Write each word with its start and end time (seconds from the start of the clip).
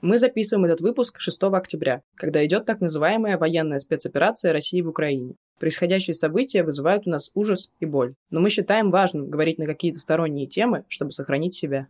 Мы 0.00 0.18
записываем 0.18 0.64
этот 0.64 0.80
выпуск 0.80 1.18
6 1.18 1.42
октября, 1.42 2.02
когда 2.14 2.46
идет 2.46 2.64
так 2.66 2.80
называемая 2.80 3.36
военная 3.36 3.80
спецоперация 3.80 4.52
России 4.52 4.80
в 4.80 4.88
Украине. 4.88 5.34
Происходящие 5.58 6.14
события 6.14 6.62
вызывают 6.62 7.08
у 7.08 7.10
нас 7.10 7.32
ужас 7.34 7.72
и 7.80 7.84
боль. 7.84 8.14
Но 8.30 8.38
мы 8.38 8.48
считаем 8.48 8.90
важным 8.90 9.28
говорить 9.28 9.58
на 9.58 9.66
какие-то 9.66 9.98
сторонние 9.98 10.46
темы, 10.46 10.84
чтобы 10.86 11.10
сохранить 11.10 11.54
себя. 11.54 11.88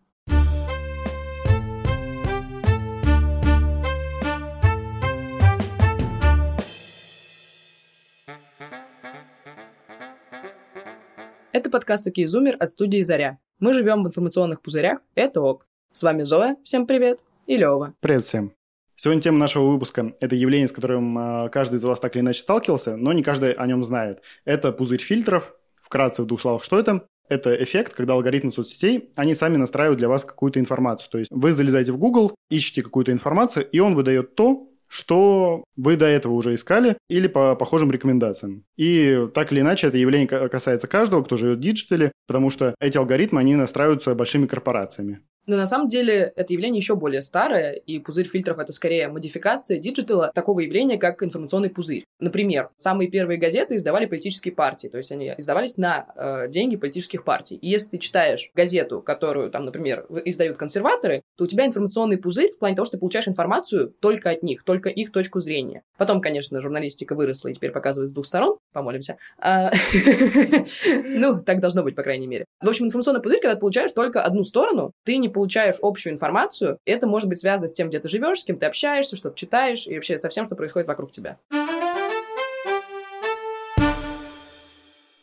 Это 11.53 11.69
подкаст 11.71 12.07
«Окей, 12.07 12.25
Зумер» 12.25 12.57
от 12.59 12.71
студии 12.71 13.03
«Заря». 13.03 13.39
Мы 13.59 13.75
живем 13.75 14.03
в 14.03 14.07
информационных 14.07 14.63
пузырях, 14.63 15.01
это 15.15 15.43
ок. 15.43 15.67
С 15.93 16.03
вами 16.03 16.23
Зоя, 16.23 16.57
всем 16.63 16.87
привет, 16.87 17.21
и 17.49 17.57
Лева. 17.57 17.95
Привет 18.01 18.27
всем. 18.27 18.53
Сегодня 18.95 19.23
тема 19.23 19.39
нашего 19.39 19.71
выпуска– 19.71 20.13
это 20.21 20.35
явление, 20.35 20.69
с 20.69 20.73
которым 20.73 21.19
э, 21.19 21.49
каждый 21.49 21.77
из 21.77 21.85
вас 21.85 21.99
так 21.99 22.15
или 22.15 22.21
иначе 22.21 22.41
сталкивался, 22.41 22.97
но 22.97 23.13
не 23.15 23.23
каждый 23.23 23.53
о 23.53 23.67
нем 23.67 23.85
знает. 23.85 24.21
Это 24.45 24.71
пузырь 24.71 25.01
фильтров. 25.01 25.55
Вкратце, 25.83 26.23
в 26.23 26.27
двух 26.27 26.43
словах, 26.43 26.63
что 26.63 26.79
это? 26.79 27.07
Это 27.31 27.55
эффект, 27.63 27.95
когда 27.95 28.13
алгоритмы 28.13 28.53
соцсетей, 28.53 29.13
они 29.15 29.35
сами 29.35 29.57
настраивают 29.57 29.99
для 29.99 30.09
вас 30.09 30.25
какую-то 30.25 30.61
информацию. 30.61 31.11
То 31.11 31.19
есть 31.19 31.31
вы 31.31 31.53
залезаете 31.53 31.93
в 31.93 31.99
Google, 31.99 32.35
ищете 32.51 32.83
какую-то 32.83 33.13
информацию, 33.13 33.67
и 33.71 33.79
он 33.79 33.95
выдает 33.95 34.35
то, 34.35 34.69
что 34.87 35.65
вы 35.77 35.97
до 35.97 36.07
этого 36.07 36.33
уже 36.33 36.55
искали 36.55 36.99
или 37.09 37.29
по 37.29 37.55
похожим 37.55 37.91
рекомендациям. 37.91 38.65
И 38.77 39.27
так 39.33 39.53
или 39.53 39.61
иначе 39.61 39.87
это 39.87 39.97
явление 39.97 40.27
касается 40.27 40.89
каждого, 40.89 41.23
кто 41.23 41.37
живет 41.37 41.59
в 41.59 41.63
диджитале, 41.63 42.13
потому 42.27 42.51
что 42.51 42.75
эти 42.81 42.99
алгоритмы, 42.99 43.41
они 43.41 43.55
настраиваются 43.55 44.15
большими 44.15 44.47
корпорациями. 44.47 45.23
Но 45.49 45.57
на 45.57 45.67
самом 45.67 45.89
деле 45.89 46.31
это 46.37 46.53
явление 46.53 46.79
еще 46.79 46.95
более 46.95 47.23
старое, 47.23 47.73
и 47.73 47.99
пузырь 47.99 48.29
фильтров— 48.29 48.59
это 48.61 48.73
скорее 48.73 49.09
модификация 49.09 49.79
диджитала 49.79 50.31
такого 50.35 50.61
явления, 50.61 50.99
как 50.99 51.23
информационный 51.23 51.71
пузырь. 51.71 52.05
Например, 52.21 52.69
самые 52.77 53.09
первые 53.11 53.39
газеты 53.39 53.77
издавали 53.77 54.05
политические 54.05 54.53
партии, 54.53 54.89
то 54.89 54.99
есть 54.99 55.11
они 55.11 55.33
издавались 55.39 55.79
на 55.79 56.07
э, 56.15 56.49
деньги 56.49 56.77
политических 56.77 57.25
партий. 57.25 57.57
И 57.57 57.69
если 57.69 57.93
ты 57.93 57.99
читаешь 57.99 58.51
газету, 58.55 59.01
которую, 59.01 59.51
там, 59.51 59.65
например, 59.65 60.05
издают 60.27 60.59
консерваторы, 60.59 61.23
то 61.39 61.45
у 61.45 61.47
тебя 61.47 61.65
информационный 61.65 62.19
пузырь 62.19 62.53
в 62.53 62.59
плане 62.59 62.77
того, 62.77 62.85
что 62.85 62.99
ты 62.99 63.01
получаешь 63.01 63.27
информацию 63.27 63.95
только 64.01 64.29
от 64.29 64.43
них, 64.43 64.65
только 64.65 64.91
их 64.91 65.13
точку 65.13 65.41
зрения. 65.41 65.83
Потом, 65.97 66.21
конечно, 66.21 66.61
журналистика 66.61 67.15
выросла 67.15 67.49
и 67.49 67.55
теперь 67.55 67.71
показывает 67.71 68.11
с 68.11 68.13
двух 68.13 68.27
сторон, 68.27 68.59
помолимся. 68.73 69.17
А, 69.39 69.71
ну, 71.05 71.43
так 71.43 71.61
должно 71.61 71.83
быть, 71.83 71.95
по 71.95 72.03
крайней 72.03 72.27
мере. 72.27 72.45
В 72.61 72.69
общем, 72.69 72.87
информационный 72.87 73.21
пузырь, 73.21 73.41
когда 73.41 73.55
ты 73.55 73.61
получаешь 73.61 73.93
только 73.93 74.23
одну 74.23 74.45
сторону, 74.45 74.93
ты 75.05 75.17
не 75.17 75.29
получаешь 75.29 75.77
общую 75.83 76.13
информацию, 76.13 76.79
это 76.85 77.07
может 77.07 77.29
быть 77.29 77.39
связано 77.39 77.69
с 77.69 77.73
тем, 77.73 77.89
где 77.89 78.01
ты 78.01 78.09
живешь, 78.09 78.41
с 78.41 78.45
кем 78.45 78.59
ты 78.59 78.67
общаешься, 78.67 79.17
что 79.17 79.31
ты 79.31 79.37
читаешь 79.37 79.87
и 79.87 79.95
вообще 79.95 80.17
со 80.17 80.29
всем, 80.29 80.45
что 80.45 80.57
происходит 80.57 80.89
вокруг 80.89 81.13
тебя. 81.13 81.39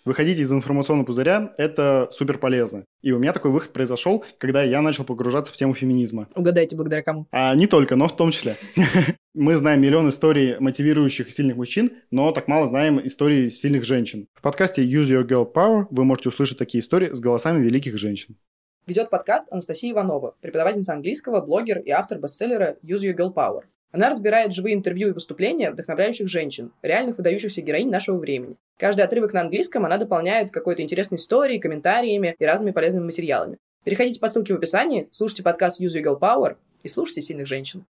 Выходить 0.06 0.38
из 0.38 0.54
информационного 0.54 1.08
пузыря– 1.08 1.56
это 1.58 2.08
супер 2.12 2.38
полезно. 2.38 2.86
И 3.02 3.12
у 3.12 3.18
меня 3.18 3.34
такой 3.34 3.50
выход 3.50 3.74
произошел, 3.74 4.24
когда 4.38 4.62
я 4.62 4.84
начал 4.84 5.04
погружаться 5.04 5.52
в 5.52 5.56
тему 5.56 5.74
феминизма. 5.74 6.28
Угадайте, 6.36 6.76
благодаря 6.76 7.02
кому? 7.02 7.26
А 7.32 7.56
не 7.56 7.66
только, 7.66 7.96
но 7.96 8.08
в 8.08 8.16
том 8.16 8.30
числе. 8.30 8.58
Мы 9.34 9.56
знаем 9.56 9.82
миллион 9.82 10.08
историй 10.10 10.60
мотивирующих 10.60 11.34
сильных 11.34 11.58
мужчин, 11.58 11.92
но 12.12 12.32
так 12.32 12.48
мало 12.48 12.68
знаем 12.68 13.06
истории 13.06 13.50
сильных 13.50 13.84
женщин. 13.84 14.28
В 14.36 14.44
подкасте 14.44 14.86
Use 14.86 15.08
Your 15.08 15.28
Girl 15.28 15.52
Power 15.52 15.88
вы 15.90 16.04
можете 16.04 16.30
услышать 16.30 16.60
такие 16.60 16.84
истории 16.84 17.12
с 17.12 17.20
голосами 17.20 17.64
великих 17.64 17.98
женщин. 17.98 18.38
Ведет 18.86 19.10
подкаст 19.10 19.52
Анастасия 19.52 19.92
Иванова, 19.92 20.36
преподавательница 20.40 20.94
английского, 20.94 21.42
блогер 21.42 21.80
и 21.80 21.90
автор 21.90 22.20
бестселлера 22.20 22.78
Use 22.84 23.02
Your 23.02 23.18
Girl 23.18 23.34
Power. 23.34 23.64
Она 23.96 24.10
разбирает 24.10 24.54
живые 24.54 24.76
интервью 24.76 25.08
и 25.08 25.12
выступления 25.14 25.72
вдохновляющих 25.72 26.28
женщин, 26.28 26.74
реальных 26.82 27.18
выдающихся 27.18 27.62
героинь 27.62 27.90
нашего 27.90 28.18
времени. 28.18 28.58
Каждый 28.78 29.06
отрывок 29.06 29.32
на 29.32 29.40
английском 29.40 29.86
она 29.86 29.98
дополняет 29.98 30.52
какой-то 30.52 30.82
интересной 30.82 31.16
историей, 31.16 31.62
комментариями 31.62 32.36
и 32.38 32.46
разными 32.46 32.72
полезными 32.72 33.06
материалами. 33.06 33.58
Переходите 33.86 34.20
по 34.20 34.28
ссылке 34.28 34.54
в 34.54 34.58
описании, 34.58 35.08
слушайте 35.12 35.44
подкаст 35.44 35.80
Use 35.80 35.96
Your 35.96 36.04
Girl 36.04 36.20
Power 36.20 36.58
и 36.84 36.90
слушайте 36.90 37.22
сильных 37.22 37.48
женщин. 37.48 37.86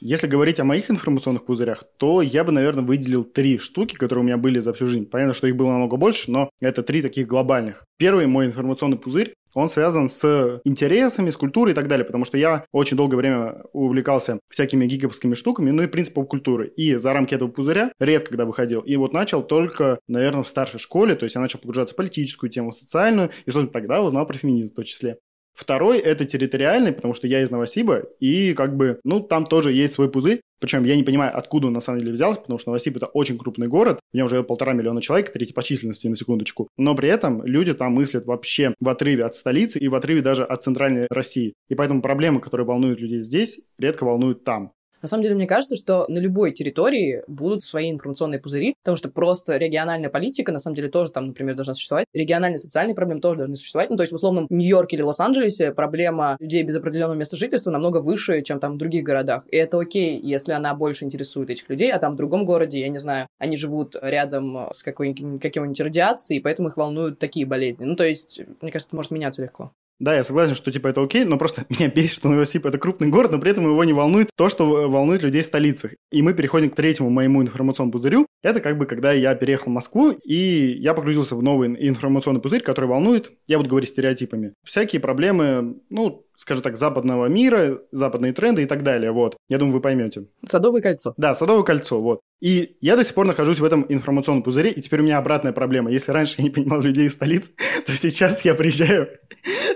Если 0.00 0.26
говорить 0.28 0.60
о 0.60 0.64
моих 0.64 0.92
информационных 0.92 1.44
пузырях, 1.44 1.82
то 1.96 2.22
я 2.22 2.44
бы, 2.44 2.52
наверное, 2.52 2.84
выделил 2.84 3.24
три 3.24 3.58
штуки, 3.58 3.96
которые 3.96 4.22
у 4.22 4.26
меня 4.26 4.36
были 4.36 4.60
за 4.60 4.72
всю 4.74 4.86
жизнь. 4.86 5.06
Понятно, 5.06 5.32
что 5.32 5.48
их 5.48 5.56
было 5.56 5.70
намного 5.70 5.96
больше, 5.96 6.30
но 6.30 6.50
это 6.60 6.84
три 6.84 7.02
таких 7.02 7.26
глобальных. 7.26 7.84
Первый 7.98 8.26
мой 8.26 8.46
информационный 8.46 8.98
пузырь 8.98 9.34
он 9.54 9.70
связан 9.70 10.08
с 10.08 10.60
интересами, 10.64 11.30
с 11.30 11.36
культурой 11.36 11.72
и 11.72 11.74
так 11.74 11.88
далее, 11.88 12.04
потому 12.04 12.24
что 12.24 12.38
я 12.38 12.64
очень 12.72 12.96
долгое 12.96 13.16
время 13.16 13.62
увлекался 13.72 14.40
всякими 14.48 14.86
гиковскими 14.86 15.34
штуками, 15.34 15.70
ну 15.70 15.82
и 15.82 15.86
принципом 15.86 16.26
культуры. 16.26 16.68
И 16.68 16.94
за 16.96 17.12
рамки 17.12 17.34
этого 17.34 17.48
пузыря 17.48 17.92
редко 17.98 18.30
когда 18.32 18.46
выходил. 18.46 18.80
И 18.80 18.96
вот 18.96 19.12
начал 19.12 19.42
только, 19.42 19.98
наверное, 20.08 20.42
в 20.42 20.48
старшей 20.48 20.80
школе, 20.80 21.14
то 21.14 21.24
есть 21.24 21.34
я 21.34 21.40
начал 21.40 21.58
погружаться 21.58 21.92
в 21.94 21.96
политическую 21.96 22.50
тему, 22.50 22.70
в 22.70 22.76
социальную, 22.76 23.30
и, 23.44 23.50
собственно, 23.50 23.68
тогда 23.72 24.02
узнал 24.02 24.26
про 24.26 24.38
феминизм 24.38 24.72
в 24.72 24.76
том 24.76 24.84
числе. 24.84 25.18
Второй– 25.54 25.98
это 26.00 26.24
территориальный, 26.24 26.92
потому 26.92 27.14
что 27.14 27.26
я 27.26 27.42
из 27.42 27.50
Новосиба, 27.50 28.04
и 28.20 28.54
как 28.54 28.76
бы, 28.76 29.00
ну, 29.04 29.20
там 29.20 29.46
тоже 29.46 29.72
есть 29.72 29.94
свой 29.94 30.10
пузырь, 30.10 30.40
причем 30.60 30.84
я 30.84 30.96
не 30.96 31.02
понимаю, 31.02 31.36
откуда 31.36 31.66
он 31.66 31.72
на 31.72 31.80
самом 31.80 32.00
деле 32.00 32.12
взялся, 32.12 32.40
потому 32.40 32.58
что 32.58 32.70
Новосиб– 32.70 32.96
это 32.98 33.06
очень 33.06 33.36
крупный 33.36 33.68
город, 33.68 33.98
в 34.12 34.16
нем 34.16 34.28
живет 34.28 34.46
полтора 34.46 34.72
миллиона 34.72 35.02
человек, 35.02 35.32
третий 35.32 35.52
по 35.52 35.62
численности, 35.62 36.06
на 36.06 36.16
секундочку. 36.16 36.68
Но 36.76 36.94
при 36.94 37.08
этом 37.08 37.44
люди 37.44 37.74
там 37.74 37.92
мыслят 37.92 38.26
вообще 38.26 38.74
в 38.80 38.88
отрыве 38.88 39.24
от 39.24 39.34
столицы 39.34 39.78
и 39.78 39.88
в 39.88 39.94
отрыве 39.94 40.22
даже 40.22 40.44
от 40.44 40.62
центральной 40.62 41.06
России. 41.10 41.54
И 41.68 41.74
поэтому 41.74 42.00
проблемы, 42.00 42.40
которые 42.40 42.66
волнуют 42.66 43.00
людей 43.00 43.22
здесь, 43.22 43.60
редко 43.78 44.04
волнуют 44.04 44.44
там. 44.44 44.72
На 45.02 45.08
самом 45.08 45.24
деле, 45.24 45.34
мне 45.34 45.46
кажется, 45.46 45.76
что 45.76 46.06
на 46.08 46.18
любой 46.18 46.52
территории 46.52 47.22
будут 47.26 47.64
свои 47.64 47.90
информационные 47.90 48.40
пузыри, 48.40 48.74
потому 48.82 48.96
что 48.96 49.10
просто 49.10 49.56
региональная 49.56 50.10
политика, 50.10 50.52
на 50.52 50.60
самом 50.60 50.76
деле, 50.76 50.88
тоже 50.88 51.10
там, 51.10 51.26
например, 51.28 51.54
должна 51.56 51.74
существовать. 51.74 52.06
Региональные 52.14 52.58
социальные 52.58 52.94
проблемы 52.94 53.20
тоже 53.20 53.38
должны 53.38 53.56
существовать. 53.56 53.90
Ну, 53.90 53.96
то 53.96 54.02
есть, 54.02 54.12
в 54.12 54.16
условном 54.16 54.46
Нью-Йорке 54.48 54.96
или 54.96 55.02
Лос-Анджелесе 55.02 55.72
проблема 55.72 56.36
людей 56.38 56.62
без 56.62 56.76
определенного 56.76 57.16
места 57.16 57.36
жительства 57.36 57.70
намного 57.70 57.98
выше, 57.98 58.42
чем 58.42 58.60
там 58.60 58.74
в 58.74 58.78
других 58.78 59.02
городах. 59.02 59.44
И 59.50 59.56
это 59.56 59.78
окей, 59.78 60.20
если 60.20 60.52
она 60.52 60.74
больше 60.74 61.04
интересует 61.04 61.50
этих 61.50 61.68
людей, 61.68 61.90
а 61.90 61.98
там 61.98 62.14
в 62.14 62.16
другом 62.16 62.44
городе, 62.44 62.80
я 62.80 62.88
не 62.88 62.98
знаю, 62.98 63.26
они 63.38 63.56
живут 63.56 63.96
рядом 64.00 64.68
с 64.72 64.82
какой-нибудь, 64.82 65.42
какой-нибудь 65.42 65.80
радиацией, 65.80 66.40
поэтому 66.40 66.68
их 66.68 66.76
волнуют 66.76 67.18
такие 67.18 67.44
болезни. 67.46 67.84
Ну, 67.84 67.96
то 67.96 68.06
есть, 68.06 68.40
мне 68.60 68.70
кажется, 68.70 68.90
это 68.90 68.96
может 68.96 69.10
меняться 69.10 69.42
легко. 69.42 69.72
Да, 70.02 70.16
я 70.16 70.24
согласен, 70.24 70.56
что 70.56 70.72
типа 70.72 70.88
это 70.88 71.00
окей, 71.00 71.22
но 71.22 71.38
просто 71.38 71.64
меня 71.68 71.88
бесит, 71.88 72.16
что 72.16 72.28
Новосиб 72.28 72.66
это 72.66 72.76
крупный 72.76 73.06
город, 73.06 73.30
но 73.30 73.38
при 73.38 73.52
этом 73.52 73.64
его 73.64 73.84
не 73.84 73.92
волнует 73.92 74.30
то, 74.36 74.48
что 74.48 74.66
волнует 74.90 75.22
людей 75.22 75.42
в 75.42 75.46
столицах. 75.46 75.92
И 76.10 76.22
мы 76.22 76.34
переходим 76.34 76.70
к 76.70 76.74
третьему 76.74 77.08
моему 77.08 77.40
информационному 77.40 77.92
пузырю. 77.92 78.26
Это 78.42 78.60
как 78.60 78.78
бы 78.78 78.86
когда 78.86 79.12
я 79.12 79.36
переехал 79.36 79.70
в 79.70 79.74
Москву, 79.74 80.10
и 80.10 80.76
я 80.80 80.94
погрузился 80.94 81.36
в 81.36 81.42
новый 81.42 81.68
информационный 81.88 82.40
пузырь, 82.40 82.62
который 82.62 82.86
волнует, 82.86 83.30
я 83.46 83.58
буду 83.58 83.70
говорить 83.70 83.90
стереотипами, 83.90 84.54
всякие 84.64 84.98
проблемы, 85.00 85.76
ну, 85.88 86.26
скажем 86.36 86.64
так, 86.64 86.76
западного 86.76 87.26
мира, 87.26 87.78
западные 87.92 88.32
тренды 88.32 88.64
и 88.64 88.66
так 88.66 88.82
далее, 88.82 89.12
вот. 89.12 89.36
Я 89.48 89.58
думаю, 89.58 89.74
вы 89.74 89.80
поймете. 89.80 90.26
Садовое 90.44 90.82
кольцо. 90.82 91.14
Да, 91.16 91.36
Садовое 91.36 91.62
кольцо, 91.62 92.00
вот. 92.00 92.20
И 92.40 92.76
я 92.80 92.96
до 92.96 93.04
сих 93.04 93.14
пор 93.14 93.26
нахожусь 93.26 93.60
в 93.60 93.64
этом 93.64 93.86
информационном 93.88 94.42
пузыре, 94.42 94.72
и 94.72 94.80
теперь 94.80 95.00
у 95.00 95.04
меня 95.04 95.18
обратная 95.18 95.52
проблема. 95.52 95.92
Если 95.92 96.10
раньше 96.10 96.34
я 96.38 96.44
не 96.44 96.50
понимал 96.50 96.80
людей 96.80 97.06
из 97.06 97.12
столиц, 97.12 97.52
то 97.86 97.92
сейчас 97.92 98.44
я 98.44 98.54
приезжаю, 98.54 99.08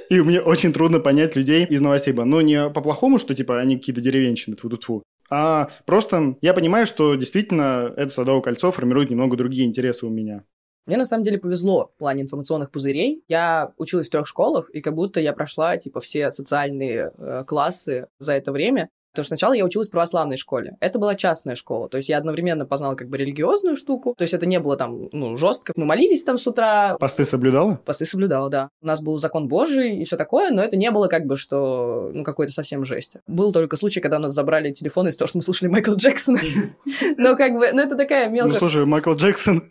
и 0.10 0.20
мне 0.20 0.40
очень 0.40 0.72
трудно 0.72 1.00
понять 1.00 1.36
людей 1.36 1.64
из 1.64 1.80
Новосиба. 1.80 2.24
Но 2.24 2.40
не 2.40 2.70
по-плохому, 2.70 3.18
что 3.18 3.34
типа 3.34 3.58
они 3.60 3.76
какие-то 3.76 4.00
деревенщины, 4.00 4.56
тьфу 4.56 4.68
-тьфу, 4.68 5.02
а 5.30 5.68
просто 5.86 6.36
я 6.40 6.54
понимаю, 6.54 6.86
что 6.86 7.14
действительно 7.14 7.92
это 7.96 8.08
Садовое 8.10 8.42
кольцо 8.42 8.70
формирует 8.72 9.10
немного 9.10 9.36
другие 9.36 9.66
интересы 9.66 10.06
у 10.06 10.10
меня. 10.10 10.44
Мне 10.86 10.96
на 10.96 11.04
самом 11.04 11.24
деле 11.24 11.38
повезло 11.38 11.90
в 11.94 11.98
плане 11.98 12.22
информационных 12.22 12.70
пузырей. 12.70 13.24
Я 13.26 13.72
училась 13.76 14.06
в 14.06 14.10
трех 14.10 14.26
школах, 14.28 14.70
и 14.70 14.80
как 14.80 14.94
будто 14.94 15.20
я 15.20 15.32
прошла 15.32 15.76
типа 15.76 16.00
все 16.00 16.30
социальные 16.30 17.10
э, 17.18 17.44
классы 17.44 18.06
за 18.20 18.34
это 18.34 18.52
время. 18.52 18.88
Потому 19.16 19.24
что 19.24 19.36
сначала 19.36 19.54
я 19.54 19.64
училась 19.64 19.88
в 19.88 19.90
православной 19.90 20.36
школе. 20.36 20.76
Это 20.80 20.98
была 20.98 21.14
частная 21.14 21.54
школа. 21.54 21.88
То 21.88 21.96
есть 21.96 22.08
я 22.08 22.18
одновременно 22.18 22.66
познала 22.66 22.94
как 22.94 23.08
бы 23.08 23.16
религиозную 23.16 23.76
штуку. 23.76 24.14
То 24.16 24.22
есть 24.22 24.34
это 24.34 24.44
не 24.44 24.60
было 24.60 24.76
там, 24.76 25.08
ну, 25.12 25.36
жестко. 25.36 25.72
Мы 25.74 25.86
молились 25.86 26.22
там 26.22 26.36
с 26.36 26.46
утра. 26.46 26.96
Посты 26.98 27.24
соблюдала? 27.24 27.80
Посты 27.84 28.04
соблюдала, 28.04 28.50
да. 28.50 28.68
У 28.82 28.86
нас 28.86 29.00
был 29.00 29.18
закон 29.18 29.48
Божий 29.48 29.96
и 29.96 30.04
все 30.04 30.18
такое, 30.18 30.50
но 30.50 30.62
это 30.62 30.76
не 30.76 30.90
было 30.90 31.08
как 31.08 31.24
бы, 31.24 31.36
что, 31.36 32.10
ну, 32.12 32.24
какой-то 32.24 32.52
совсем 32.52 32.84
жесть. 32.84 33.16
Был 33.26 33.52
только 33.52 33.76
случай, 33.76 34.00
когда 34.00 34.18
у 34.18 34.20
нас 34.20 34.32
забрали 34.32 34.70
телефон 34.70 35.08
из-за 35.08 35.20
того, 35.20 35.28
что 35.28 35.38
мы 35.38 35.42
слушали 35.42 35.70
Майкла 35.70 35.94
Джексона. 35.94 36.40
Но 37.16 37.36
как 37.36 37.54
бы, 37.54 37.72
ну, 37.72 37.80
это 37.80 37.96
такая 37.96 38.28
мелкая... 38.28 38.52
Ну, 38.52 38.58
слушай, 38.58 38.84
Майкл 38.84 39.14
Джексон 39.14 39.64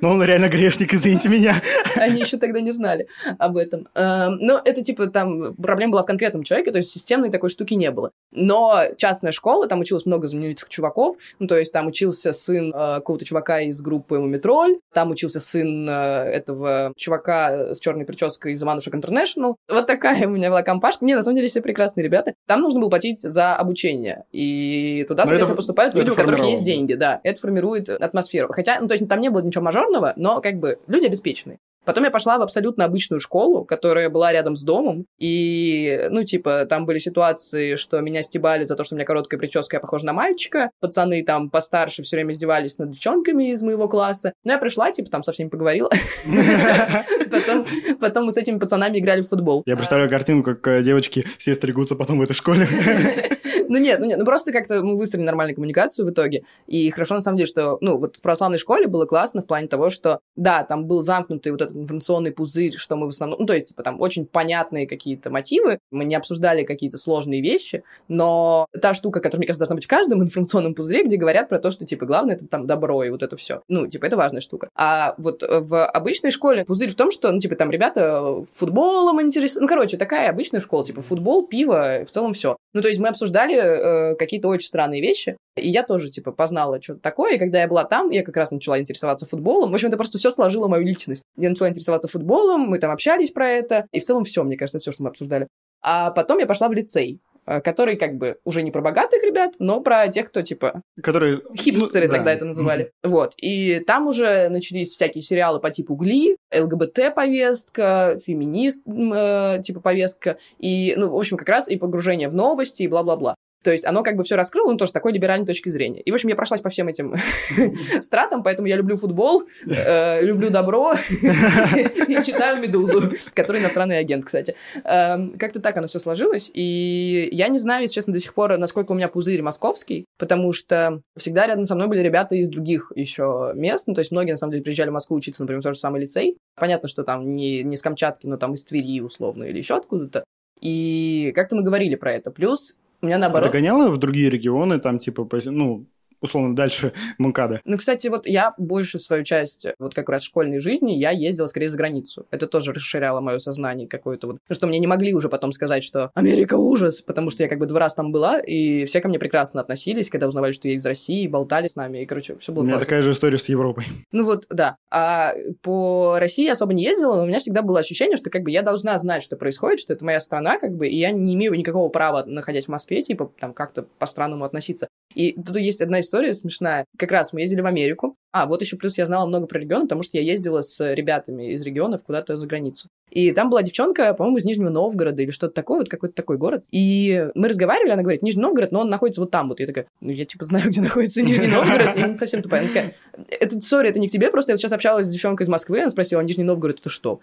Но 0.00 0.10
он 0.10 0.22
реально 0.22 0.48
грешник, 0.48 0.94
извините 0.94 1.28
меня. 1.28 1.62
Они 1.96 2.20
еще 2.20 2.36
тогда 2.36 2.60
не 2.60 2.72
знали 2.72 3.06
об 3.38 3.56
этом. 3.56 3.88
Эм, 3.94 4.36
но 4.36 4.60
это, 4.64 4.82
типа, 4.82 5.08
там 5.08 5.54
проблема 5.54 5.92
была 5.92 6.02
в 6.02 6.06
конкретном 6.06 6.42
человеке, 6.42 6.70
то 6.70 6.78
есть 6.78 6.90
системной 6.90 7.30
такой 7.30 7.50
штуки 7.50 7.74
не 7.74 7.90
было. 7.90 8.12
Но 8.32 8.82
частная 8.96 9.32
школа, 9.32 9.66
там 9.66 9.80
училось 9.80 10.06
много 10.06 10.28
знаменитых 10.28 10.68
чуваков, 10.68 11.16
ну, 11.38 11.46
то 11.46 11.58
есть 11.58 11.72
там 11.72 11.86
учился 11.86 12.32
сын 12.32 12.72
э, 12.74 12.96
какого-то 12.96 13.24
чувака 13.24 13.60
из 13.60 13.80
группы 13.80 14.18
Мумитроль, 14.18 14.78
там 14.92 15.10
учился 15.10 15.40
сын 15.40 15.88
э, 15.88 15.92
этого 15.92 16.92
чувака 16.96 17.74
с 17.74 17.80
черной 17.80 18.04
прической 18.04 18.52
из 18.52 18.62
Манушек 18.62 18.94
Интернешнл. 18.94 19.56
Вот 19.68 19.86
такая 19.86 20.26
у 20.26 20.30
меня 20.30 20.50
была 20.50 20.62
компашка. 20.62 21.04
Не, 21.04 21.14
на 21.14 21.22
самом 21.22 21.36
деле 21.36 21.48
все 21.48 21.60
прекрасные 21.60 22.04
ребята. 22.04 22.34
Там 22.46 22.60
нужно 22.60 22.80
было 22.80 22.88
платить 22.88 23.20
за 23.20 23.54
обучение. 23.54 24.24
И 24.32 25.04
туда, 25.08 25.24
соответственно, 25.24 25.52
это, 25.52 25.56
поступают 25.56 25.94
люди, 25.94 26.10
у 26.10 26.14
которых 26.14 26.44
есть 26.44 26.62
деньги. 26.62 26.94
Да, 26.94 27.20
это 27.22 27.40
формирует 27.40 27.88
атмосферу. 27.88 28.48
Хотя, 28.52 28.80
ну, 28.80 28.88
то 28.88 28.94
есть 28.94 29.08
там 29.08 29.20
не 29.20 29.30
было 29.30 29.42
ничего 29.42 29.64
мажорного, 29.70 30.12
но 30.16 30.40
как 30.40 30.58
бы 30.58 30.80
люди 30.88 31.06
обеспеченные. 31.06 31.58
Потом 31.90 32.04
я 32.04 32.12
пошла 32.12 32.38
в 32.38 32.42
абсолютно 32.42 32.84
обычную 32.84 33.18
школу, 33.18 33.64
которая 33.64 34.10
была 34.10 34.30
рядом 34.32 34.54
с 34.54 34.62
домом, 34.62 35.06
и, 35.18 36.06
ну, 36.10 36.22
типа, 36.22 36.64
там 36.66 36.86
были 36.86 37.00
ситуации, 37.00 37.74
что 37.74 38.00
меня 38.00 38.22
стебали 38.22 38.62
за 38.62 38.76
то, 38.76 38.84
что 38.84 38.94
у 38.94 38.96
меня 38.96 39.04
короткая 39.04 39.40
прическа, 39.40 39.74
я 39.74 39.80
похожа 39.80 40.06
на 40.06 40.12
мальчика, 40.12 40.70
пацаны 40.78 41.24
там 41.24 41.50
постарше 41.50 42.04
все 42.04 42.14
время 42.14 42.32
издевались 42.32 42.78
над 42.78 42.90
девчонками 42.90 43.50
из 43.50 43.60
моего 43.62 43.88
класса, 43.88 44.34
но 44.44 44.52
я 44.52 44.58
пришла, 44.58 44.92
типа, 44.92 45.10
там 45.10 45.24
со 45.24 45.32
всеми 45.32 45.48
поговорила, 45.48 45.90
потом 48.00 48.26
мы 48.26 48.30
с 48.30 48.36
этими 48.36 48.60
пацанами 48.60 49.00
играли 49.00 49.22
в 49.22 49.28
футбол. 49.28 49.64
Я 49.66 49.74
представляю 49.74 50.08
картину, 50.08 50.44
как 50.44 50.64
э, 50.68 50.84
девочки 50.84 51.26
все 51.38 51.56
стригутся 51.56 51.96
потом 51.96 52.20
в 52.20 52.22
этой 52.22 52.34
школе. 52.34 52.68
Ну 53.70 53.78
нет, 53.78 54.00
ну 54.00 54.06
нет, 54.06 54.18
ну 54.18 54.24
просто 54.24 54.50
как-то 54.50 54.82
мы 54.82 54.96
выстроили 54.96 55.26
нормальную 55.26 55.54
коммуникацию 55.54 56.04
в 56.04 56.10
итоге, 56.10 56.42
и 56.66 56.90
хорошо 56.90 57.14
на 57.14 57.20
самом 57.20 57.36
деле, 57.36 57.46
что, 57.46 57.78
ну, 57.80 57.98
вот 57.98 58.16
в 58.16 58.20
православной 58.20 58.58
школе 58.58 58.88
было 58.88 59.06
классно 59.06 59.42
в 59.42 59.46
плане 59.46 59.68
того, 59.68 59.90
что, 59.90 60.18
да, 60.34 60.64
там 60.64 60.86
был 60.86 61.04
замкнутый 61.04 61.52
вот 61.52 61.62
этот 61.62 61.76
информационный 61.82 62.32
пузырь, 62.32 62.74
что 62.76 62.96
мы 62.96 63.06
в 63.06 63.10
основном... 63.10 63.40
Ну, 63.40 63.46
то 63.46 63.54
есть, 63.54 63.68
типа, 63.68 63.82
там 63.82 64.00
очень 64.00 64.26
понятные 64.26 64.86
какие-то 64.86 65.30
мотивы, 65.30 65.78
мы 65.90 66.04
не 66.04 66.14
обсуждали 66.14 66.64
какие-то 66.64 66.98
сложные 66.98 67.42
вещи, 67.42 67.82
но 68.08 68.66
та 68.80 68.94
штука, 68.94 69.20
которая, 69.20 69.40
мне 69.40 69.46
кажется, 69.46 69.60
должна 69.60 69.76
быть 69.76 69.84
в 69.84 69.88
каждом 69.88 70.22
информационном 70.22 70.74
пузыре, 70.74 71.04
где 71.04 71.16
говорят 71.16 71.48
про 71.48 71.58
то, 71.58 71.70
что, 71.70 71.84
типа, 71.84 72.06
главное 72.06 72.36
это 72.36 72.46
там 72.46 72.66
добро 72.66 73.04
и 73.04 73.10
вот 73.10 73.22
это 73.22 73.36
все. 73.36 73.62
Ну, 73.68 73.86
типа, 73.86 74.06
это 74.06 74.16
важная 74.16 74.40
штука. 74.40 74.68
А 74.74 75.14
вот 75.18 75.42
в 75.42 75.86
обычной 75.86 76.30
школе 76.30 76.64
пузырь 76.64 76.90
в 76.90 76.94
том, 76.94 77.10
что, 77.10 77.30
ну, 77.32 77.38
типа, 77.38 77.56
там 77.56 77.70
ребята 77.70 78.44
футболом 78.52 79.20
интересуются. 79.20 79.60
Ну, 79.60 79.68
короче, 79.68 79.96
такая 79.96 80.30
обычная 80.30 80.60
школа, 80.60 80.84
типа, 80.84 81.02
футбол, 81.02 81.46
пиво, 81.46 82.04
в 82.06 82.10
целом 82.10 82.32
все. 82.32 82.56
Ну, 82.72 82.82
то 82.82 82.88
есть 82.88 83.00
мы 83.00 83.08
обсуждали 83.08 83.56
э, 83.56 84.14
какие-то 84.16 84.48
очень 84.48 84.68
странные 84.68 85.00
вещи, 85.00 85.36
и 85.56 85.68
я 85.68 85.82
тоже, 85.82 86.10
типа, 86.10 86.32
познала 86.32 86.80
что-то 86.80 87.00
такое, 87.00 87.34
и 87.34 87.38
когда 87.38 87.60
я 87.60 87.68
была 87.68 87.84
там, 87.84 88.10
я 88.10 88.22
как 88.22 88.36
раз 88.36 88.50
начала 88.50 88.78
интересоваться 88.78 89.26
футболом. 89.26 89.70
В 89.70 89.74
общем, 89.74 89.88
это 89.88 89.96
просто 89.96 90.18
все 90.18 90.30
сложило 90.30 90.68
мою 90.68 90.84
личность. 90.84 91.24
Я 91.36 91.50
начала 91.50 91.68
интересоваться 91.68 92.08
футболом, 92.08 92.62
мы 92.62 92.78
там 92.78 92.90
общались 92.90 93.30
про 93.30 93.48
это, 93.48 93.86
и 93.92 94.00
в 94.00 94.04
целом 94.04 94.24
все, 94.24 94.44
мне 94.44 94.56
кажется, 94.56 94.78
все, 94.78 94.92
что 94.92 95.02
мы 95.02 95.08
обсуждали. 95.08 95.48
А 95.82 96.10
потом 96.10 96.38
я 96.38 96.46
пошла 96.46 96.68
в 96.68 96.72
лицей, 96.72 97.20
э, 97.46 97.60
который 97.60 97.96
как 97.96 98.16
бы 98.16 98.38
уже 98.44 98.62
не 98.62 98.70
про 98.70 98.80
богатых 98.80 99.22
ребят, 99.22 99.54
но 99.58 99.80
про 99.80 100.06
тех, 100.08 100.28
кто 100.28 100.42
типа... 100.42 100.82
Которые... 101.02 101.40
Хипстеры 101.56 102.06
ну, 102.06 102.12
тогда 102.12 102.26
да. 102.26 102.32
это 102.34 102.44
называли. 102.44 102.84
Mm-hmm. 102.84 103.08
Вот. 103.08 103.34
И 103.38 103.80
там 103.86 104.06
уже 104.06 104.48
начались 104.50 104.92
всякие 104.92 105.22
сериалы 105.22 105.58
по 105.58 105.70
типу 105.70 105.94
Гли, 105.94 106.36
ЛГБТ-повестка, 106.54 108.18
феминист 108.24 108.82
э, 108.86 109.62
типа 109.62 109.80
повестка, 109.80 110.38
и, 110.58 110.94
ну, 110.96 111.10
в 111.10 111.16
общем, 111.16 111.36
как 111.36 111.48
раз 111.48 111.68
и 111.68 111.76
погружение 111.76 112.28
в 112.28 112.34
новости, 112.34 112.82
и 112.82 112.88
бла-бла-бла. 112.88 113.34
То 113.62 113.70
есть 113.70 113.84
оно 113.84 114.02
как 114.02 114.16
бы 114.16 114.22
все 114.22 114.36
раскрыло, 114.36 114.70
ну, 114.70 114.78
тоже 114.78 114.90
с 114.90 114.92
такой 114.92 115.12
либеральной 115.12 115.46
точки 115.46 115.68
зрения. 115.68 116.00
И, 116.00 116.10
в 116.10 116.14
общем, 116.14 116.28
я 116.28 116.36
прошлась 116.36 116.60
по 116.60 116.70
всем 116.70 116.88
этим 116.88 117.14
стратам, 118.00 118.42
поэтому 118.42 118.68
я 118.68 118.76
люблю 118.76 118.96
футбол, 118.96 119.42
э, 119.66 120.24
люблю 120.24 120.50
добро 120.50 120.94
и 121.10 122.22
читаю 122.22 122.60
«Медузу», 122.60 123.12
который 123.34 123.60
иностранный 123.60 123.98
агент, 123.98 124.24
кстати. 124.24 124.54
Эм, 124.84 125.36
как-то 125.38 125.60
так 125.60 125.76
оно 125.76 125.88
все 125.88 126.00
сложилось. 126.00 126.50
И 126.54 127.28
я 127.32 127.48
не 127.48 127.58
знаю, 127.58 127.82
если 127.82 127.94
честно, 127.94 128.12
до 128.12 128.18
сих 128.18 128.32
пор, 128.32 128.56
насколько 128.56 128.92
у 128.92 128.94
меня 128.94 129.08
пузырь 129.08 129.42
московский, 129.42 130.06
потому 130.18 130.52
что 130.52 131.02
всегда 131.16 131.46
рядом 131.46 131.66
со 131.66 131.74
мной 131.74 131.88
были 131.88 132.00
ребята 132.00 132.36
из 132.36 132.48
других 132.48 132.92
еще 132.94 133.52
мест. 133.54 133.86
Ну, 133.86 133.94
то 133.94 134.00
есть 134.00 134.10
многие, 134.10 134.32
на 134.32 134.36
самом 134.36 134.52
деле, 134.52 134.64
приезжали 134.64 134.88
в 134.88 134.94
Москву 134.94 135.16
учиться, 135.16 135.42
например, 135.42 135.60
в 135.60 135.64
тот 135.64 135.74
же 135.74 135.80
самый 135.80 136.00
лицей. 136.00 136.38
Понятно, 136.56 136.88
что 136.88 137.04
там 137.04 137.32
не, 137.32 137.62
не 137.62 137.76
с 137.76 137.82
Камчатки, 137.82 138.26
но 138.26 138.36
там 138.36 138.54
из 138.54 138.64
Твери, 138.64 139.00
условно, 139.00 139.44
или 139.44 139.58
еще 139.58 139.76
откуда-то. 139.76 140.24
И 140.60 141.32
как-то 141.34 141.56
мы 141.56 141.62
говорили 141.62 141.94
про 141.94 142.12
это. 142.12 142.30
Плюс 142.30 142.74
у 143.02 143.06
меня 143.06 143.18
наоборот... 143.18 143.48
А 143.48 143.52
ты 143.52 143.58
гоняла 143.58 143.90
в 143.90 143.98
другие 143.98 144.30
регионы, 144.30 144.78
там, 144.78 144.98
типа, 144.98 145.28
ну, 145.46 145.86
условно, 146.20 146.54
дальше 146.54 146.92
МКАДа. 147.18 147.60
Ну, 147.64 147.78
кстати, 147.78 148.08
вот 148.08 148.26
я 148.26 148.54
больше 148.58 148.98
свою 148.98 149.24
часть, 149.24 149.66
вот 149.78 149.94
как 149.94 150.08
раз 150.08 150.22
школьной 150.22 150.60
жизни, 150.60 150.92
я 150.92 151.10
ездила 151.10 151.46
скорее 151.46 151.68
за 151.68 151.76
границу. 151.76 152.26
Это 152.30 152.46
тоже 152.46 152.72
расширяло 152.72 153.20
мое 153.20 153.38
сознание 153.38 153.88
какое-то 153.88 154.26
вот. 154.26 154.36
Что 154.50 154.66
мне 154.66 154.78
не 154.78 154.86
могли 154.86 155.14
уже 155.14 155.28
потом 155.28 155.52
сказать, 155.52 155.84
что 155.84 156.10
Америка 156.14 156.54
ужас, 156.54 157.02
потому 157.02 157.30
что 157.30 157.42
я 157.42 157.48
как 157.48 157.58
бы 157.58 157.66
два 157.66 157.80
раза 157.80 157.96
там 157.96 158.12
была, 158.12 158.38
и 158.40 158.84
все 158.84 159.00
ко 159.00 159.08
мне 159.08 159.18
прекрасно 159.18 159.60
относились, 159.60 160.08
когда 160.10 160.28
узнавали, 160.28 160.52
что 160.52 160.68
я 160.68 160.74
из 160.74 160.84
России, 160.86 161.26
болтали 161.26 161.66
с 161.66 161.76
нами, 161.76 162.02
и, 162.02 162.06
короче, 162.06 162.36
все 162.38 162.52
было 162.52 162.62
У 162.62 162.64
меня 162.66 162.74
классно. 162.74 162.86
такая 162.86 163.02
же 163.02 163.12
история 163.12 163.38
с 163.38 163.48
Европой. 163.48 163.84
Ну 164.12 164.24
вот, 164.24 164.46
да. 164.50 164.76
А 164.90 165.32
по 165.62 166.18
России 166.18 166.44
я 166.44 166.52
особо 166.52 166.72
не 166.74 166.82
ездила, 166.82 167.16
но 167.16 167.22
у 167.24 167.26
меня 167.26 167.38
всегда 167.38 167.62
было 167.62 167.80
ощущение, 167.80 168.16
что 168.16 168.30
как 168.30 168.42
бы 168.42 168.50
я 168.50 168.62
должна 168.62 168.96
знать, 168.98 169.22
что 169.22 169.36
происходит, 169.36 169.80
что 169.80 169.92
это 169.92 170.04
моя 170.04 170.20
страна, 170.20 170.58
как 170.58 170.74
бы, 170.76 170.88
и 170.88 170.96
я 170.96 171.10
не 171.10 171.34
имею 171.34 171.54
никакого 171.54 171.88
права, 171.88 172.24
находясь 172.26 172.66
в 172.66 172.68
Москве, 172.68 173.02
типа, 173.02 173.32
там, 173.38 173.52
как-то 173.54 173.86
по-странному 173.98 174.44
относиться. 174.44 174.88
И 175.14 175.32
тут 175.32 175.56
есть 175.56 175.80
одна 175.80 176.00
история 176.10 176.34
смешная. 176.34 176.86
Как 176.98 177.12
раз 177.12 177.32
мы 177.32 177.40
ездили 177.40 177.60
в 177.60 177.66
Америку. 177.66 178.16
А, 178.32 178.46
вот 178.46 178.60
еще 178.62 178.76
плюс 178.76 178.96
я 178.96 179.06
знала 179.06 179.26
много 179.26 179.46
про 179.46 179.58
регион, 179.58 179.82
потому 179.82 180.02
что 180.02 180.16
я 180.16 180.22
ездила 180.22 180.62
с 180.62 180.94
ребятами 180.94 181.52
из 181.52 181.62
регионов 181.62 182.04
куда-то 182.04 182.36
за 182.36 182.46
границу. 182.46 182.88
И 183.10 183.32
там 183.32 183.50
была 183.50 183.62
девчонка, 183.62 184.14
по-моему, 184.14 184.38
из 184.38 184.44
Нижнего 184.44 184.68
Новгорода 184.68 185.20
или 185.22 185.30
что-то 185.32 185.52
такое, 185.52 185.78
вот 185.78 185.88
какой-то 185.88 186.14
такой 186.14 186.38
город. 186.38 186.64
И 186.70 187.28
мы 187.34 187.48
разговаривали, 187.48 187.90
она 187.90 188.02
говорит, 188.02 188.22
Нижний 188.22 188.42
Новгород, 188.42 188.70
но 188.70 188.80
он 188.80 188.90
находится 188.90 189.20
вот 189.20 189.32
там 189.32 189.48
вот. 189.48 189.58
Я 189.58 189.66
такая, 189.66 189.86
ну, 190.00 190.12
я 190.12 190.24
типа 190.24 190.44
знаю, 190.44 190.66
где 190.68 190.80
находится 190.80 191.22
Нижний 191.22 191.48
Новгород, 191.48 191.96
я 191.96 192.06
не 192.06 192.14
совсем 192.14 192.42
тупая. 192.42 192.60
Она 192.60 192.68
такая, 192.68 192.94
это, 193.28 193.60
сори, 193.60 193.88
это 193.88 193.98
не 193.98 194.08
к 194.08 194.12
тебе, 194.12 194.30
просто 194.30 194.52
я 194.52 194.58
сейчас 194.58 194.72
общалась 194.72 195.06
с 195.06 195.10
девчонкой 195.10 195.44
из 195.44 195.48
Москвы, 195.48 195.80
она 195.80 195.90
спросила, 195.90 196.20
а 196.20 196.24
Нижний 196.24 196.44
Новгород 196.44 196.78
это 196.80 196.88
что? 196.88 197.20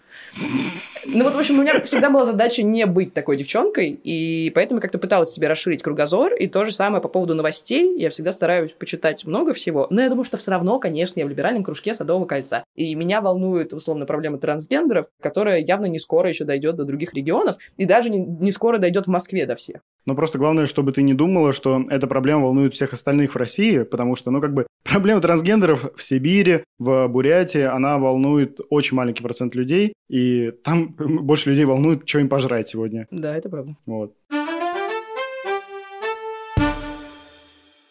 Ну 1.06 1.24
вот, 1.24 1.34
в 1.34 1.38
общем, 1.38 1.58
у 1.58 1.62
меня 1.62 1.80
всегда 1.80 2.10
была 2.10 2.26
задача 2.26 2.62
не 2.62 2.84
быть 2.84 3.14
такой 3.14 3.38
девчонкой, 3.38 3.98
и 4.04 4.50
поэтому 4.54 4.80
как-то 4.80 4.98
пыталась 4.98 5.30
себе 5.30 5.48
расширить 5.48 5.82
кругозор, 5.82 6.34
и 6.34 6.48
то 6.48 6.66
же 6.66 6.72
самое 6.72 7.02
по 7.02 7.08
поводу 7.08 7.34
новостей. 7.34 7.98
Я 7.98 8.10
всегда 8.10 8.32
стараюсь 8.32 8.72
почитать 8.72 9.24
много 9.24 9.54
всего, 9.54 9.86
но 9.88 10.02
я 10.02 10.10
думаю, 10.10 10.24
что 10.24 10.36
все 10.36 10.50
равно, 10.50 10.78
конечно, 10.78 10.97
я 10.98 11.26
в 11.26 11.28
либеральном 11.28 11.64
кружке 11.64 11.94
Садового 11.94 12.26
кольца. 12.26 12.64
И 12.74 12.94
меня 12.94 13.20
волнует, 13.20 13.72
условно, 13.72 14.06
проблема 14.06 14.38
трансгендеров, 14.38 15.06
которая 15.20 15.60
явно 15.60 15.86
не 15.86 15.98
скоро 15.98 16.28
еще 16.28 16.44
дойдет 16.44 16.76
до 16.76 16.84
других 16.84 17.14
регионов, 17.14 17.56
и 17.76 17.84
даже 17.84 18.10
не, 18.10 18.18
не 18.18 18.50
скоро 18.50 18.78
дойдет 18.78 19.06
в 19.06 19.10
Москве 19.10 19.46
до 19.46 19.56
всех. 19.56 19.80
Но 20.06 20.14
просто 20.14 20.38
главное, 20.38 20.66
чтобы 20.66 20.92
ты 20.92 21.02
не 21.02 21.12
думала, 21.12 21.52
что 21.52 21.84
эта 21.90 22.06
проблема 22.06 22.44
волнует 22.44 22.74
всех 22.74 22.92
остальных 22.94 23.34
в 23.34 23.36
России, 23.36 23.82
потому 23.82 24.16
что, 24.16 24.30
ну, 24.30 24.40
как 24.40 24.54
бы, 24.54 24.66
проблема 24.84 25.20
трансгендеров 25.20 25.90
в 25.94 26.02
Сибири, 26.02 26.64
в 26.78 27.08
Бурятии, 27.08 27.60
она 27.60 27.98
волнует 27.98 28.60
очень 28.70 28.96
маленький 28.96 29.22
процент 29.22 29.54
людей, 29.54 29.92
и 30.08 30.52
там 30.64 30.94
больше 30.98 31.50
людей 31.50 31.64
волнует, 31.64 32.08
что 32.08 32.20
им 32.20 32.28
пожрать 32.28 32.68
сегодня. 32.68 33.06
Да, 33.10 33.36
это 33.36 33.48
правда. 33.48 33.76
Вот. 33.86 34.14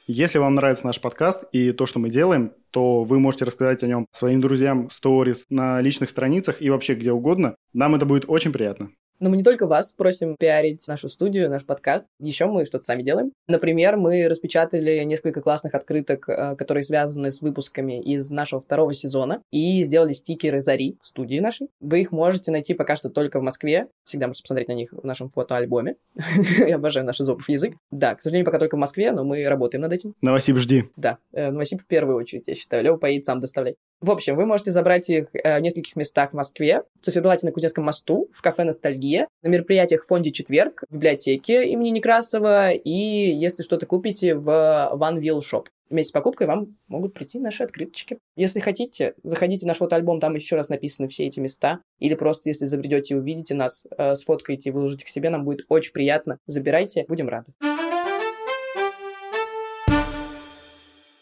Если 0.09 0.37
вам 0.37 0.55
нравится 0.55 0.85
наш 0.85 1.01
подкаст 1.01 1.43
и 1.51 1.73
то, 1.73 1.85
что 1.85 1.99
мы 1.99 2.09
делаем, 2.09 2.53
то 2.71 3.03
вы 3.03 3.19
можете 3.19 3.43
рассказать 3.43 3.83
о 3.83 3.87
нем 3.87 4.07
своим 4.13 4.39
друзьям, 4.39 4.89
сторис, 4.89 5.45
на 5.49 5.81
личных 5.81 6.09
страницах 6.09 6.61
и 6.61 6.69
вообще 6.69 6.95
где 6.95 7.11
угодно. 7.11 7.57
Нам 7.73 7.93
это 7.93 8.05
будет 8.05 8.23
очень 8.29 8.53
приятно. 8.53 8.91
Но 9.19 9.29
мы 9.29 9.37
не 9.37 9.43
только 9.43 9.65
вас 9.65 9.93
просим 9.93 10.35
пиарить 10.37 10.87
нашу 10.87 11.09
студию, 11.09 11.49
наш 11.49 11.65
подкаст. 11.65 12.07
Еще 12.19 12.45
мы 12.45 12.65
что-то 12.65 12.83
сами 12.83 13.01
делаем. 13.01 13.31
Например, 13.47 13.97
мы 13.97 14.27
распечатали 14.27 15.03
несколько 15.03 15.41
классных 15.41 15.73
открыток, 15.73 16.29
э, 16.29 16.55
которые 16.55 16.83
связаны 16.83 17.31
с 17.31 17.41
выпусками 17.41 17.99
из 17.99 18.29
нашего 18.29 18.61
второго 18.61 18.93
сезона, 18.93 19.41
и 19.51 19.83
сделали 19.83 20.11
стикеры 20.11 20.61
Зари 20.61 20.97
в 21.01 21.07
студии 21.07 21.39
нашей. 21.39 21.69
Вы 21.79 22.01
их 22.01 22.11
можете 22.11 22.51
найти 22.51 22.75
пока 22.75 22.95
что 22.95 23.09
только 23.09 23.39
в 23.39 23.43
Москве. 23.43 23.87
Всегда 24.05 24.27
можете 24.27 24.43
посмотреть 24.43 24.67
на 24.67 24.73
них 24.73 24.93
в 24.93 25.03
нашем 25.03 25.29
фотоальбоме. 25.29 25.95
Я 26.67 26.75
обожаю 26.75 27.05
наш 27.05 27.19
изопов 27.19 27.49
язык. 27.49 27.73
Да, 27.89 28.13
к 28.13 28.21
сожалению, 28.21 28.45
пока 28.45 28.59
только 28.59 28.75
в 28.75 28.79
Москве, 28.79 29.11
но 29.11 29.23
мы 29.23 29.47
работаем 29.47 29.81
над 29.81 29.93
этим. 29.93 30.13
Новосиб 30.21 30.57
жди. 30.57 30.85
Да, 30.95 31.17
э, 31.33 31.49
Новосиб 31.49 31.81
в 31.81 31.87
первую 31.87 32.17
очередь, 32.17 32.47
я 32.47 32.53
считаю. 32.53 32.83
Лева 32.83 32.97
поедет 32.97 33.25
сам 33.25 33.39
доставлять. 33.39 33.75
В 33.99 34.11
общем, 34.11 34.35
вы 34.35 34.45
можете 34.45 34.69
забрать 34.71 35.09
их 35.09 35.29
э, 35.33 35.57
в 35.57 35.61
нескольких 35.61 35.95
местах 35.95 36.31
в 36.31 36.33
Москве, 36.33 36.83
в 37.01 37.05
циферблате 37.05 37.47
на 37.47 37.51
Кузнецком 37.51 37.85
мосту, 37.85 38.29
в 38.31 38.43
кафе 38.43 38.63
«Ностальгия», 38.63 39.06
на 39.43 39.47
мероприятиях 39.47 40.03
в 40.03 40.07
фонде 40.07 40.31
«Четверг», 40.31 40.83
в 40.89 40.93
библиотеке 40.93 41.65
имени 41.69 41.89
Некрасова 41.89 42.71
и, 42.71 42.91
если 42.91 43.63
что-то 43.63 43.85
купите, 43.85 44.35
в 44.35 44.49
One 44.93 45.19
Wheel 45.19 45.39
Shop. 45.39 45.65
Вместе 45.89 46.09
с 46.09 46.11
покупкой 46.11 46.47
вам 46.47 46.77
могут 46.87 47.13
прийти 47.13 47.39
наши 47.39 47.63
открыточки. 47.63 48.17
Если 48.35 48.59
хотите, 48.59 49.13
заходите 49.23 49.65
в 49.65 49.67
наш 49.67 49.77
фотоальбом, 49.77 50.19
там 50.19 50.35
еще 50.35 50.55
раз 50.55 50.69
написаны 50.69 51.07
все 51.07 51.25
эти 51.25 51.39
места. 51.39 51.79
Или 51.99 52.15
просто, 52.15 52.49
если 52.49 52.65
забредете 52.65 53.13
и 53.13 53.17
увидите 53.17 53.55
нас, 53.55 53.85
э, 53.97 54.15
сфоткаете 54.15 54.69
и 54.69 54.73
выложите 54.73 55.05
к 55.05 55.07
себе, 55.07 55.29
нам 55.29 55.45
будет 55.45 55.65
очень 55.69 55.93
приятно. 55.93 56.39
Забирайте, 56.45 57.05
будем 57.07 57.29
рады. 57.29 57.53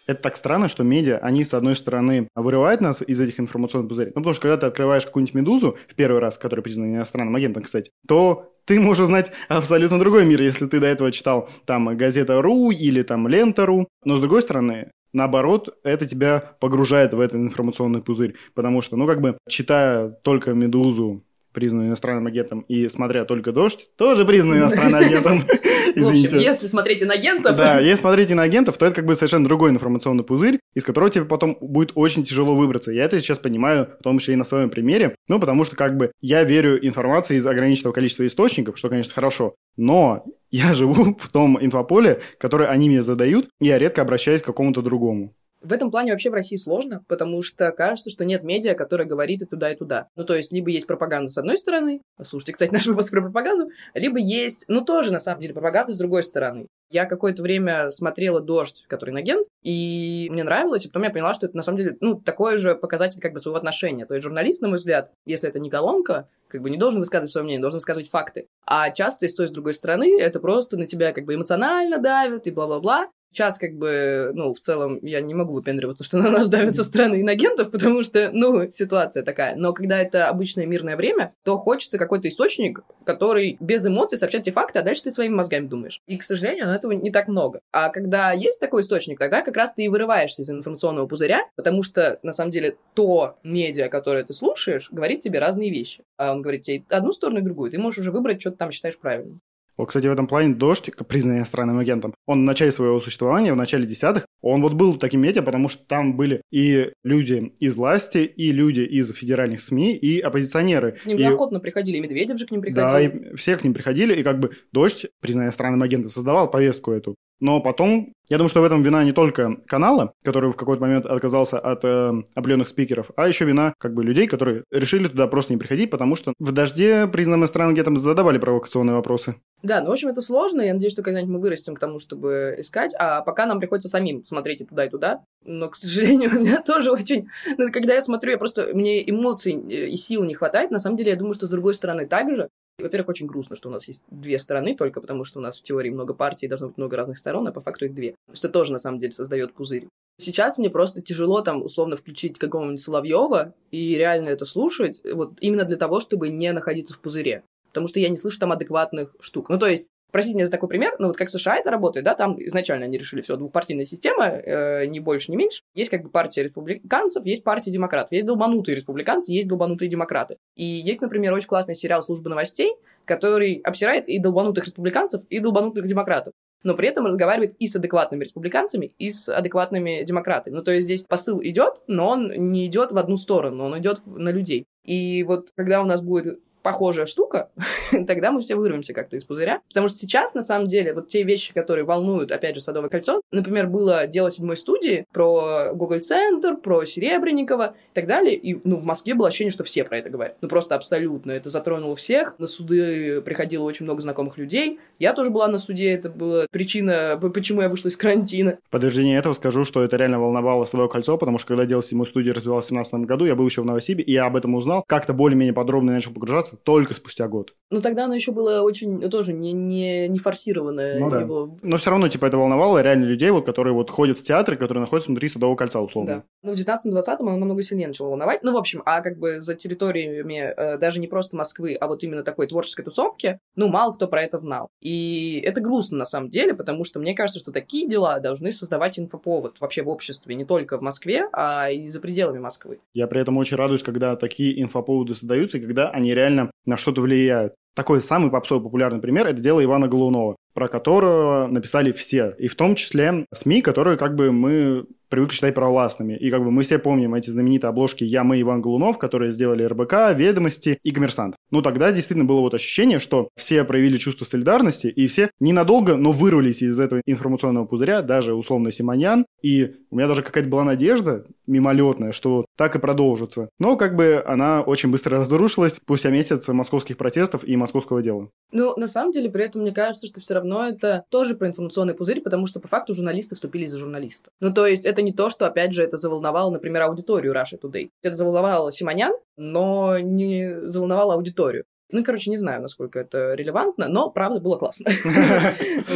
Это 0.08 0.22
так 0.22 0.36
странно, 0.38 0.68
что 0.68 0.84
медиа, 0.84 1.18
они, 1.18 1.44
с 1.44 1.54
одной 1.54 1.76
стороны, 1.76 2.28
вырывают 2.36 2.82
нас 2.82 3.02
из 3.02 3.20
этих 3.20 3.40
информационных 3.40 3.90
пузырей. 3.90 4.12
Ну, 4.16 4.22
потому 4.22 4.34
что 4.34 4.42
когда 4.44 4.58
ты 4.58 4.66
открываешь 4.68 5.06
какую-нибудь 5.06 5.34
«Медузу», 5.34 5.78
в 5.90 5.96
первый 5.96 6.20
раз, 6.20 6.38
которая 6.38 6.64
признана 6.64 6.96
иностранным 6.96 7.36
агентом, 7.36 7.64
кстати, 7.64 7.92
то 8.08 8.54
ты 8.66 8.80
можешь 8.80 9.04
узнать 9.04 9.32
абсолютно 9.48 10.00
другой 10.00 10.26
мир, 10.26 10.42
если 10.42 10.68
ты 10.68 10.80
до 10.80 10.88
этого 10.88 11.12
читал 11.12 11.50
там 11.66 11.98
газета 11.98 12.42
«Ру» 12.42 12.72
или 12.72 13.02
там 13.02 13.28
«Лента.ру». 13.28 13.88
Но, 14.04 14.16
с 14.16 14.20
другой 14.20 14.42
стороны, 14.44 14.92
наоборот, 15.14 15.78
это 15.84 16.08
тебя 16.08 16.56
погружает 16.60 17.14
в 17.14 17.20
этот 17.20 17.36
информационный 17.36 18.02
пузырь. 18.02 18.36
Потому 18.54 18.82
что, 18.82 18.98
ну, 18.98 19.08
как 19.08 19.22
бы, 19.22 19.38
читая 19.50 20.10
только 20.10 20.54
«Медузу», 20.54 21.24
признан 21.56 21.88
иностранным 21.88 22.28
агентом, 22.28 22.62
и 22.68 22.88
смотря 22.90 23.26
только 23.26 23.52
«Дождь», 23.52 23.88
тоже 23.98 24.26
признан 24.26 24.60
иностранным 24.60 25.02
агентом. 25.04 25.44
В 25.96 26.10
общем, 26.10 26.38
если 26.38 26.68
смотреть 26.68 27.02
иноагентов... 27.02 27.56
Да, 27.56 27.80
если 27.80 28.02
смотреть 28.02 28.30
иноагентов, 28.30 28.78
то 28.78 28.86
это 28.86 28.96
как 28.96 29.06
бы 29.06 29.16
совершенно 29.16 29.46
другой 29.46 29.72
информационный 29.72 30.24
пузырь, 30.24 30.60
из 30.76 30.84
которого 30.84 31.10
тебе 31.10 31.26
потом 31.26 31.58
будет 31.62 31.94
очень 31.96 32.24
тяжело 32.24 32.56
выбраться. 32.56 32.92
Я 32.92 33.06
это 33.06 33.20
сейчас 33.20 33.40
понимаю, 33.40 33.88
в 34.00 34.04
том 34.04 34.20
числе 34.20 34.34
и 34.34 34.38
на 34.38 34.44
своем 34.44 34.70
примере, 34.70 35.16
ну, 35.28 35.40
потому 35.40 35.64
что 35.64 35.76
как 35.76 35.98
бы 35.98 36.12
я 36.22 36.44
верю 36.44 36.86
информации 36.86 37.38
из 37.38 37.46
ограниченного 37.46 37.94
количества 37.94 38.28
источников, 38.28 38.78
что, 38.78 38.90
конечно, 38.90 39.14
хорошо, 39.14 39.56
но 39.78 40.26
я 40.52 40.74
живу 40.74 41.16
в 41.20 41.32
том 41.32 41.58
инфополе, 41.64 42.22
которое 42.38 42.70
они 42.70 42.90
мне 42.90 43.04
задают, 43.04 43.48
и 43.60 43.68
я 43.68 43.80
редко 43.80 44.02
обращаюсь 44.02 44.42
к 44.42 44.46
какому-то 44.46 44.82
другому. 44.82 45.34
В 45.66 45.74
этом 45.74 45.90
плане 45.90 46.12
вообще 46.12 46.30
в 46.30 46.34
России 46.34 46.58
сложно, 46.58 47.04
потому 47.08 47.42
что 47.42 47.72
кажется, 47.72 48.12
что 48.12 48.24
нет 48.24 48.44
медиа, 48.44 48.76
которая 48.76 49.08
говорит 49.08 49.42
и 49.42 49.46
туда, 49.46 49.72
и 49.72 49.76
туда. 49.76 50.10
Ну, 50.16 50.24
то 50.24 50.36
есть, 50.36 50.54
либо 50.54 50.70
есть 50.70 50.86
пропаганда 50.86 51.32
с 51.32 51.40
одной 51.40 51.58
стороны, 51.58 52.02
слушайте, 52.24 52.54
кстати, 52.54 52.72
наш 52.72 52.86
выпуск 52.86 53.10
про 53.10 53.22
пропаганду, 53.22 53.72
либо 53.96 54.20
есть, 54.20 54.66
ну, 54.68 54.82
тоже, 54.82 55.12
на 55.12 55.20
самом 55.20 55.42
деле, 55.42 55.56
пропаганда 55.56 55.92
с 55.92 55.98
другой 55.98 56.22
стороны. 56.22 56.68
Я 56.92 57.06
какое-то 57.06 57.42
время 57.42 57.90
смотрела 57.90 58.42
«Дождь», 58.42 58.86
который 58.88 59.10
на 59.10 59.22
агент, 59.22 59.48
и 59.64 60.28
мне 60.30 60.44
нравилось, 60.44 60.86
и 60.86 60.88
потом 60.88 61.02
я 61.02 61.10
поняла, 61.10 61.34
что 61.34 61.48
это, 61.48 61.58
на 61.58 61.64
самом 61.64 61.80
деле, 61.80 61.98
ну, 62.00 62.22
такой 62.22 62.58
же 62.58 62.76
показатель 62.76 63.20
как 63.20 63.34
бы 63.34 63.40
своего 63.40 63.58
отношения. 63.58 64.06
То 64.06 64.14
есть 64.14 64.24
журналист, 64.24 64.62
на 64.62 64.68
мой 64.68 64.78
взгляд, 64.78 65.12
если 65.26 65.50
это 65.50 65.60
не 65.60 65.72
колонка, 65.72 66.30
как 66.48 66.62
бы 66.62 66.70
не 66.70 66.78
должен 66.78 67.00
высказывать 67.00 67.32
свое 67.32 67.44
мнение, 67.44 67.62
должен 67.62 67.78
высказывать 67.78 68.10
факты. 68.10 68.48
А 68.68 68.92
часто 68.92 69.26
и 69.26 69.30
с 69.30 69.34
той, 69.34 69.48
с 69.48 69.52
другой 69.52 69.74
стороны 69.74 70.20
это 70.22 70.40
просто 70.40 70.78
на 70.78 70.86
тебя 70.86 71.12
как 71.12 71.26
бы 71.26 71.34
эмоционально 71.34 71.98
давит 71.98 72.46
и 72.46 72.52
бла-бла-бла. 72.52 73.10
Сейчас, 73.32 73.58
как 73.58 73.74
бы, 73.74 74.32
ну, 74.34 74.54
в 74.54 74.60
целом, 74.60 75.00
я 75.02 75.20
не 75.20 75.34
могу 75.34 75.54
выпендриваться, 75.54 76.04
что 76.04 76.18
на 76.18 76.30
нас 76.30 76.48
давят 76.50 76.76
со 76.76 76.84
стороны 76.84 77.22
инагентов, 77.22 77.70
потому 77.70 78.04
что, 78.04 78.32
ну, 78.32 78.70
ситуация 78.72 79.24
такая. 79.24 79.56
Но 79.56 79.74
когда 79.74 80.00
это 80.00 80.30
обычное 80.30 80.66
мирное 80.66 80.96
время, 80.96 81.34
то 81.44 81.58
хочется 81.58 81.98
какой-то 81.98 82.30
источник, 82.30 82.80
который 83.06 83.58
без 83.60 83.86
эмоций 83.86 84.18
сообщает 84.18 84.46
тебе 84.46 84.54
факты, 84.54 84.80
а 84.80 84.84
дальше 84.84 85.04
ты 85.04 85.12
своими 85.12 85.34
мозгами 85.34 85.68
думаешь. 85.68 86.02
И, 86.08 86.18
к 86.18 86.24
сожалению, 86.24 86.68
этого 86.68 86.94
не 86.94 87.12
так 87.12 87.28
много. 87.28 87.60
А 87.74 87.90
когда 87.90 88.32
есть 88.32 88.60
такой 88.62 88.84
источник, 88.84 89.20
тогда 89.20 89.42
как 89.42 89.58
раз 89.58 89.74
ты 89.74 89.84
и 89.84 89.90
вырываешься 89.90 90.42
из 90.42 90.50
информационного 90.50 91.08
пузыря, 91.08 91.42
потому 91.58 91.84
что, 91.84 92.20
на 92.24 92.32
самом 92.32 92.52
деле, 92.52 92.78
то 92.94 93.38
медиа, 93.44 93.90
которое 93.90 94.24
ты 94.24 94.34
слушаешь, 94.34 94.90
говорит 94.92 95.20
тебе 95.22 95.40
разные 95.40 95.72
вещи. 95.72 96.04
А 96.18 96.32
он 96.32 96.42
говорит 96.42 96.62
тебе 96.62 96.86
одну 96.90 97.12
сторону 97.12 97.40
и 97.40 97.44
другую. 97.44 97.70
Ты 97.70 97.80
можешь 97.80 98.00
уже 98.00 98.12
выбрать, 98.12 98.40
что 98.40 98.52
ты 98.52 98.58
там 98.58 98.72
считаешь 98.72 98.98
правильным. 98.98 99.42
Вот, 99.78 99.88
кстати, 99.88 100.08
в 100.08 100.12
этом 100.12 100.28
плане 100.28 100.56
«Дождь», 100.56 100.90
признанный 101.08 101.40
иностранным 101.40 101.80
агентом, 101.80 102.14
он 102.26 102.42
в 102.42 102.44
начале 102.44 102.72
своего 102.72 103.00
существования, 103.00 103.54
в 103.54 103.58
начале 103.58 103.86
десятых, 103.86 104.26
он 104.42 104.62
вот 104.62 104.74
был 104.74 104.98
таким 104.98 105.22
медиа, 105.22 105.42
потому 105.42 105.70
что 105.70 105.86
там 105.86 106.16
были 106.16 106.42
и 106.52 106.92
люди 107.04 107.54
из 107.60 107.76
власти, 107.76 108.20
и 108.20 108.52
люди 108.52 108.82
из 108.82 109.12
федеральных 109.12 109.62
СМИ, 109.62 109.96
и 109.96 110.20
оппозиционеры. 110.20 110.94
К 111.04 111.06
ним 111.06 111.18
и... 111.18 111.24
охотно 111.24 111.60
приходили, 111.60 111.98
и 111.98 112.02
Медведев 112.02 112.38
же 112.38 112.46
к 112.46 112.52
ним 112.52 112.62
приходил. 112.62 112.88
Да, 112.88 113.02
и 113.02 113.36
все 113.36 113.58
к 113.58 113.64
ним 113.64 113.74
приходили, 113.74 114.14
и 114.14 114.24
как 114.24 114.40
бы 114.40 114.52
«Дождь», 114.72 115.08
признанный 115.20 115.48
иностранным 115.48 115.82
агентом, 115.84 116.10
создавал 116.10 116.50
повестку 116.50 116.92
эту. 116.92 117.16
Но 117.40 117.62
потом, 117.62 118.14
я 118.30 118.38
думаю, 118.38 118.50
что 118.50 118.62
в 118.62 118.64
этом 118.64 118.84
вина 118.84 119.04
не 119.04 119.12
только 119.12 119.58
канала, 119.68 120.14
который 120.24 120.52
в 120.52 120.56
какой-то 120.56 120.82
момент 120.82 121.06
отказался 121.06 121.60
от 121.60 121.84
э, 121.84 122.14
определенных 122.34 122.70
спикеров, 122.70 123.12
а 123.16 123.28
еще 123.28 123.46
вина 123.46 123.74
как 123.78 123.94
бы 123.94 124.04
людей, 124.04 124.28
которые 124.28 124.64
решили 124.72 125.08
туда 125.08 125.28
просто 125.28 125.54
не 125.54 125.60
приходить, 125.60 125.90
потому 125.90 126.16
что 126.16 126.34
в 126.40 126.52
«Дожде» 126.52 127.08
признанным 127.08 127.42
иностранным 127.42 127.74
агентам 127.74 127.98
задавали 127.98 128.38
провокационные 128.38 128.96
вопросы. 128.96 129.36
Да, 129.64 129.82
ну, 129.82 129.90
в 129.90 129.94
общем, 129.94 130.10
это 130.10 130.22
сложно. 130.22 130.62
Я 130.62 130.74
надеюсь, 130.74 130.94
что 130.94 131.02
когда-нибудь 131.02 131.34
мы 131.34 131.40
вырастем 131.42 131.76
к 131.76 131.80
тому, 131.80 132.00
чтобы 132.00 132.56
искать. 132.60 132.94
А 133.00 133.22
пока 133.22 133.48
нам 133.48 133.60
приходится 133.60 133.90
самим 133.90 134.24
смотреть 134.24 134.62
и 134.62 134.66
туда, 134.66 134.86
и 134.86 134.90
туда. 134.90 135.24
Но, 135.44 135.70
к 135.70 135.76
сожалению, 135.76 136.30
у 136.36 136.40
меня 136.40 136.62
тоже 136.62 136.92
очень... 136.92 137.30
Ну, 137.58 137.72
когда 137.72 137.96
я 137.96 138.02
смотрю, 138.02 138.32
я 138.32 138.38
просто... 138.38 138.70
Мне 138.74 139.10
эмоций 139.10 139.54
э, 139.54 139.88
и 139.88 139.98
сил 139.98 140.24
не 140.24 140.36
хватает. 140.36 140.72
На 140.72 140.80
самом 140.80 140.98
деле, 140.98 141.12
я 141.12 141.18
думаю, 141.18 141.34
что 141.34 141.48
с 141.48 141.50
другой 141.50 141.74
стороны 141.74 142.06
так 142.06 142.36
же. 142.36 142.50
Во-первых, 142.78 143.10
очень 143.10 143.28
грустно, 143.28 143.56
что 143.56 143.70
у 143.70 143.72
нас 143.72 143.88
есть 143.88 144.04
две 144.10 144.38
стороны, 144.38 144.76
только 144.76 145.02
потому 145.02 145.24
что 145.24 145.40
у 145.40 145.42
нас 145.42 145.58
в 145.58 145.64
теории 145.64 145.90
много 145.90 146.14
партий, 146.14 146.48
должно 146.48 146.68
быть 146.68 146.78
много 146.78 146.98
разных 146.98 147.18
сторон, 147.18 147.48
а 147.48 147.52
по 147.52 147.62
факту 147.62 147.86
их 147.86 147.94
две. 147.94 148.16
Что 148.34 148.50
тоже, 148.50 148.74
на 148.74 148.80
самом 148.80 149.00
деле, 149.00 149.12
создает 149.12 149.54
пузырь. 149.54 149.88
Сейчас 150.18 150.58
мне 150.58 150.70
просто 150.70 151.02
тяжело 151.02 151.42
там 151.42 151.62
условно 151.64 151.96
включить 151.96 152.38
какого-нибудь 152.38 152.80
Соловьева 152.80 153.54
и 153.72 153.96
реально 153.96 154.30
это 154.30 154.46
слушать, 154.46 155.02
вот 155.04 155.38
именно 155.42 155.66
для 155.66 155.78
того, 155.78 156.00
чтобы 156.00 156.30
не 156.30 156.52
находиться 156.54 156.94
в 156.94 157.00
пузыре. 157.00 157.44
Потому 157.68 157.88
что 157.88 158.00
я 158.00 158.08
не 158.08 158.16
слышу 158.16 158.40
там 158.40 158.54
адекватных 158.54 159.16
штук. 159.20 159.50
Ну, 159.50 159.60
то 159.60 159.68
есть, 159.68 159.88
простите 160.16 160.38
меня 160.38 160.46
за 160.46 160.52
такой 160.52 160.70
пример, 160.70 160.96
но 160.98 161.08
вот 161.08 161.18
как 161.18 161.30
США 161.30 161.58
это 161.58 161.72
работает, 161.72 162.06
да, 162.06 162.16
там 162.16 162.42
изначально 162.42 162.86
они 162.86 162.98
решили, 162.98 163.20
все, 163.20 163.36
двухпартийная 163.36 163.84
система, 163.84 164.28
э, 164.28 164.86
ни 164.86 165.00
больше, 165.00 165.30
ни 165.30 165.36
меньше. 165.36 165.60
Есть 165.74 165.92
как 165.92 166.04
бы 166.04 166.10
партия 166.10 166.44
республиканцев, 166.44 167.26
есть 167.26 167.44
партия 167.44 167.70
демократов. 167.70 168.14
Есть 168.14 168.26
долбанутые 168.26 168.78
республиканцы, 168.78 169.34
есть 169.34 169.50
долбанутые 169.50 169.90
демократы. 169.90 170.38
И 170.56 170.64
есть, 170.64 171.02
например, 171.02 171.34
очень 171.34 171.50
классный 171.50 171.76
сериал 171.76 172.02
«Служба 172.02 172.30
новостей», 172.30 172.76
который 173.04 173.56
обсирает 173.56 174.08
и 174.08 174.18
долбанутых 174.18 174.64
республиканцев, 174.64 175.22
и 175.30 175.42
долбанутых 175.42 175.86
демократов 175.86 176.34
но 176.64 176.74
при 176.74 176.88
этом 176.88 177.06
разговаривает 177.06 177.54
и 177.60 177.68
с 177.68 177.76
адекватными 177.76 178.24
республиканцами, 178.24 178.92
и 178.98 179.12
с 179.12 179.30
адекватными 179.30 180.04
демократами. 180.04 180.56
Ну, 180.56 180.64
то 180.64 180.72
есть 180.72 180.86
здесь 180.86 181.04
посыл 181.04 181.40
идет, 181.44 181.76
но 181.86 182.10
он 182.10 182.32
не 182.52 182.66
идет 182.66 182.92
в 182.92 182.98
одну 182.98 183.18
сторону, 183.18 183.66
он 183.66 183.78
идет 183.78 184.00
на 184.08 184.30
людей. 184.30 184.66
И 184.84 185.22
вот 185.22 185.52
когда 185.56 185.84
у 185.84 185.86
нас 185.86 186.02
будет 186.02 186.40
похожая 186.66 187.06
штука, 187.06 187.50
тогда 188.08 188.32
мы 188.32 188.42
все 188.42 188.56
вырвемся 188.56 188.92
как-то 188.92 189.16
из 189.16 189.24
пузыря. 189.24 189.62
Потому 189.70 189.88
что 189.88 189.98
сейчас, 190.00 190.34
на 190.34 190.42
самом 190.42 190.68
деле, 190.68 190.96
вот 190.96 191.08
те 191.08 191.22
вещи, 191.22 191.54
которые 191.54 191.86
волнуют, 191.86 192.32
опять 192.32 192.56
же, 192.56 192.62
Садовое 192.62 192.90
кольцо, 192.90 193.22
например, 193.32 193.68
было 193.68 194.08
дело 194.08 194.32
седьмой 194.32 194.58
студии 194.58 195.06
про 195.14 195.74
Google 195.74 196.00
Центр, 196.00 196.58
про 196.58 196.84
Серебренникова 196.84 197.76
и 197.92 197.94
так 197.94 198.08
далее, 198.08 198.34
и, 198.36 198.60
ну, 198.64 198.78
в 198.78 198.84
Москве 198.84 199.14
было 199.14 199.28
ощущение, 199.28 199.52
что 199.52 199.64
все 199.64 199.84
про 199.84 200.00
это 200.00 200.10
говорят. 200.10 200.38
Ну, 200.42 200.48
просто 200.48 200.74
абсолютно. 200.74 201.34
Это 201.34 201.52
затронуло 201.52 201.96
всех. 201.96 202.40
На 202.40 202.48
суды 202.48 203.22
приходило 203.22 203.64
очень 203.64 203.86
много 203.86 204.02
знакомых 204.02 204.40
людей. 204.40 204.80
Я 204.98 205.14
тоже 205.14 205.30
была 205.30 205.48
на 205.48 205.60
суде, 205.60 205.92
это 205.92 206.10
была 206.10 206.48
причина, 206.50 207.20
почему 207.32 207.62
я 207.62 207.70
вышла 207.70 207.90
из 207.90 207.96
карантина. 207.96 208.58
Подтверждение 208.72 209.20
этого 209.20 209.34
скажу, 209.36 209.66
что 209.66 209.84
это 209.84 209.98
реально 209.98 210.20
волновало 210.20 210.66
Садовое 210.66 210.90
кольцо, 210.90 211.16
потому 211.20 211.38
что 211.38 211.50
когда 211.50 211.66
дело 211.68 211.84
седьмой 211.84 212.08
студии 212.08 212.32
развивалось 212.32 212.66
в 212.66 212.70
2017 212.70 213.08
году, 213.08 213.26
я 213.26 213.36
был 213.36 213.46
еще 213.46 213.62
в 213.62 213.66
Новосибе, 213.66 214.04
и 214.04 214.14
я 214.14 214.26
об 214.26 214.36
этом 214.36 214.56
узнал, 214.56 214.84
как-то 214.88 215.14
более-менее 215.14 215.54
подробно 215.54 215.94
начал 215.94 216.12
погружаться, 216.12 216.55
только 216.64 216.94
спустя 216.94 217.28
год. 217.28 217.54
Ну, 217.72 217.82
тогда 217.82 218.06
оно 218.06 218.14
еще 218.14 218.32
было 218.32 218.62
очень, 218.62 219.00
ну, 219.00 219.10
тоже 219.10 219.34
не, 219.34 219.52
не, 219.52 220.08
не 220.08 220.20
форсированное. 220.20 221.00
Ну, 221.00 221.10
да. 221.10 221.22
его... 221.22 221.58
Но 221.64 221.78
все 221.78 221.90
равно, 221.90 222.08
типа, 222.08 222.26
это 222.26 222.38
волновало 222.38 222.82
реально 222.82 223.06
людей, 223.06 223.32
вот, 223.32 223.46
которые 223.46 223.74
вот 223.74 223.90
ходят 223.90 224.20
в 224.20 224.24
театры, 224.24 224.56
которые 224.56 224.82
находятся 224.82 225.10
внутри 225.10 225.30
Садового 225.30 225.56
кольца, 225.56 225.82
условно. 225.82 226.16
Да. 226.18 226.24
Ну, 226.44 226.54
в 226.54 226.60
19-20 226.60 227.16
оно 227.20 227.38
намного 227.38 227.64
сильнее 227.64 227.88
начало 227.88 228.10
волновать. 228.10 228.44
Ну, 228.44 228.54
в 228.54 228.58
общем, 228.58 228.84
а 228.86 229.02
как 229.02 229.18
бы 229.18 229.40
за 229.40 229.56
территориями 229.56 230.54
э, 230.56 230.78
даже 230.78 231.00
не 231.00 231.08
просто 231.08 231.36
Москвы, 231.38 231.76
а 231.76 231.88
вот 231.88 232.04
именно 232.04 232.24
такой 232.24 232.46
творческой 232.48 232.84
тусовки, 232.84 233.40
ну, 233.56 233.68
мало 233.68 233.94
кто 233.94 234.08
про 234.08 234.22
это 234.22 234.38
знал. 234.38 234.70
И 234.80 235.42
это 235.44 235.60
грустно, 235.60 235.98
на 235.98 236.06
самом 236.06 236.30
деле, 236.30 236.54
потому 236.54 236.84
что 236.84 237.00
мне 237.00 237.16
кажется, 237.16 237.40
что 237.40 237.52
такие 237.52 237.90
дела 237.90 238.20
должны 238.20 238.52
создавать 238.52 239.00
инфоповод 239.00 239.60
вообще 239.60 239.82
в 239.82 239.90
обществе, 239.90 240.36
не 240.36 240.46
только 240.46 240.78
в 240.78 240.82
Москве, 240.82 241.28
а 241.34 241.72
и 241.72 241.90
за 241.90 242.00
пределами 242.00 242.38
Москвы. 242.38 242.80
Я 242.94 243.08
при 243.08 243.22
этом 243.22 243.38
очень 243.38 243.58
радуюсь, 243.58 243.82
когда 243.82 244.16
такие 244.16 244.62
инфоповоды 244.62 245.16
создаются, 245.16 245.58
и 245.58 245.62
когда 245.62 245.90
они 245.90 246.14
реально 246.14 246.45
на 246.66 246.78
что-то 246.78 247.02
влияют. 247.02 247.54
Такой 247.76 248.02
самый 248.02 248.32
попсовый 248.32 248.64
популярный 248.64 249.02
пример– 249.02 249.28
это 249.28 249.42
дело 249.42 249.64
Ивана 249.64 249.88
Голунова, 249.88 250.38
про 250.54 250.70
которого 250.70 251.48
написали 251.48 251.92
все, 251.92 252.34
и 252.40 252.48
в 252.48 252.56
том 252.56 252.76
числе 252.76 253.26
СМИ, 253.34 253.62
которые 253.62 253.98
как 253.98 254.16
бы 254.16 254.32
мы 254.32 254.86
привыкли 255.10 255.36
считать 255.36 255.56
провластными. 255.56 256.18
И 256.18 256.30
как 256.30 256.44
бы 256.44 256.52
мы 256.52 256.64
все 256.64 256.80
помним 256.80 257.16
эти 257.16 257.30
знаменитые 257.30 257.70
обложки 257.70 258.04
«Я, 258.04 258.24
мы, 258.24 258.40
Иван 258.42 258.62
Голунов», 258.62 258.98
которые 258.98 259.32
сделали 259.32 259.64
РБК, 259.64 260.14
«Ведомости» 260.16 260.80
и 260.84 260.92
«Коммерсант». 260.92 261.36
Ну, 261.52 261.62
тогда 261.62 261.92
действительно 261.92 262.26
было 262.26 262.42
вот 262.42 262.54
ощущение, 262.54 263.00
что 263.00 263.30
все 263.38 263.64
проявили 263.64 263.98
чувство 263.98 264.26
солидарности, 264.26 264.88
и 264.88 265.08
все 265.08 265.30
ненадолго, 265.40 265.96
но 265.96 266.12
вырвались 266.12 266.62
из 266.62 266.80
этого 266.80 267.02
информационного 267.06 267.66
пузыря, 267.66 268.02
даже 268.02 268.34
условно 268.34 268.72
Симоньян. 268.72 269.26
И 269.42 269.76
у 269.92 269.98
меня 269.98 270.08
даже 270.08 270.24
какая-то 270.24 270.50
была 270.50 270.64
надежда 270.64 271.26
мимолетная, 271.48 272.12
что 272.12 272.46
так 272.58 272.76
и 272.76 272.80
продолжится. 272.80 273.50
Но 273.60 273.78
как 273.78 273.96
бы 273.96 274.24
она 274.26 274.62
очень 274.62 274.90
быстро 274.90 275.20
разрушилась 275.20 275.76
спустя 275.76 276.10
месяц 276.10 276.48
московских 276.48 276.98
протестов 276.98 277.44
и 277.44 277.56
московского 277.56 278.02
дела. 278.02 278.30
Ну, 278.52 278.74
на 278.78 278.88
самом 278.88 279.12
деле, 279.12 279.30
при 279.30 279.44
этом 279.46 279.62
мне 279.62 279.72
кажется, 279.72 280.08
что 280.08 280.20
все 280.22 280.34
равно 280.34 280.66
это 280.66 281.04
тоже 281.10 281.36
про 281.36 281.48
информационный 281.48 281.94
пузырь, 281.94 282.22
потому 282.22 282.48
что 282.48 282.60
по 282.60 282.68
факту 282.68 282.94
журналисты 282.94 283.36
вступили 283.36 283.68
за 283.68 283.78
журналистов. 283.78 284.32
Ну, 284.40 284.54
то 284.54 284.66
есть 284.66 284.86
это 284.96 285.02
не 285.02 285.12
то, 285.12 285.30
что, 285.30 285.46
опять 285.46 285.74
же, 285.74 285.84
это 285.84 285.98
заволновало, 285.98 286.50
например, 286.52 286.84
аудиторию 286.84 287.34
Russia 287.34 287.60
Today. 287.62 287.90
Это 288.02 288.16
заволновало 288.16 288.72
Симонян, 288.72 289.14
но 289.36 290.00
не 290.00 290.70
заволновало 290.70 291.16
аудиторию. 291.16 291.66
Ну, 291.92 292.04
короче, 292.04 292.32
не 292.32 292.38
знаю, 292.38 292.62
насколько 292.62 293.00
это 293.00 293.36
релевантно, 293.36 293.88
но, 293.88 294.10
правда, 294.10 294.40
было 294.40 294.58
классно. 294.58 294.92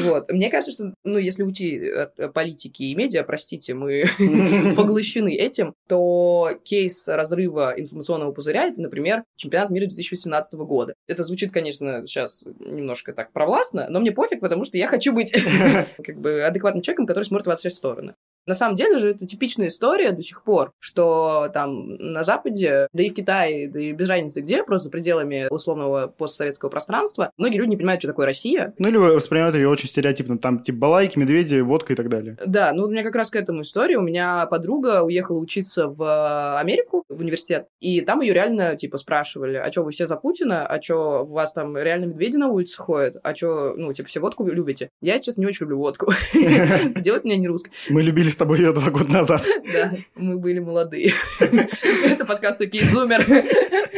Вот. 0.04 0.32
Мне 0.32 0.50
кажется, 0.50 0.72
что, 0.72 0.94
ну, 1.04 1.18
если 1.18 1.44
уйти 1.44 1.90
от 1.90 2.34
политики 2.34 2.84
и 2.84 2.96
медиа, 2.96 3.24
простите, 3.24 3.74
мы 3.74 4.06
поглощены 4.78 5.34
этим, 5.34 5.74
то 5.88 6.52
кейс 6.64 7.08
разрыва 7.08 7.74
информационного 7.76 8.32
пузыря— 8.32 8.66
это, 8.68 8.82
например, 8.82 9.24
чемпионат 9.36 9.72
мира 9.72 9.88
2018 9.88 10.54
года. 10.60 10.94
Это 11.08 11.24
звучит, 11.24 11.52
конечно, 11.52 12.06
сейчас 12.06 12.44
немножко 12.60 13.14
так 13.14 13.32
провластно, 13.34 13.88
но 13.90 14.00
мне 14.00 14.12
пофиг, 14.12 14.42
потому 14.42 14.64
что 14.64 14.78
я 14.78 14.88
хочу 14.88 15.12
быть 15.12 15.32
как 16.04 16.20
бы 16.20 16.44
адекватным 16.44 16.82
человеком, 16.82 17.08
который 17.08 17.24
смотрит 17.24 17.48
во 17.48 17.56
все 17.56 17.70
стороны. 17.70 18.14
На 18.50 18.56
самом 18.56 18.76
деле 18.76 18.98
же 18.98 19.12
это 19.12 19.28
типичная 19.28 19.68
история 19.68 20.12
до 20.12 20.24
сих 20.24 20.42
пор, 20.42 20.72
что 20.80 21.50
там 21.54 21.98
на 21.98 22.24
Западе, 22.24 22.88
да 22.92 23.04
и 23.04 23.10
в 23.12 23.14
Китае, 23.14 23.70
да 23.70 23.80
и 23.80 23.92
без 23.92 24.10
разницы 24.10 24.42
где, 24.42 24.64
просто 24.64 24.86
за 24.86 24.92
пределами 24.92 25.46
условного 25.52 26.08
постсоветского 26.08 26.70
пространства, 26.70 27.32
многие 27.38 27.58
люди 27.58 27.70
не 27.70 27.78
понимают, 27.78 28.02
что 28.02 28.08
такое 28.08 28.26
Россия. 28.26 28.74
Ну 28.80 28.88
или 28.88 28.98
воспринимают 28.98 29.56
ее 29.56 29.70
очень 29.70 29.88
стереотипно, 29.88 30.40
там 30.40 30.64
типа 30.64 30.80
балайки, 30.80 31.20
медведи, 31.20 31.60
водка 31.60 31.94
и 31.94 31.96
так 31.96 32.10
далее. 32.10 32.40
Да, 32.44 32.74
ну 32.74 32.86
у 32.86 32.90
меня 32.90 33.04
как 33.04 33.16
раз 33.16 33.30
к 33.30 33.36
этому 33.36 33.62
история. 33.62 34.00
У 34.00 34.02
меня 34.02 34.48
подруга 34.48 35.04
уехала 35.04 35.38
учиться 35.38 35.88
в 35.88 36.58
Америку, 36.60 37.04
в 37.08 37.22
университет, 37.22 37.68
и 37.80 38.02
там 38.02 38.22
ее 38.22 38.34
реально 38.34 38.76
типа 38.76 38.98
спрашивали, 38.98 39.58
а 39.58 39.72
что 39.72 39.84
вы 39.84 39.92
все 39.92 40.08
за 40.08 40.16
Путина, 40.16 40.66
а 40.66 40.82
что 40.82 41.24
у 41.24 41.34
вас 41.34 41.54
там 41.54 41.78
реально 41.78 42.06
медведи 42.06 42.38
на 42.38 42.48
улице 42.48 42.82
ходят, 42.82 43.18
а 43.22 43.36
что, 43.36 43.76
ну 43.78 43.94
типа 43.94 44.10
все 44.10 44.20
водку 44.20 44.44
любите? 44.48 44.90
Я 45.02 45.20
сейчас 45.20 45.38
не 45.38 45.46
очень 45.46 45.66
люблю 45.66 45.78
водку. 45.78 46.12
Делать 46.34 47.26
меня 47.26 47.38
не 47.38 47.48
русской. 47.48 47.72
Мы 47.92 48.02
любили 48.02 48.39
тобой 48.40 48.58
ее 48.58 48.74
два 48.74 48.90
года 48.90 49.12
назад. 49.12 49.46
Да, 49.74 49.94
мы 50.16 50.38
были 50.38 50.60
молодые. 50.60 51.14
Это 51.40 52.26
подкаст 52.26 52.62
«Окей, 52.62 52.82
зумер». 52.82 53.26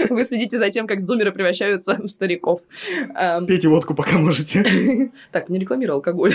Вы 0.09 0.25
следите 0.25 0.57
за 0.57 0.69
тем, 0.69 0.87
как 0.87 0.99
зумеры 0.99 1.31
превращаются 1.31 1.95
в 1.95 2.07
стариков. 2.07 2.59
Пейте 3.47 3.69
водку, 3.69 3.93
пока 3.93 4.17
можете. 4.17 5.11
Так, 5.31 5.49
не 5.49 5.59
рекламирую 5.59 5.95
алкоголь. 5.95 6.33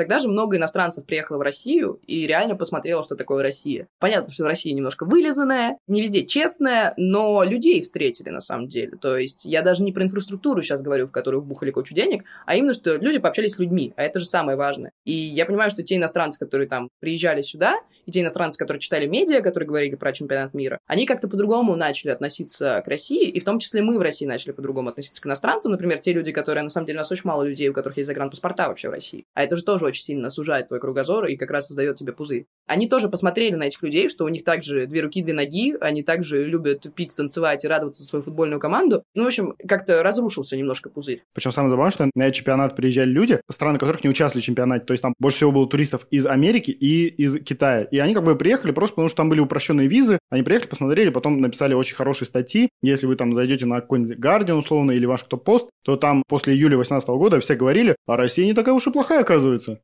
Тогда 0.00 0.18
же 0.18 0.30
много 0.30 0.56
иностранцев 0.56 1.04
приехало 1.04 1.36
в 1.36 1.42
Россию 1.42 2.00
и 2.06 2.26
реально 2.26 2.56
посмотрело, 2.56 3.02
что 3.02 3.16
такое 3.16 3.42
Россия. 3.42 3.86
Понятно, 3.98 4.32
что 4.32 4.46
Россия 4.46 4.72
немножко 4.72 5.04
вылизанная, 5.04 5.76
не 5.88 6.00
везде 6.00 6.24
честная, 6.24 6.94
но 6.96 7.44
людей 7.44 7.82
встретили 7.82 8.30
на 8.30 8.40
самом 8.40 8.66
деле. 8.66 8.96
То 8.98 9.18
есть 9.18 9.44
я 9.44 9.60
даже 9.60 9.82
не 9.82 9.92
про 9.92 10.02
инфраструктуру 10.02 10.62
сейчас 10.62 10.80
говорю, 10.80 11.06
в 11.06 11.12
которую 11.12 11.42
вбухали 11.42 11.70
кучу 11.70 11.94
денег, 11.94 12.24
а 12.46 12.56
именно, 12.56 12.72
что 12.72 12.96
люди 12.96 13.18
пообщались 13.18 13.56
с 13.56 13.58
людьми, 13.58 13.92
а 13.94 14.02
это 14.02 14.20
же 14.20 14.24
самое 14.24 14.56
важное. 14.56 14.90
И 15.04 15.12
я 15.12 15.44
понимаю, 15.44 15.70
что 15.70 15.82
те 15.82 15.96
иностранцы, 15.96 16.38
которые 16.38 16.66
там 16.66 16.88
приезжали 17.00 17.42
сюда, 17.42 17.76
и 18.06 18.10
те 18.10 18.22
иностранцы, 18.22 18.58
которые 18.58 18.80
читали 18.80 19.04
медиа, 19.04 19.42
которые 19.42 19.66
говорили 19.66 19.96
про 19.96 20.14
чемпионат 20.14 20.54
мира, 20.54 20.78
они 20.86 21.04
как-то 21.04 21.28
по-другому 21.28 21.76
начали 21.76 22.10
относиться 22.10 22.80
к 22.82 22.88
России, 22.88 23.28
и 23.28 23.38
в 23.38 23.44
том 23.44 23.58
числе 23.58 23.82
мы 23.82 23.98
в 23.98 24.00
России 24.00 24.24
начали 24.24 24.52
по-другому 24.52 24.88
относиться 24.88 25.20
к 25.20 25.26
иностранцам. 25.26 25.72
Например, 25.72 25.98
те 25.98 26.14
люди, 26.14 26.32
которые, 26.32 26.62
на 26.62 26.70
самом 26.70 26.86
деле, 26.86 26.96
у 26.96 27.00
нас 27.00 27.12
очень 27.12 27.28
мало 27.28 27.42
людей, 27.42 27.68
у 27.68 27.74
которых 27.74 27.98
есть 27.98 28.06
загранпаспорта 28.06 28.68
вообще 28.68 28.88
в 28.88 28.92
России. 28.92 29.26
А 29.34 29.44
это 29.44 29.56
же 29.56 29.62
тоже 29.62 29.89
очень 29.90 30.04
сильно 30.04 30.30
сужает 30.30 30.68
твой 30.68 30.80
кругозор 30.80 31.26
и 31.26 31.36
как 31.36 31.50
раз 31.50 31.66
создает 31.66 31.96
тебе 31.96 32.12
пузырь. 32.12 32.46
Они 32.66 32.88
тоже 32.88 33.08
посмотрели 33.08 33.54
на 33.54 33.64
этих 33.64 33.82
людей, 33.82 34.08
что 34.08 34.24
у 34.24 34.28
них 34.28 34.44
также 34.44 34.86
две 34.86 35.00
руки, 35.02 35.22
две 35.22 35.32
ноги, 35.32 35.76
они 35.80 36.02
также 36.02 36.44
любят 36.44 36.86
пить, 36.94 37.14
танцевать 37.14 37.64
и 37.64 37.68
радоваться 37.68 38.02
свою 38.02 38.22
футбольную 38.22 38.60
команду. 38.60 39.02
Ну, 39.14 39.24
в 39.24 39.26
общем, 39.26 39.54
как-то 39.66 40.02
разрушился 40.02 40.56
немножко 40.56 40.88
пузырь. 40.88 41.22
Причем 41.34 41.52
самое 41.52 41.70
забавное, 41.70 41.92
что 41.92 42.10
на 42.14 42.30
чемпионат 42.30 42.76
приезжали 42.76 43.10
люди, 43.10 43.40
страны 43.50 43.78
которых 43.78 44.04
не 44.04 44.10
участвовали 44.10 44.42
в 44.42 44.46
чемпионате. 44.46 44.84
То 44.84 44.92
есть 44.92 45.02
там 45.02 45.14
больше 45.18 45.38
всего 45.38 45.52
было 45.52 45.68
туристов 45.68 46.06
из 46.10 46.26
Америки 46.26 46.70
и 46.70 47.08
из 47.08 47.42
Китая. 47.42 47.82
И 47.82 47.98
они 47.98 48.14
как 48.14 48.24
бы 48.24 48.36
приехали 48.36 48.72
просто 48.72 48.94
потому, 48.94 49.08
что 49.08 49.16
там 49.16 49.28
были 49.28 49.40
упрощенные 49.40 49.88
визы. 49.88 50.18
Они 50.30 50.42
приехали, 50.42 50.68
посмотрели, 50.68 51.10
потом 51.10 51.40
написали 51.40 51.74
очень 51.74 51.96
хорошие 51.96 52.26
статьи. 52.26 52.68
Если 52.82 53.06
вы 53.06 53.16
там 53.16 53.34
зайдете 53.34 53.66
на 53.66 53.80
какой-нибудь 53.80 54.18
Guardian 54.18 54.58
условно 54.58 54.92
или 54.92 55.06
ваш 55.06 55.24
кто 55.24 55.36
пост, 55.36 55.68
то 55.84 55.96
там 55.96 56.22
после 56.28 56.54
июля 56.54 56.76
2018 56.76 57.08
года 57.08 57.40
все 57.40 57.54
говорили, 57.54 57.96
а 58.06 58.16
Россия 58.16 58.46
не 58.46 58.54
такая 58.54 58.74
уж 58.74 58.86
и 58.86 58.90
плохая, 58.90 59.20
оказывается. 59.20 59.79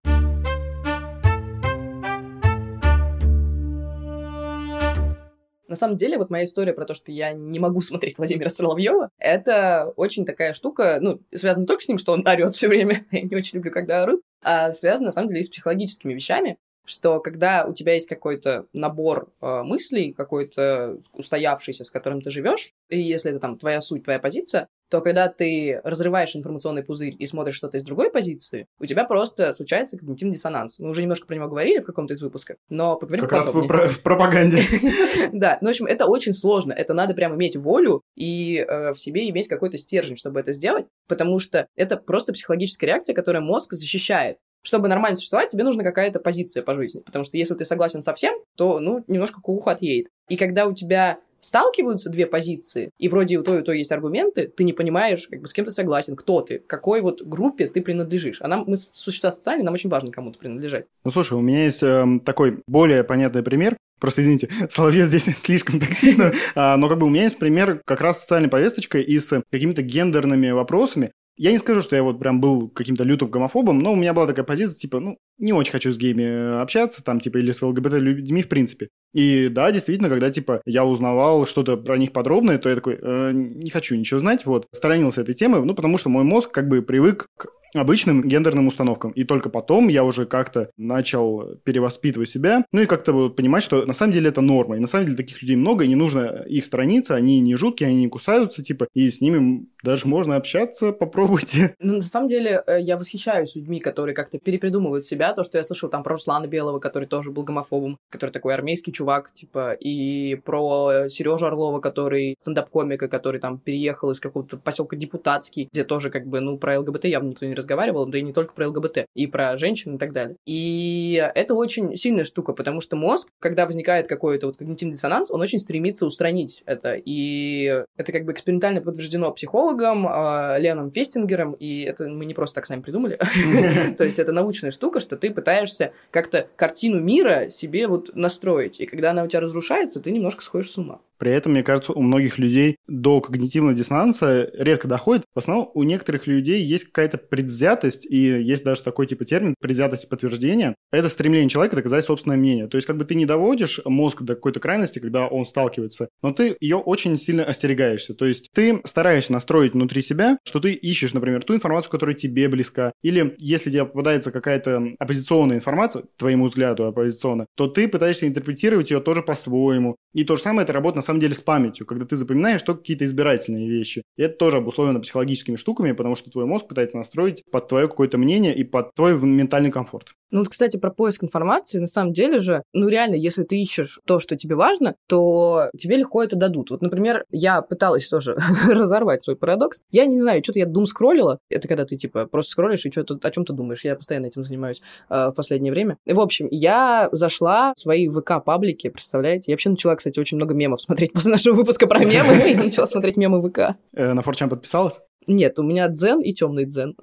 На 5.76 5.78
самом 5.78 5.98
деле, 5.98 6.16
вот 6.16 6.30
моя 6.30 6.44
история 6.44 6.72
про 6.72 6.86
то, 6.86 6.94
что 6.94 7.12
я 7.12 7.34
не 7.34 7.58
могу 7.58 7.80
смотреть 7.82 8.16
Владимира 8.16 8.48
Соловьева, 8.48 9.10
это 9.18 9.92
очень 9.96 10.24
такая 10.24 10.54
штука, 10.54 10.96
ну, 11.02 11.20
связана 11.34 11.66
только 11.66 11.82
с 11.82 11.88
ним, 11.88 11.98
что 11.98 12.12
он 12.12 12.26
орет 12.26 12.54
все 12.54 12.68
время, 12.68 13.04
я 13.10 13.20
не 13.20 13.36
очень 13.36 13.56
люблю, 13.56 13.70
когда 13.70 14.02
орут, 14.02 14.22
а 14.42 14.72
связана, 14.72 15.08
на 15.08 15.12
самом 15.12 15.28
деле, 15.28 15.40
и 15.40 15.44
с 15.44 15.50
психологическими 15.50 16.14
вещами, 16.14 16.56
что 16.86 17.20
когда 17.20 17.66
у 17.66 17.74
тебя 17.74 17.92
есть 17.92 18.08
какой-то 18.08 18.64
набор 18.72 19.28
э, 19.42 19.62
мыслей, 19.64 20.14
какой-то 20.14 20.98
устоявшийся, 21.12 21.84
с 21.84 21.90
которым 21.90 22.22
ты 22.22 22.30
живешь, 22.30 22.72
и 22.88 22.98
если 22.98 23.32
это 23.32 23.40
там 23.40 23.58
твоя 23.58 23.82
суть, 23.82 24.04
твоя 24.04 24.18
позиция, 24.18 24.68
то 24.90 25.00
когда 25.00 25.28
ты 25.28 25.80
разрываешь 25.84 26.34
информационный 26.36 26.84
пузырь 26.84 27.16
и 27.18 27.26
смотришь 27.26 27.56
что-то 27.56 27.78
из 27.78 27.82
другой 27.82 28.10
позиции, 28.10 28.66
у 28.78 28.86
тебя 28.86 29.04
просто 29.04 29.52
случается 29.52 29.98
когнитивный 29.98 30.34
диссонанс. 30.34 30.78
Мы 30.78 30.88
уже 30.88 31.02
немножко 31.02 31.26
про 31.26 31.34
него 31.34 31.48
говорили 31.48 31.80
в 31.80 31.84
каком-то 31.84 32.14
из 32.14 32.22
выпусков, 32.22 32.56
но 32.68 32.96
поговорим 32.96 33.26
Как 33.26 33.44
подробнее. 33.44 33.70
раз 33.70 33.92
в, 33.92 33.98
в 33.98 34.02
пропаганде. 34.02 34.62
Да, 35.32 35.58
ну, 35.60 35.68
в 35.68 35.70
общем, 35.70 35.86
это 35.86 36.06
очень 36.06 36.32
сложно. 36.32 36.72
Это 36.72 36.94
надо 36.94 37.14
прям 37.14 37.34
иметь 37.34 37.56
волю 37.56 38.02
и 38.14 38.56
э, 38.56 38.92
в 38.92 38.98
себе 38.98 39.28
иметь 39.30 39.48
какой-то 39.48 39.76
стержень, 39.76 40.16
чтобы 40.16 40.40
это 40.40 40.52
сделать, 40.52 40.86
потому 41.08 41.38
что 41.38 41.66
это 41.76 41.96
просто 41.96 42.32
психологическая 42.32 42.88
реакция, 42.88 43.14
которая 43.14 43.42
мозг 43.42 43.72
защищает 43.72 44.38
чтобы 44.66 44.88
нормально 44.88 45.16
существовать, 45.16 45.50
тебе 45.50 45.62
нужна 45.62 45.84
какая-то 45.84 46.18
позиция 46.18 46.62
по 46.64 46.74
жизни. 46.74 47.00
Потому 47.06 47.24
что 47.24 47.36
если 47.36 47.54
ты 47.54 47.64
согласен 47.64 48.02
со 48.02 48.12
всем, 48.14 48.34
то, 48.56 48.80
ну, 48.80 49.04
немножко 49.06 49.40
кукуха 49.40 49.70
отъедет. 49.70 50.08
И 50.28 50.36
когда 50.36 50.66
у 50.66 50.74
тебя 50.74 51.20
сталкиваются 51.46 52.10
две 52.10 52.26
позиции, 52.26 52.90
и 52.98 53.08
вроде 53.08 53.38
у 53.38 53.42
той 53.42 53.58
и 53.58 53.60
у 53.60 53.64
той 53.64 53.78
есть 53.78 53.92
аргументы, 53.92 54.48
ты 54.48 54.64
не 54.64 54.72
понимаешь, 54.72 55.28
как 55.28 55.40
бы 55.40 55.48
с 55.48 55.52
кем 55.52 55.64
ты 55.64 55.70
согласен, 55.70 56.16
кто 56.16 56.40
ты, 56.40 56.58
какой 56.58 57.00
вот 57.00 57.22
группе 57.22 57.66
ты 57.66 57.80
принадлежишь. 57.82 58.38
А 58.42 58.48
нам, 58.48 58.64
мы 58.66 58.76
существа 58.76 59.30
социальные, 59.30 59.64
нам 59.64 59.74
очень 59.74 59.90
важно 59.90 60.10
кому-то 60.10 60.38
принадлежать. 60.38 60.86
Ну, 61.04 61.10
слушай, 61.10 61.34
у 61.34 61.40
меня 61.40 61.64
есть 61.64 61.82
э, 61.82 62.04
такой 62.24 62.58
более 62.66 63.04
понятный 63.04 63.42
пример. 63.42 63.76
Просто 64.00 64.22
извините, 64.22 64.48
Соловьев 64.70 65.06
здесь 65.06 65.24
слишком 65.38 65.80
токсично, 65.80 66.32
а, 66.54 66.76
но 66.76 66.88
как 66.88 66.98
бы 66.98 67.06
у 67.06 67.10
меня 67.10 67.24
есть 67.24 67.38
пример 67.38 67.80
как 67.84 68.00
раз 68.00 68.20
социальной 68.20 68.48
повесточкой 68.48 69.02
и 69.02 69.18
с 69.18 69.42
какими-то 69.50 69.82
гендерными 69.82 70.50
вопросами. 70.50 71.12
Я 71.36 71.52
не 71.52 71.58
скажу, 71.58 71.82
что 71.82 71.94
я 71.96 72.02
вот 72.02 72.18
прям 72.18 72.40
был 72.40 72.68
каким-то 72.68 73.04
лютым 73.04 73.30
гомофобом, 73.30 73.78
но 73.80 73.92
у 73.92 73.96
меня 73.96 74.14
была 74.14 74.26
такая 74.26 74.44
позиция, 74.44 74.78
типа, 74.78 75.00
ну, 75.00 75.18
не 75.38 75.52
очень 75.52 75.72
хочу 75.72 75.92
с 75.92 75.98
геями 75.98 76.62
общаться, 76.62 77.04
там, 77.04 77.20
типа, 77.20 77.38
или 77.38 77.52
с 77.52 77.60
ЛГБТ-людьми 77.60 78.42
в 78.42 78.48
принципе. 78.48 78.88
И 79.12 79.48
да, 79.48 79.70
действительно, 79.70 80.08
когда, 80.08 80.30
типа, 80.30 80.62
я 80.64 80.84
узнавал 80.84 81.46
что-то 81.46 81.76
про 81.76 81.98
них 81.98 82.12
подробное, 82.12 82.58
то 82.58 82.70
я 82.70 82.74
такой, 82.74 82.98
э, 83.00 83.32
не 83.34 83.70
хочу 83.70 83.94
ничего 83.96 84.20
знать, 84.20 84.46
вот, 84.46 84.66
сторонился 84.72 85.20
этой 85.20 85.34
темы, 85.34 85.62
ну, 85.64 85.74
потому 85.74 85.98
что 85.98 86.08
мой 86.08 86.24
мозг 86.24 86.50
как 86.50 86.68
бы 86.68 86.80
привык 86.80 87.26
к 87.36 87.46
обычным 87.78 88.22
гендерным 88.22 88.68
установкам. 88.68 89.10
И 89.12 89.24
только 89.24 89.48
потом 89.48 89.88
я 89.88 90.04
уже 90.04 90.26
как-то 90.26 90.70
начал 90.76 91.56
перевоспитывать 91.64 92.28
себя, 92.28 92.64
ну 92.72 92.82
и 92.82 92.86
как-то 92.86 93.28
понимать, 93.28 93.62
что 93.62 93.84
на 93.86 93.94
самом 93.94 94.12
деле 94.12 94.28
это 94.28 94.40
норма. 94.40 94.76
И 94.76 94.80
на 94.80 94.88
самом 94.88 95.06
деле 95.06 95.16
таких 95.16 95.42
людей 95.42 95.56
много, 95.56 95.84
и 95.84 95.88
не 95.88 95.94
нужно 95.94 96.44
их 96.46 96.64
сторониться, 96.64 97.14
они 97.14 97.40
не 97.40 97.56
жуткие, 97.56 97.88
они 97.88 98.02
не 98.02 98.08
кусаются, 98.08 98.62
типа, 98.62 98.86
и 98.94 99.10
с 99.10 99.20
ними 99.20 99.66
даже 99.82 100.06
можно 100.06 100.36
общаться, 100.36 100.92
попробуйте. 101.06 101.74
Ну, 101.80 101.96
на 101.96 102.02
самом 102.02 102.28
деле, 102.28 102.62
э, 102.66 102.80
я 102.80 102.96
восхищаюсь 102.96 103.54
людьми, 103.56 103.80
которые 103.80 104.14
как-то 104.14 104.38
перепридумывают 104.38 105.04
себя. 105.04 105.32
То, 105.32 105.44
что 105.44 105.58
я 105.58 105.64
слышал 105.64 105.88
там 105.88 106.02
про 106.02 106.12
Руслана 106.12 106.46
Белого, 106.46 106.78
который 106.78 107.06
тоже 107.06 107.30
был 107.30 107.44
гомофобом, 107.44 107.98
который 108.10 108.30
такой 108.30 108.54
армейский 108.54 108.92
чувак, 108.92 109.32
типа, 109.32 109.72
и 109.72 110.36
про 110.44 111.08
Сережу 111.08 111.46
Орлова, 111.46 111.80
который 111.80 112.36
стендап-комика, 112.40 113.08
который 113.08 113.40
там 113.40 113.58
переехал 113.58 114.10
из 114.10 114.20
какого-то 114.20 114.56
поселка 114.56 114.96
Депутатский, 114.96 115.68
где 115.72 115.84
тоже 115.84 116.10
как 116.10 116.26
бы, 116.26 116.40
ну, 116.40 116.58
про 116.58 116.78
ЛГБТ 116.80 117.04
явно 117.04 117.30
никто 117.30 117.46
не 117.46 117.54
разговаривал, 117.66 118.06
да 118.06 118.18
и 118.18 118.22
не 118.22 118.32
только 118.32 118.54
про 118.54 118.68
ЛГБТ, 118.68 119.06
и 119.14 119.26
про 119.26 119.56
женщин 119.56 119.96
и 119.96 119.98
так 119.98 120.12
далее. 120.12 120.36
И 120.46 121.30
это 121.34 121.54
очень 121.54 121.96
сильная 121.96 122.24
штука, 122.24 122.52
потому 122.52 122.80
что 122.80 122.96
мозг, 122.96 123.28
когда 123.40 123.66
возникает 123.66 124.06
какой-то 124.06 124.46
вот 124.46 124.56
когнитивный 124.56 124.94
диссонанс, 124.94 125.30
он 125.30 125.40
очень 125.40 125.58
стремится 125.58 126.06
устранить 126.06 126.62
это. 126.66 126.94
И 126.94 127.84
это 127.96 128.12
как 128.12 128.24
бы 128.24 128.32
экспериментально 128.32 128.80
подтверждено 128.80 129.32
психологом 129.32 130.06
э, 130.06 130.60
Леном 130.60 130.92
Фестингером, 130.92 131.52
и 131.52 131.82
это 131.82 132.06
мы 132.08 132.24
не 132.24 132.34
просто 132.34 132.56
так 132.56 132.66
сами 132.66 132.80
придумали. 132.80 133.18
То 133.96 134.04
есть 134.04 134.18
это 134.18 134.32
научная 134.32 134.70
штука, 134.70 135.00
что 135.00 135.16
ты 135.16 135.30
пытаешься 135.30 135.92
как-то 136.10 136.48
картину 136.56 137.00
мира 137.00 137.48
себе 137.50 137.88
вот 137.88 138.14
настроить. 138.14 138.80
И 138.80 138.86
когда 138.86 139.10
она 139.10 139.24
у 139.24 139.26
тебя 139.26 139.40
разрушается, 139.40 140.00
ты 140.00 140.10
немножко 140.12 140.42
сходишь 140.42 140.70
с 140.70 140.78
ума. 140.78 141.00
При 141.18 141.32
этом, 141.32 141.52
мне 141.52 141.62
кажется, 141.62 141.92
у 141.92 142.02
многих 142.02 142.38
людей 142.38 142.76
до 142.86 143.20
когнитивного 143.20 143.74
диссонанса 143.74 144.50
редко 144.54 144.88
доходит. 144.88 145.24
В 145.34 145.38
основном 145.38 145.70
у 145.74 145.82
некоторых 145.82 146.26
людей 146.26 146.62
есть 146.62 146.84
какая-то 146.84 147.18
предвзятость, 147.18 148.06
и 148.06 148.16
есть 148.16 148.64
даже 148.64 148.82
такой 148.82 149.06
типа 149.06 149.24
термин 149.24 149.54
предвзятость 149.60 150.08
подтверждения. 150.08 150.74
Это 150.92 151.08
стремление 151.08 151.48
человека 151.48 151.76
доказать 151.76 152.04
собственное 152.04 152.36
мнение. 152.36 152.68
То 152.68 152.76
есть 152.76 152.86
как 152.86 152.96
бы 152.96 153.04
ты 153.04 153.14
не 153.14 153.26
доводишь 153.26 153.80
мозг 153.84 154.22
до 154.22 154.34
какой-то 154.34 154.60
крайности, 154.60 154.98
когда 154.98 155.26
он 155.26 155.46
сталкивается, 155.46 156.08
но 156.22 156.32
ты 156.32 156.56
ее 156.60 156.76
очень 156.76 157.18
сильно 157.18 157.44
остерегаешься. 157.44 158.14
То 158.14 158.26
есть 158.26 158.48
ты 158.54 158.80
стараешься 158.84 159.32
настроить 159.32 159.72
внутри 159.72 160.02
себя, 160.02 160.38
что 160.44 160.60
ты 160.60 160.72
ищешь, 160.72 161.14
например, 161.14 161.42
ту 161.42 161.54
информацию, 161.54 161.90
которая 161.90 162.16
тебе 162.16 162.48
близка. 162.48 162.92
Или 163.02 163.34
если 163.38 163.70
тебе 163.70 163.84
попадается 163.84 164.30
какая-то 164.30 164.82
оппозиционная 164.98 165.56
информация, 165.56 166.04
твоему 166.16 166.48
взгляду 166.48 166.86
оппозиционная, 166.86 167.46
то 167.56 167.66
ты 167.66 167.88
пытаешься 167.88 168.26
интерпретировать 168.26 168.90
ее 168.90 169.00
тоже 169.00 169.22
по-своему. 169.22 169.96
И 170.14 170.24
то 170.24 170.36
же 170.36 170.42
самое 170.42 170.64
это 170.64 170.72
работа 170.72 170.96
на 170.96 171.02
самом 171.06 171.20
деле 171.20 171.34
с 171.34 171.40
памятью, 171.40 171.86
когда 171.86 172.04
ты 172.04 172.16
запоминаешь 172.16 172.62
только 172.62 172.80
какие-то 172.80 173.04
избирательные 173.04 173.68
вещи. 173.68 174.02
И 174.16 174.22
это 174.22 174.36
тоже 174.36 174.58
обусловлено 174.58 175.00
психологическими 175.00 175.56
штуками, 175.56 175.92
потому 175.92 176.16
что 176.16 176.30
твой 176.30 176.46
мозг 176.46 176.68
пытается 176.68 176.98
настроить 176.98 177.42
под 177.50 177.68
твое 177.68 177.88
какое-то 177.88 178.18
мнение 178.18 178.54
и 178.54 178.64
под 178.64 178.94
твой 178.94 179.18
ментальный 179.18 179.70
комфорт. 179.70 180.14
Ну 180.30 180.40
вот, 180.40 180.48
кстати, 180.48 180.76
про 180.76 180.90
поиск 180.90 181.22
информации, 181.22 181.78
на 181.78 181.86
самом 181.86 182.12
деле 182.12 182.38
же, 182.38 182.62
ну 182.72 182.88
реально, 182.88 183.14
если 183.14 183.44
ты 183.44 183.60
ищешь 183.60 184.00
то, 184.06 184.18
что 184.18 184.36
тебе 184.36 184.56
важно, 184.56 184.96
то 185.06 185.68
тебе 185.78 185.96
легко 185.96 186.22
это 186.22 186.36
дадут. 186.36 186.70
Вот, 186.70 186.82
например, 186.82 187.24
я 187.30 187.62
пыталась 187.62 188.08
тоже 188.08 188.36
разорвать 188.66 189.22
свой 189.22 189.36
парадокс. 189.36 189.82
Я 189.90 190.06
не 190.06 190.20
знаю, 190.20 190.42
что-то 190.42 190.58
я 190.58 190.66
дум 190.66 190.86
скроллила. 190.86 191.38
Это 191.48 191.68
когда 191.68 191.84
ты, 191.84 191.96
типа, 191.96 192.26
просто 192.26 192.52
скроллишь 192.52 192.84
и 192.86 192.90
что-то 192.90 193.18
о 193.22 193.30
чем 193.30 193.44
то 193.44 193.52
думаешь. 193.52 193.84
Я 193.84 193.94
постоянно 193.96 194.26
этим 194.26 194.42
занимаюсь 194.42 194.82
э, 195.08 195.28
в 195.28 195.32
последнее 195.34 195.72
время. 195.72 195.96
В 196.06 196.20
общем, 196.20 196.48
я 196.50 197.08
зашла 197.12 197.72
в 197.76 197.80
свои 197.80 198.08
ВК-паблики, 198.08 198.90
представляете? 198.90 199.52
Я 199.52 199.54
вообще 199.54 199.70
начала, 199.70 199.94
кстати, 199.94 200.18
очень 200.18 200.36
много 200.36 200.54
мемов 200.54 200.80
смотреть 200.80 201.12
после 201.14 201.30
нашего 201.32 201.54
выпуска 201.54 201.86
про 201.86 202.04
мемы. 202.04 202.32
Я 202.56 202.62
начала 202.64 202.86
смотреть 202.86 203.16
мемы 203.16 203.40
ВК. 203.48 203.76
Э, 203.94 204.12
на 204.12 204.22
Форчан 204.22 204.48
подписалась? 204.48 205.00
Нет, 205.26 205.58
у 205.58 205.62
меня 205.62 205.88
дзен 205.88 206.20
и 206.20 206.32
темный 206.32 206.64
дзен. 206.64 206.96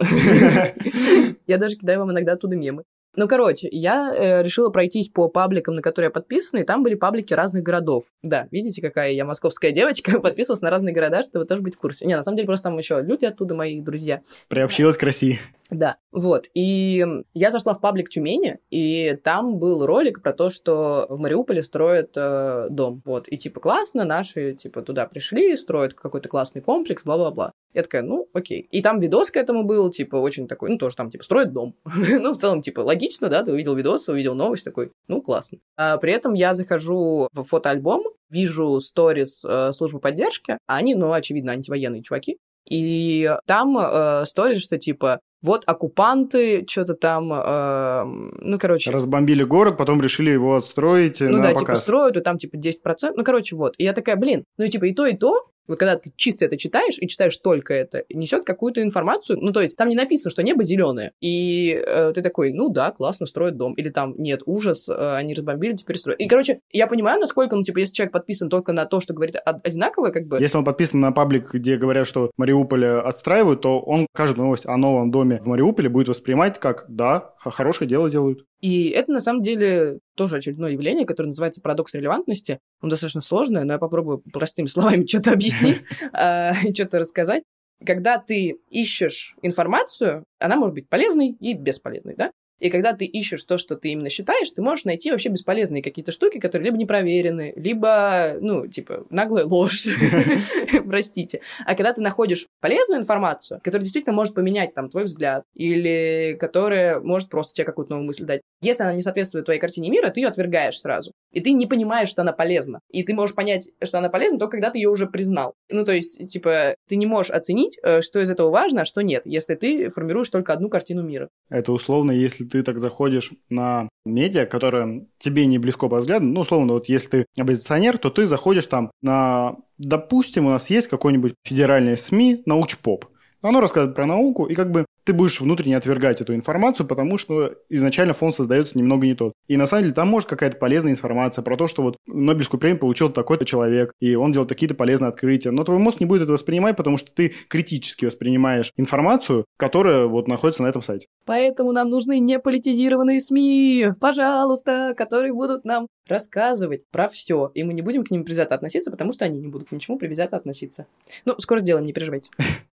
Я 1.45 1.57
даже 1.57 1.75
кидаю 1.75 1.99
вам 1.99 2.11
иногда 2.11 2.33
оттуда 2.33 2.55
мемы. 2.55 2.83
Ну, 3.15 3.27
короче, 3.27 3.67
я 3.71 4.11
э, 4.15 4.41
решила 4.41 4.69
пройтись 4.69 5.09
по 5.09 5.29
пабликам, 5.29 5.75
на 5.75 5.81
которые 5.81 6.07
я 6.07 6.11
подписана, 6.11 6.61
и 6.61 6.63
там 6.63 6.81
были 6.81 6.95
паблики 6.95 7.33
разных 7.33 7.61
городов. 7.61 8.05
Да, 8.23 8.47
видите, 8.51 8.81
какая 8.81 9.11
я 9.11 9.23
московская 9.25 9.71
девочка, 9.71 10.19
подписывалась 10.21 10.61
на 10.61 10.71
разные 10.71 10.95
города, 10.95 11.23
чтобы 11.23 11.45
тоже 11.45 11.61
быть 11.61 11.75
в 11.75 11.79
курсе. 11.79 12.07
Не, 12.07 12.15
на 12.15 12.23
самом 12.23 12.37
деле, 12.37 12.47
просто 12.47 12.69
там 12.69 12.77
еще 12.77 13.01
люди 13.01 13.25
оттуда, 13.25 13.53
мои 13.53 13.81
друзья. 13.81 14.21
Приобщилась 14.47 14.97
к 14.97 15.03
России. 15.03 15.39
Да, 15.69 15.97
вот. 16.11 16.49
И 16.53 17.05
я 17.33 17.51
зашла 17.51 17.73
в 17.73 17.81
паблик 17.81 18.09
Тюмени, 18.09 18.59
и 18.69 19.17
там 19.23 19.57
был 19.57 19.85
ролик 19.85 20.21
про 20.21 20.33
то, 20.33 20.49
что 20.49 21.05
в 21.09 21.19
Мариуполе 21.19 21.61
строят 21.63 22.13
э, 22.15 22.67
дом. 22.69 23.01
Вот. 23.05 23.27
И 23.27 23.37
типа 23.37 23.59
классно, 23.59 24.05
наши 24.05 24.53
типа 24.53 24.81
туда 24.81 25.05
пришли, 25.05 25.55
строят 25.55 25.93
какой-то 25.93 26.29
классный 26.29 26.61
комплекс, 26.61 27.03
бла-бла-бла. 27.03 27.53
Я 27.73 27.83
такая, 27.83 28.03
ну, 28.03 28.27
окей. 28.33 28.67
И 28.71 28.81
там 28.81 28.99
видос 28.99 29.31
к 29.31 29.37
этому 29.37 29.63
был, 29.63 29.89
типа, 29.89 30.15
очень 30.17 30.47
такой, 30.47 30.69
ну, 30.69 30.77
тоже 30.77 30.95
там, 30.95 31.09
типа, 31.09 31.23
строят 31.23 31.53
дом. 31.53 31.75
ну, 31.85 32.33
в 32.33 32.37
целом, 32.37 32.61
типа, 32.61 32.81
логично, 32.81 33.29
да, 33.29 33.43
ты 33.43 33.51
увидел 33.51 33.75
видос, 33.75 34.07
увидел 34.07 34.35
новость, 34.35 34.63
такой, 34.63 34.91
ну, 35.07 35.21
классно. 35.21 35.57
А 35.77 35.97
при 35.97 36.11
этом 36.11 36.33
я 36.33 36.53
захожу 36.53 37.27
в 37.33 37.43
фотоальбом, 37.43 38.03
вижу 38.29 38.79
сторис 38.79 39.43
э, 39.45 39.71
службы 39.73 39.99
поддержки, 39.99 40.57
а 40.67 40.77
они, 40.77 40.95
ну, 40.95 41.11
очевидно, 41.11 41.53
антивоенные 41.53 42.03
чуваки. 42.03 42.37
И 42.69 43.29
там 43.45 43.77
э, 43.77 44.25
сторис, 44.25 44.61
что 44.61 44.77
типа 44.77 45.19
вот 45.41 45.63
оккупанты 45.65 46.65
что-то 46.67 46.93
там, 46.93 47.31
э, 47.33 48.03
ну, 48.39 48.57
короче... 48.57 48.91
Разбомбили 48.91 49.43
город, 49.43 49.77
потом 49.77 50.01
решили 50.01 50.31
его 50.31 50.55
отстроить 50.55 51.19
Ну 51.19 51.41
да, 51.41 51.49
типа, 51.49 51.59
показ. 51.59 51.59
типа 51.59 51.75
строят, 51.75 52.17
и 52.17 52.21
там 52.21 52.37
типа 52.37 52.55
10%, 52.55 53.13
ну, 53.15 53.23
короче, 53.25 53.55
вот. 53.57 53.75
И 53.77 53.83
я 53.83 53.91
такая, 53.91 54.15
блин, 54.15 54.45
ну, 54.57 54.67
типа 54.67 54.85
и 54.85 54.93
то, 54.93 55.05
и 55.05 55.17
то, 55.17 55.49
вот 55.67 55.79
когда 55.79 55.97
ты 55.97 56.11
чисто 56.15 56.45
это 56.45 56.57
читаешь 56.57 56.97
и 56.99 57.07
читаешь 57.07 57.37
только 57.37 57.73
это, 57.73 58.03
несет 58.09 58.43
какую-то 58.45 58.81
информацию, 58.81 59.39
ну, 59.41 59.51
то 59.51 59.61
есть 59.61 59.77
там 59.77 59.89
не 59.89 59.95
написано, 59.95 60.31
что 60.31 60.43
небо 60.43 60.63
зеленое, 60.63 61.13
и 61.21 61.81
э, 61.85 62.11
ты 62.13 62.21
такой, 62.21 62.51
ну 62.51 62.69
да, 62.69 62.91
классно, 62.91 63.25
строят 63.25 63.57
дом, 63.57 63.73
или 63.73 63.89
там, 63.89 64.15
нет, 64.17 64.41
ужас, 64.45 64.89
э, 64.89 65.15
они 65.15 65.33
разбомбили, 65.33 65.75
теперь 65.75 65.97
строят. 65.97 66.19
И, 66.19 66.27
короче, 66.27 66.59
я 66.71 66.87
понимаю, 66.87 67.19
насколько, 67.19 67.55
ну, 67.55 67.63
типа, 67.63 67.79
если 67.79 67.93
человек 67.93 68.13
подписан 68.13 68.49
только 68.49 68.73
на 68.73 68.85
то, 68.85 68.99
что 68.99 69.13
говорит 69.13 69.35
одинаковое, 69.45 70.11
как 70.11 70.27
бы... 70.27 70.39
Если 70.39 70.57
он 70.57 70.65
подписан 70.65 70.99
на 70.99 71.11
паблик, 71.11 71.53
где 71.53 71.77
говорят, 71.77 72.07
что 72.07 72.31
Мариуполь 72.37 72.85
отстраивают, 72.85 73.61
то 73.61 73.79
он 73.79 74.07
каждую 74.13 74.45
новость 74.45 74.65
о 74.65 74.77
новом 74.77 75.11
доме 75.11 75.39
в 75.41 75.47
Мариуполе 75.47 75.89
будет 75.89 76.07
воспринимать 76.07 76.59
как, 76.59 76.85
да, 76.87 77.33
хорошее 77.37 77.89
дело 77.89 78.09
делают. 78.09 78.45
И 78.63 78.87
это, 78.91 79.11
на 79.11 79.19
самом 79.19 79.41
деле, 79.41 79.99
тоже 80.15 80.37
очередное 80.37 80.71
явление, 80.71 81.05
которое 81.05 81.27
называется 81.27 81.59
парадокс 81.59 81.95
релевантности. 81.95 82.59
Он 82.81 82.87
достаточно 82.87 83.19
сложный, 83.19 83.65
но 83.65 83.73
я 83.73 83.77
попробую 83.77 84.23
простыми 84.31 84.67
словами 84.67 85.05
что-то 85.05 85.33
объяснить 85.33 85.81
а, 86.13 86.53
что-то 86.73 86.99
рассказать. 86.99 87.43
Когда 87.85 88.19
ты 88.19 88.55
ищешь 88.69 89.35
информацию, 89.41 90.23
она 90.39 90.55
может 90.55 90.75
быть 90.75 90.87
полезной 90.87 91.35
и 91.41 91.53
бесполезной, 91.53 92.15
да? 92.15 92.31
И 92.63 92.69
когда 92.69 92.93
ты 92.93 93.03
ищешь 93.03 93.43
то, 93.43 93.57
что 93.57 93.75
ты 93.75 93.89
именно 93.89 94.07
считаешь, 94.07 94.49
ты 94.51 94.61
можешь 94.61 94.85
найти 94.85 95.11
вообще 95.11 95.27
бесполезные 95.27 95.83
какие-то 95.83 96.13
штуки, 96.13 96.39
которые 96.39 96.67
либо 96.67 96.77
не 96.77 96.85
проверены, 96.85 97.51
либо, 97.57 98.35
ну, 98.39 98.67
типа, 98.67 99.05
наглая 99.09 99.43
ложь. 99.43 99.85
Простите. 100.87 101.41
А 101.65 101.75
когда 101.75 101.91
ты 101.91 102.01
находишь 102.01 102.47
полезную 102.61 103.01
информацию, 103.01 103.59
которая 103.61 103.83
действительно 103.83 104.15
может 104.15 104.33
поменять 104.33 104.73
там 104.73 104.87
твой 104.87 105.03
взгляд, 105.03 105.43
или 105.53 106.37
которая 106.39 107.01
может 107.01 107.29
просто 107.29 107.53
тебе 107.53 107.65
какую-то 107.65 107.91
новую 107.91 108.07
мысль 108.07 108.23
дать, 108.23 108.39
если 108.61 108.83
она 108.83 108.93
не 108.93 109.01
соответствует 109.01 109.43
твоей 109.43 109.59
картине 109.59 109.89
мира, 109.89 110.07
ты 110.07 110.21
ее 110.21 110.29
отвергаешь 110.29 110.79
сразу. 110.79 111.11
И 111.33 111.41
ты 111.41 111.51
не 111.51 111.65
понимаешь, 111.65 112.07
что 112.07 112.21
она 112.21 112.31
полезна. 112.31 112.79
И 112.89 113.03
ты 113.03 113.13
можешь 113.13 113.35
понять, 113.35 113.67
что 113.83 113.97
она 113.97 114.07
полезна 114.07 114.39
только 114.39 114.53
когда 114.53 114.69
ты 114.69 114.77
ее 114.77 114.87
уже 114.87 115.05
признал. 115.05 115.53
Ну, 115.69 115.83
то 115.83 115.91
есть, 115.91 116.31
типа, 116.31 116.75
ты 116.87 116.95
не 116.95 117.07
можешь 117.07 117.31
оценить, 117.31 117.77
э, 117.83 117.99
что 117.99 118.21
из 118.21 118.29
этого 118.29 118.51
важно, 118.51 118.83
а 118.83 118.85
что 118.85 119.01
нет, 119.01 119.23
если 119.25 119.55
ты 119.55 119.89
формируешь 119.89 120.29
только 120.29 120.53
одну 120.53 120.69
картину 120.69 121.03
мира. 121.03 121.27
Это 121.49 121.73
условно, 121.73 122.11
если 122.11 122.45
ты 122.53 122.61
так 122.61 122.79
заходишь 122.79 123.31
на 123.49 123.89
медиа, 124.05 124.45
которое 124.45 125.07
тебе 125.17 125.47
не 125.47 125.57
близко 125.57 125.89
по 125.89 125.97
взгляду, 125.97 126.25
ну, 126.25 126.41
условно, 126.41 126.73
вот 126.73 126.87
если 126.87 127.07
ты 127.07 127.25
оппозиционер, 127.35 127.97
то 127.97 128.11
ты 128.11 128.27
заходишь 128.27 128.67
там 128.67 128.91
на, 129.01 129.55
допустим, 129.79 130.45
у 130.45 130.49
нас 130.49 130.69
есть 130.69 130.87
какой-нибудь 130.87 131.33
федеральный 131.43 131.97
СМИ 131.97 132.43
научпоп. 132.45 133.05
Оно 133.43 133.59
рассказывает 133.59 133.95
про 133.95 134.05
науку, 134.05 134.45
и 134.45 134.55
как 134.55 134.71
бы 134.71 134.85
ты 135.03 135.13
будешь 135.13 135.41
внутренне 135.41 135.75
отвергать 135.75 136.21
эту 136.21 136.33
информацию, 136.33 136.87
потому 136.87 137.17
что 137.17 137.55
изначально 137.69 138.13
фон 138.13 138.31
создается 138.31 138.77
немного 138.77 139.05
не 139.05 139.15
тот. 139.15 139.33
И 139.47 139.57
на 139.57 139.65
самом 139.65 139.83
деле 139.83 139.93
там 139.93 140.07
может 140.07 140.29
какая-то 140.29 140.57
полезная 140.57 140.93
информация 140.93 141.43
про 141.43 141.57
то, 141.57 141.67
что 141.67 141.83
вот 141.83 141.97
Нобелевскую 142.07 142.59
премию 142.59 142.79
получил 142.79 143.09
такой-то 143.09 143.45
человек, 143.45 143.91
и 143.99 144.15
он 144.15 144.31
делал 144.31 144.47
такие-то 144.47 144.75
полезные 144.75 145.09
открытия. 145.09 145.51
Но 145.51 145.63
твой 145.65 145.77
мозг 145.77 145.99
не 145.99 146.05
будет 146.05 146.23
это 146.23 146.31
воспринимать, 146.31 146.77
потому 146.77 146.97
что 146.97 147.11
ты 147.11 147.33
критически 147.49 148.05
воспринимаешь 148.05 148.71
информацию, 148.77 149.45
которая 149.57 150.05
вот 150.05 150.27
находится 150.27 150.63
на 150.63 150.67
этом 150.67 150.81
сайте. 150.81 151.07
Поэтому 151.25 151.73
нам 151.73 151.89
нужны 151.89 152.19
неполитизированные 152.19 153.19
СМИ, 153.19 153.87
пожалуйста, 153.99 154.93
которые 154.97 155.33
будут 155.33 155.65
нам 155.65 155.87
рассказывать 156.07 156.83
про 156.91 157.07
все. 157.07 157.51
И 157.53 157.63
мы 157.63 157.73
не 157.73 157.81
будем 157.81 158.03
к 158.03 158.11
ним 158.11 158.23
предвзято 158.23 158.55
относиться, 158.55 158.91
потому 158.91 159.11
что 159.11 159.25
они 159.25 159.39
не 159.39 159.47
будут 159.47 159.69
к 159.69 159.71
ничему 159.71 159.97
предвзято 159.97 160.37
относиться. 160.37 160.87
Ну, 161.25 161.35
скоро 161.39 161.59
сделаем, 161.59 161.85
не 161.85 161.93
переживайте. 161.93 162.29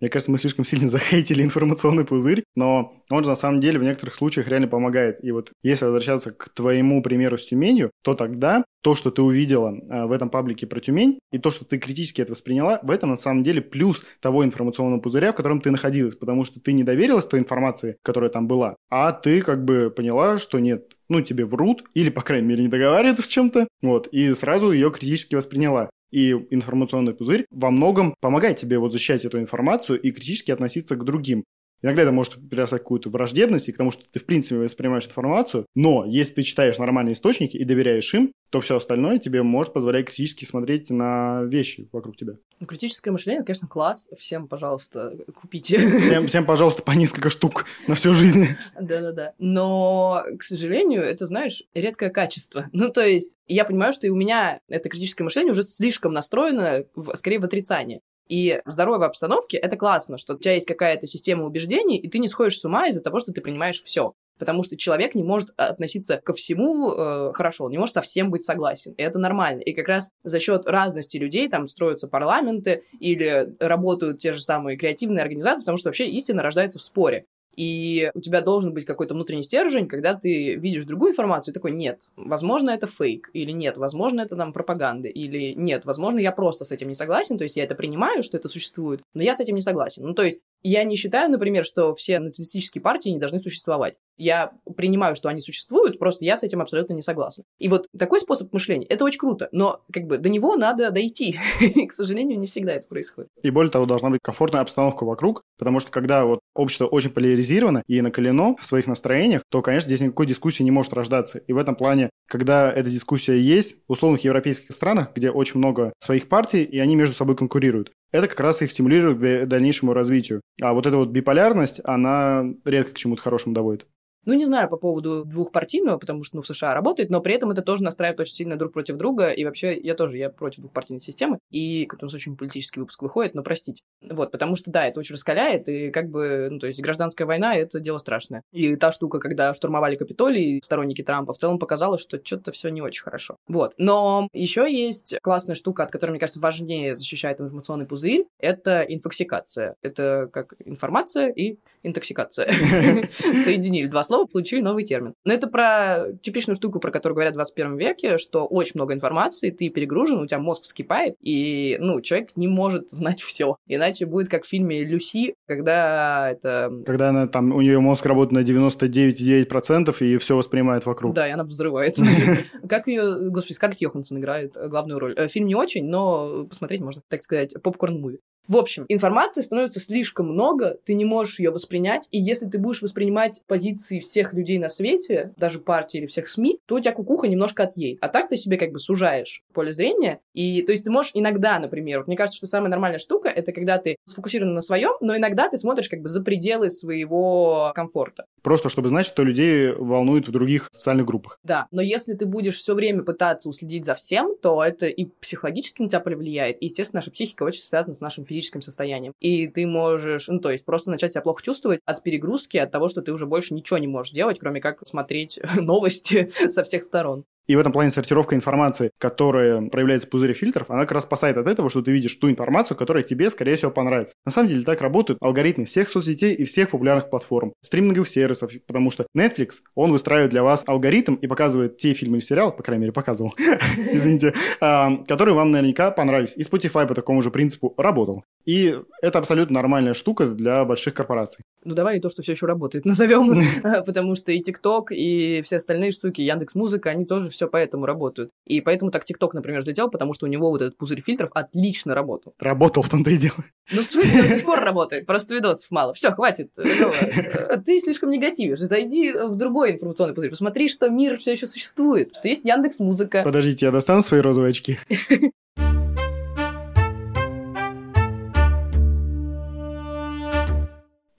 Мне 0.00 0.08
кажется, 0.08 0.30
мы 0.30 0.38
слишком 0.38 0.64
сильно 0.64 0.88
захейтили 0.88 1.42
информационный 1.42 2.04
пузырь, 2.04 2.44
но 2.56 2.94
он 3.10 3.24
же 3.24 3.30
на 3.30 3.36
самом 3.36 3.60
деле 3.60 3.78
в 3.78 3.82
некоторых 3.82 4.14
случаях 4.14 4.48
реально 4.48 4.68
помогает. 4.68 5.22
И 5.22 5.30
вот 5.30 5.52
если 5.62 5.84
возвращаться 5.84 6.30
к 6.30 6.48
твоему 6.50 7.02
примеру 7.02 7.36
с 7.36 7.46
Тюменью, 7.46 7.90
то 8.02 8.14
тогда 8.14 8.64
то, 8.82 8.94
что 8.94 9.10
ты 9.10 9.20
увидела 9.20 9.74
э, 9.74 10.06
в 10.06 10.12
этом 10.12 10.30
паблике 10.30 10.66
про 10.66 10.80
Тюмень, 10.80 11.18
и 11.32 11.38
то, 11.38 11.50
что 11.50 11.64
ты 11.64 11.78
критически 11.78 12.22
это 12.22 12.32
восприняла, 12.32 12.80
в 12.82 12.90
этом 12.90 13.10
на 13.10 13.16
самом 13.16 13.42
деле 13.42 13.60
плюс 13.60 14.02
того 14.20 14.44
информационного 14.44 15.00
пузыря, 15.00 15.32
в 15.32 15.36
котором 15.36 15.60
ты 15.60 15.70
находилась, 15.70 16.14
потому 16.14 16.44
что 16.44 16.60
ты 16.60 16.72
не 16.72 16.82
доверилась 16.82 17.26
той 17.26 17.40
информации, 17.40 17.96
которая 18.02 18.30
там 18.30 18.46
была, 18.46 18.76
а 18.88 19.12
ты 19.12 19.42
как 19.42 19.64
бы 19.64 19.92
поняла, 19.94 20.38
что 20.38 20.58
нет, 20.58 20.96
ну, 21.08 21.20
тебе 21.20 21.44
врут, 21.44 21.84
или, 21.92 22.08
по 22.08 22.22
крайней 22.22 22.46
мере, 22.46 22.62
не 22.62 22.68
договаривают 22.68 23.20
в 23.20 23.28
чем-то, 23.28 23.68
вот, 23.82 24.06
и 24.08 24.32
сразу 24.32 24.72
ее 24.72 24.90
критически 24.90 25.34
восприняла 25.34 25.90
и 26.10 26.30
информационный 26.50 27.14
пузырь 27.14 27.46
во 27.50 27.70
многом 27.70 28.14
помогает 28.20 28.58
тебе 28.58 28.78
вот 28.78 28.92
защищать 28.92 29.24
эту 29.24 29.38
информацию 29.40 30.00
и 30.00 30.10
критически 30.10 30.50
относиться 30.50 30.96
к 30.96 31.04
другим. 31.04 31.44
Иногда 31.82 32.02
это 32.02 32.12
может 32.12 32.34
перерастать 32.48 32.82
какую-то 32.82 33.10
враждебность, 33.10 33.68
и 33.68 33.72
к 33.72 33.76
тому, 33.76 33.90
что 33.90 34.04
ты, 34.10 34.20
в 34.20 34.26
принципе, 34.26 34.56
воспринимаешь 34.56 35.06
информацию, 35.06 35.66
но 35.74 36.04
если 36.04 36.34
ты 36.34 36.42
читаешь 36.42 36.78
нормальные 36.78 37.14
источники 37.14 37.56
и 37.56 37.64
доверяешь 37.64 38.12
им, 38.14 38.32
то 38.50 38.60
все 38.60 38.76
остальное 38.76 39.18
тебе 39.18 39.42
может 39.42 39.72
позволять 39.72 40.06
критически 40.06 40.44
смотреть 40.44 40.90
на 40.90 41.42
вещи 41.44 41.88
вокруг 41.92 42.16
тебя. 42.16 42.34
Ну, 42.58 42.66
критическое 42.66 43.10
мышление, 43.12 43.44
конечно, 43.44 43.68
класс. 43.68 44.08
Всем, 44.18 44.48
пожалуйста, 44.48 45.16
купите. 45.34 45.78
Всем, 46.00 46.26
всем, 46.26 46.44
пожалуйста, 46.44 46.82
по 46.82 46.90
несколько 46.92 47.30
штук 47.30 47.64
на 47.86 47.94
всю 47.94 48.12
жизнь. 48.12 48.48
Да-да-да. 48.78 49.34
Но, 49.38 50.22
к 50.38 50.42
сожалению, 50.42 51.02
это, 51.02 51.26
знаешь, 51.26 51.62
редкое 51.74 52.10
качество. 52.10 52.68
Ну, 52.72 52.90
то 52.90 53.06
есть, 53.06 53.36
я 53.46 53.64
понимаю, 53.64 53.92
что 53.92 54.06
и 54.06 54.10
у 54.10 54.16
меня 54.16 54.60
это 54.68 54.88
критическое 54.88 55.24
мышление 55.24 55.52
уже 55.52 55.62
слишком 55.62 56.12
настроено, 56.12 56.84
в, 56.94 57.14
скорее, 57.16 57.38
в 57.38 57.44
отрицание. 57.44 58.00
И 58.30 58.60
в 58.64 58.70
здоровой 58.70 59.06
обстановке 59.06 59.56
это 59.56 59.76
классно, 59.76 60.16
что 60.16 60.34
у 60.34 60.38
тебя 60.38 60.54
есть 60.54 60.66
какая-то 60.66 61.08
система 61.08 61.44
убеждений, 61.44 61.98
и 61.98 62.08
ты 62.08 62.20
не 62.20 62.28
сходишь 62.28 62.60
с 62.60 62.64
ума 62.64 62.86
из-за 62.86 63.02
того, 63.02 63.18
что 63.18 63.32
ты 63.32 63.40
принимаешь 63.40 63.82
все. 63.82 64.14
Потому 64.38 64.62
что 64.62 64.76
человек 64.76 65.16
не 65.16 65.24
может 65.24 65.50
относиться 65.56 66.18
ко 66.24 66.32
всему 66.32 66.92
э, 66.92 67.32
хорошо, 67.34 67.68
не 67.68 67.76
может 67.76 67.94
совсем 67.94 68.30
быть 68.30 68.44
согласен. 68.44 68.92
И 68.92 69.02
это 69.02 69.18
нормально. 69.18 69.60
И 69.62 69.74
как 69.74 69.88
раз 69.88 70.10
за 70.22 70.38
счет 70.38 70.66
разности 70.66 71.16
людей 71.16 71.48
там 71.48 71.66
строятся 71.66 72.06
парламенты 72.06 72.84
или 73.00 73.52
работают 73.58 74.18
те 74.18 74.32
же 74.32 74.40
самые 74.40 74.78
креативные 74.78 75.22
организации, 75.22 75.64
потому 75.64 75.76
что 75.76 75.88
вообще 75.88 76.06
истина 76.06 76.42
рождается 76.42 76.78
в 76.78 76.82
споре. 76.82 77.26
И 77.56 78.10
у 78.14 78.20
тебя 78.20 78.40
должен 78.42 78.72
быть 78.72 78.84
какой-то 78.84 79.14
внутренний 79.14 79.42
стержень, 79.42 79.88
когда 79.88 80.14
ты 80.14 80.54
видишь 80.54 80.84
другую 80.84 81.12
информацию, 81.12 81.52
и 81.52 81.54
такой, 81.54 81.72
нет, 81.72 82.10
возможно, 82.16 82.70
это 82.70 82.86
фейк, 82.86 83.30
или 83.32 83.50
нет, 83.50 83.76
возможно, 83.76 84.20
это 84.20 84.36
там 84.36 84.52
пропаганда, 84.52 85.08
или 85.08 85.52
нет, 85.56 85.84
возможно, 85.84 86.18
я 86.18 86.32
просто 86.32 86.64
с 86.64 86.72
этим 86.72 86.88
не 86.88 86.94
согласен, 86.94 87.38
то 87.38 87.44
есть 87.44 87.56
я 87.56 87.64
это 87.64 87.74
принимаю, 87.74 88.22
что 88.22 88.36
это 88.36 88.48
существует, 88.48 89.02
но 89.14 89.22
я 89.22 89.34
с 89.34 89.40
этим 89.40 89.54
не 89.54 89.62
согласен. 89.62 90.04
Ну, 90.04 90.14
то 90.14 90.22
есть 90.22 90.40
Я 90.62 90.84
не 90.84 90.96
считаю, 90.96 91.30
например, 91.30 91.64
что 91.64 91.94
все 91.94 92.18
националистические 92.18 92.82
партии 92.82 93.10
не 93.10 93.18
должны 93.18 93.38
существовать. 93.38 93.94
Я 94.16 94.52
принимаю, 94.76 95.14
что 95.14 95.30
они 95.30 95.40
существуют, 95.40 95.98
просто 95.98 96.26
я 96.26 96.36
с 96.36 96.42
этим 96.42 96.60
абсолютно 96.60 96.92
не 96.92 97.00
согласна. 97.00 97.44
И 97.58 97.68
вот 97.68 97.86
такой 97.98 98.20
способ 98.20 98.52
мышления, 98.52 98.86
это 98.86 99.04
очень 99.04 99.18
круто, 99.18 99.48
но 99.52 99.80
как 99.90 100.06
бы 100.06 100.18
до 100.18 100.28
него 100.28 100.56
надо 100.56 100.90
дойти. 100.90 101.38
И, 101.60 101.86
к 101.86 101.92
сожалению, 101.92 102.38
не 102.38 102.46
всегда 102.46 102.72
это 102.72 102.86
происходит. 102.86 103.30
И 103.42 103.50
более 103.50 103.70
того, 103.70 103.86
должна 103.86 104.10
быть 104.10 104.20
комфортная 104.22 104.60
обстановка 104.60 105.04
вокруг, 105.04 105.42
потому 105.58 105.80
что 105.80 105.90
когда 105.90 106.26
вот 106.26 106.40
общество 106.54 106.86
очень 106.86 107.10
поляризировано 107.10 107.82
и 107.86 108.02
накалено 108.02 108.56
в 108.60 108.66
своих 108.66 108.86
настроениях, 108.86 109.42
то, 109.50 109.62
конечно, 109.62 109.88
здесь 109.88 110.00
никакой 110.00 110.26
дискуссии 110.26 110.62
не 110.62 110.70
может 110.70 110.92
рождаться. 110.92 111.38
И 111.38 111.54
в 111.54 111.58
этом 111.58 111.74
плане, 111.74 112.10
когда 112.28 112.70
эта 112.70 112.90
дискуссия 112.90 113.40
есть, 113.40 113.76
в 113.88 113.92
условных 113.92 114.22
европейских 114.24 114.74
странах, 114.74 115.12
где 115.14 115.30
очень 115.30 115.58
много 115.58 115.94
своих 116.00 116.28
партий, 116.28 116.62
и 116.62 116.78
они 116.78 116.94
между 116.94 117.14
собой 117.14 117.36
конкурируют, 117.36 117.92
это 118.12 118.28
как 118.28 118.40
раз 118.40 118.62
их 118.62 118.70
стимулирует 118.70 119.18
к 119.18 119.46
дальнейшему 119.46 119.92
развитию. 119.92 120.40
А 120.60 120.72
вот 120.72 120.86
эта 120.86 120.96
вот 120.96 121.10
биполярность, 121.10 121.80
она 121.84 122.44
редко 122.64 122.92
к 122.92 122.98
чему-то 122.98 123.22
хорошему 123.22 123.54
доводит. 123.54 123.86
Ну, 124.24 124.34
не 124.34 124.46
знаю 124.46 124.68
по 124.68 124.76
поводу 124.76 125.24
двухпартийного, 125.24 125.98
потому 125.98 126.24
что, 126.24 126.36
ну, 126.36 126.42
в 126.42 126.46
США 126.46 126.74
работает, 126.74 127.10
но 127.10 127.20
при 127.20 127.34
этом 127.34 127.50
это 127.50 127.62
тоже 127.62 127.82
настраивает 127.82 128.20
очень 128.20 128.34
сильно 128.34 128.56
друг 128.56 128.72
против 128.72 128.96
друга, 128.96 129.30
и 129.30 129.44
вообще 129.44 129.78
я 129.78 129.94
тоже, 129.94 130.18
я 130.18 130.30
против 130.30 130.60
двухпартийной 130.60 131.00
системы, 131.00 131.38
и 131.50 131.88
у 131.90 132.04
нас 132.04 132.14
очень 132.14 132.36
политический 132.36 132.80
выпуск 132.80 133.02
выходит, 133.02 133.34
но 133.34 133.42
простите. 133.42 133.82
Вот, 134.02 134.30
потому 134.30 134.56
что, 134.56 134.70
да, 134.70 134.86
это 134.86 135.00
очень 135.00 135.14
раскаляет, 135.14 135.68
и 135.68 135.90
как 135.90 136.10
бы, 136.10 136.48
ну, 136.50 136.58
то 136.58 136.66
есть 136.66 136.80
гражданская 136.80 137.26
война— 137.26 137.54
это 137.56 137.80
дело 137.80 137.98
страшное. 137.98 138.42
И 138.52 138.76
та 138.76 138.92
штука, 138.92 139.18
когда 139.18 139.54
штурмовали 139.54 139.96
Капитолий, 139.96 140.60
сторонники 140.62 141.02
Трампа, 141.02 141.32
в 141.32 141.38
целом 141.38 141.58
показала, 141.58 141.98
что 141.98 142.20
что-то 142.22 142.52
все 142.52 142.68
не 142.68 142.82
очень 142.82 143.02
хорошо. 143.02 143.36
Вот. 143.48 143.74
Но 143.78 144.28
еще 144.32 144.70
есть 144.70 145.16
классная 145.22 145.54
штука, 145.54 145.84
от 145.84 145.90
которой, 145.90 146.10
мне 146.12 146.20
кажется, 146.20 146.40
важнее 146.40 146.94
защищает 146.94 147.40
информационный 147.40 147.86
пузырь, 147.86 148.26
это 148.38 148.82
инфоксикация. 148.82 149.76
Это 149.82 150.28
как 150.32 150.54
информация 150.64 151.28
и 151.28 151.58
интоксикация. 151.82 152.52
Соединили 153.44 153.86
два 153.86 154.02
слова, 154.10 154.26
получили 154.26 154.60
новый 154.60 154.84
термин. 154.84 155.14
Но 155.24 155.32
это 155.32 155.46
про 155.46 156.06
типичную 156.22 156.56
штуку, 156.56 156.80
про 156.80 156.90
которую 156.90 157.14
говорят 157.14 157.34
в 157.34 157.36
21 157.36 157.76
веке, 157.76 158.18
что 158.18 158.44
очень 158.44 158.72
много 158.74 158.94
информации, 158.94 159.50
ты 159.50 159.68
перегружен, 159.68 160.18
у 160.18 160.26
тебя 160.26 160.38
мозг 160.38 160.64
вскипает, 160.64 161.14
и, 161.20 161.76
ну, 161.80 162.00
человек 162.00 162.30
не 162.36 162.48
может 162.48 162.88
знать 162.90 163.20
все. 163.20 163.56
Иначе 163.66 164.06
будет 164.06 164.28
как 164.28 164.44
в 164.44 164.48
фильме 164.48 164.84
«Люси», 164.84 165.34
когда 165.46 166.30
это... 166.30 166.70
Когда 166.86 167.10
она 167.10 167.28
там, 167.28 167.52
у 167.52 167.60
нее 167.60 167.78
мозг 167.80 168.04
работает 168.04 168.32
на 168.32 168.50
99,9% 168.50 169.96
и 170.00 170.18
все 170.18 170.36
воспринимает 170.36 170.86
вокруг. 170.86 171.14
Да, 171.14 171.28
и 171.28 171.30
она 171.30 171.44
взрывается. 171.44 172.04
Как 172.68 172.86
ее, 172.86 173.30
господи, 173.30 173.54
Скарлетт 173.54 173.80
Йоханссон 173.80 174.18
играет 174.18 174.56
главную 174.56 174.98
роль. 174.98 175.14
Э, 175.16 175.28
фильм 175.28 175.46
не 175.46 175.54
очень, 175.54 175.86
но 175.86 176.46
посмотреть 176.48 176.80
можно, 176.80 177.02
так 177.08 177.20
сказать, 177.20 177.54
попкорн-муви. 177.62 178.18
В 178.50 178.56
общем, 178.56 178.84
информации 178.88 179.42
становится 179.42 179.78
слишком 179.78 180.26
много, 180.26 180.76
ты 180.84 180.94
не 180.94 181.04
можешь 181.04 181.38
ее 181.38 181.52
воспринять, 181.52 182.08
и 182.10 182.20
если 182.20 182.48
ты 182.48 182.58
будешь 182.58 182.82
воспринимать 182.82 183.42
позиции 183.46 184.00
всех 184.00 184.32
людей 184.32 184.58
на 184.58 184.68
свете, 184.68 185.32
даже 185.36 185.60
партии 185.60 185.98
или 185.98 186.06
всех 186.06 186.26
СМИ, 186.26 186.58
то 186.66 186.74
у 186.74 186.80
тебя 186.80 186.90
кукуха 186.90 187.28
немножко 187.28 187.62
отъедет. 187.62 187.98
А 188.00 188.08
так 188.08 188.28
ты 188.28 188.36
себе 188.36 188.56
как 188.56 188.72
бы 188.72 188.80
сужаешь 188.80 189.44
поле 189.52 189.72
зрения, 189.72 190.18
и 190.34 190.62
то 190.62 190.72
есть 190.72 190.84
ты 190.84 190.90
можешь 190.90 191.12
иногда, 191.14 191.60
например, 191.60 191.98
вот 191.98 192.08
мне 192.08 192.16
кажется, 192.16 192.38
что 192.38 192.48
самая 192.48 192.70
нормальная 192.70 192.98
штука, 192.98 193.28
это 193.28 193.52
когда 193.52 193.78
ты 193.78 193.94
сфокусирован 194.04 194.52
на 194.52 194.62
своем, 194.62 194.94
но 195.00 195.16
иногда 195.16 195.48
ты 195.48 195.56
смотришь 195.56 195.88
как 195.88 196.00
бы 196.00 196.08
за 196.08 196.20
пределы 196.20 196.70
своего 196.70 197.70
комфорта. 197.72 198.24
Просто 198.42 198.68
чтобы 198.68 198.88
знать, 198.88 199.06
что 199.06 199.22
людей 199.22 199.70
волнует 199.74 200.26
в 200.26 200.32
других 200.32 200.70
социальных 200.72 201.06
группах. 201.06 201.38
Да, 201.44 201.68
но 201.70 201.82
если 201.82 202.14
ты 202.14 202.26
будешь 202.26 202.56
все 202.56 202.74
время 202.74 203.04
пытаться 203.04 203.48
уследить 203.48 203.84
за 203.84 203.94
всем, 203.94 204.34
то 204.42 204.60
это 204.60 204.86
и 204.86 205.04
психологически 205.04 205.82
на 205.82 205.88
тебя 205.88 206.00
повлияет. 206.00 206.60
И, 206.60 206.64
естественно, 206.64 206.98
наша 206.98 207.12
психика 207.12 207.44
очень 207.44 207.60
связана 207.60 207.94
с 207.94 208.00
нашим 208.00 208.24
физическим 208.24 208.39
состоянием. 208.42 209.12
И 209.20 209.48
ты 209.48 209.66
можешь, 209.66 210.28
ну, 210.28 210.40
то 210.40 210.50
есть 210.50 210.64
просто 210.64 210.90
начать 210.90 211.12
себя 211.12 211.22
плохо 211.22 211.42
чувствовать 211.42 211.80
от 211.84 212.02
перегрузки, 212.02 212.56
от 212.56 212.70
того, 212.70 212.88
что 212.88 213.02
ты 213.02 213.12
уже 213.12 213.26
больше 213.26 213.54
ничего 213.54 213.78
не 213.78 213.86
можешь 213.86 214.12
делать, 214.12 214.38
кроме 214.38 214.60
как 214.60 214.86
смотреть 214.86 215.38
новости 215.60 216.30
со 216.50 216.64
всех 216.64 216.82
сторон. 216.82 217.24
И 217.50 217.56
в 217.56 217.58
этом 217.58 217.72
плане 217.72 217.90
сортировка 217.90 218.36
информации, 218.36 218.92
которая 218.96 219.60
проявляется 219.60 220.06
в 220.06 220.10
пузыре 220.10 220.34
фильтров, 220.34 220.70
она 220.70 220.82
как 220.82 220.92
раз 220.92 221.02
спасает 221.02 221.36
от 221.36 221.48
этого, 221.48 221.68
что 221.68 221.82
ты 221.82 221.90
видишь 221.90 222.14
ту 222.14 222.30
информацию, 222.30 222.76
которая 222.76 223.02
тебе, 223.02 223.28
скорее 223.28 223.56
всего, 223.56 223.72
понравится. 223.72 224.14
На 224.24 224.30
самом 224.30 224.50
деле 224.50 224.62
так 224.62 224.80
работают 224.80 225.18
алгоритмы 225.20 225.64
всех 225.64 225.88
соцсетей 225.88 226.32
и 226.32 226.44
всех 226.44 226.70
популярных 226.70 227.10
платформ, 227.10 227.52
стриминговых 227.64 228.08
сервисов, 228.08 228.52
потому 228.68 228.92
что 228.92 229.04
Netflix, 229.18 229.62
он 229.74 229.90
выстраивает 229.90 230.30
для 230.30 230.44
вас 230.44 230.62
алгоритм 230.64 231.14
и 231.14 231.26
показывает 231.26 231.76
те 231.76 231.92
фильмы 231.92 232.18
или 232.18 232.24
сериалы, 232.24 232.52
по 232.52 232.62
крайней 232.62 232.82
мере, 232.82 232.92
показывал, 232.92 233.34
извините, 233.76 234.32
а, 234.60 234.98
которые 235.08 235.34
вам 235.34 235.50
наверняка 235.50 235.90
понравились. 235.90 236.36
И 236.36 236.42
Spotify 236.42 236.86
по 236.86 236.94
такому 236.94 237.20
же 237.20 237.32
принципу 237.32 237.74
работал. 237.76 238.22
И 238.44 238.78
это 239.02 239.18
абсолютно 239.18 239.54
нормальная 239.54 239.94
штука 239.94 240.26
для 240.26 240.64
больших 240.64 240.94
корпораций. 240.94 241.42
Ну, 241.64 241.74
давай 241.74 241.98
и 241.98 242.00
то, 242.00 242.08
что 242.08 242.22
все 242.22 242.32
еще 242.32 242.46
работает, 242.46 242.84
назовем, 242.86 243.42
потому 243.84 244.14
что 244.14 244.32
и 244.32 244.40
ТикТок, 244.40 244.92
и 244.92 245.42
все 245.42 245.56
остальные 245.56 245.92
штуки, 245.92 246.22
Яндекс 246.22 246.54
Музыка, 246.54 246.90
они 246.90 247.04
тоже 247.04 247.30
все 247.30 247.48
поэтому 247.48 247.86
работают. 247.86 248.30
И 248.46 248.60
поэтому 248.60 248.90
так 248.90 249.04
ТикТок, 249.04 249.34
например, 249.34 249.60
взлетел, 249.60 249.90
потому 249.90 250.14
что 250.14 250.26
у 250.26 250.28
него 250.28 250.50
вот 250.50 250.62
этот 250.62 250.76
пузырь 250.76 251.02
фильтров 251.02 251.30
отлично 251.34 251.94
работал. 251.94 252.34
Работал 252.38 252.82
в 252.82 252.88
том-то 252.88 253.10
и 253.10 253.18
дело. 253.18 253.36
Ну, 253.72 253.82
в 253.82 253.84
смысле, 253.84 254.22
он 254.22 254.28
до 254.28 254.36
сих 254.36 254.44
пор 254.44 254.60
работает, 254.64 255.06
просто 255.06 255.34
видосов 255.34 255.70
мало. 255.70 255.92
Все, 255.92 256.12
хватит. 256.12 256.50
Ты 256.54 257.80
слишком 257.80 258.10
негативишь. 258.10 258.58
Зайди 258.60 259.12
в 259.12 259.36
другой 259.36 259.72
информационный 259.72 260.14
пузырь, 260.14 260.30
посмотри, 260.30 260.68
что 260.68 260.88
мир 260.88 261.18
все 261.18 261.32
еще 261.32 261.46
существует, 261.46 262.14
что 262.16 262.28
есть 262.28 262.44
Яндекс 262.44 262.80
Музыка. 262.80 263.22
Подождите, 263.24 263.66
я 263.66 263.72
достану 263.72 264.02
свои 264.02 264.20
розовые 264.20 264.50
очки. 264.50 264.78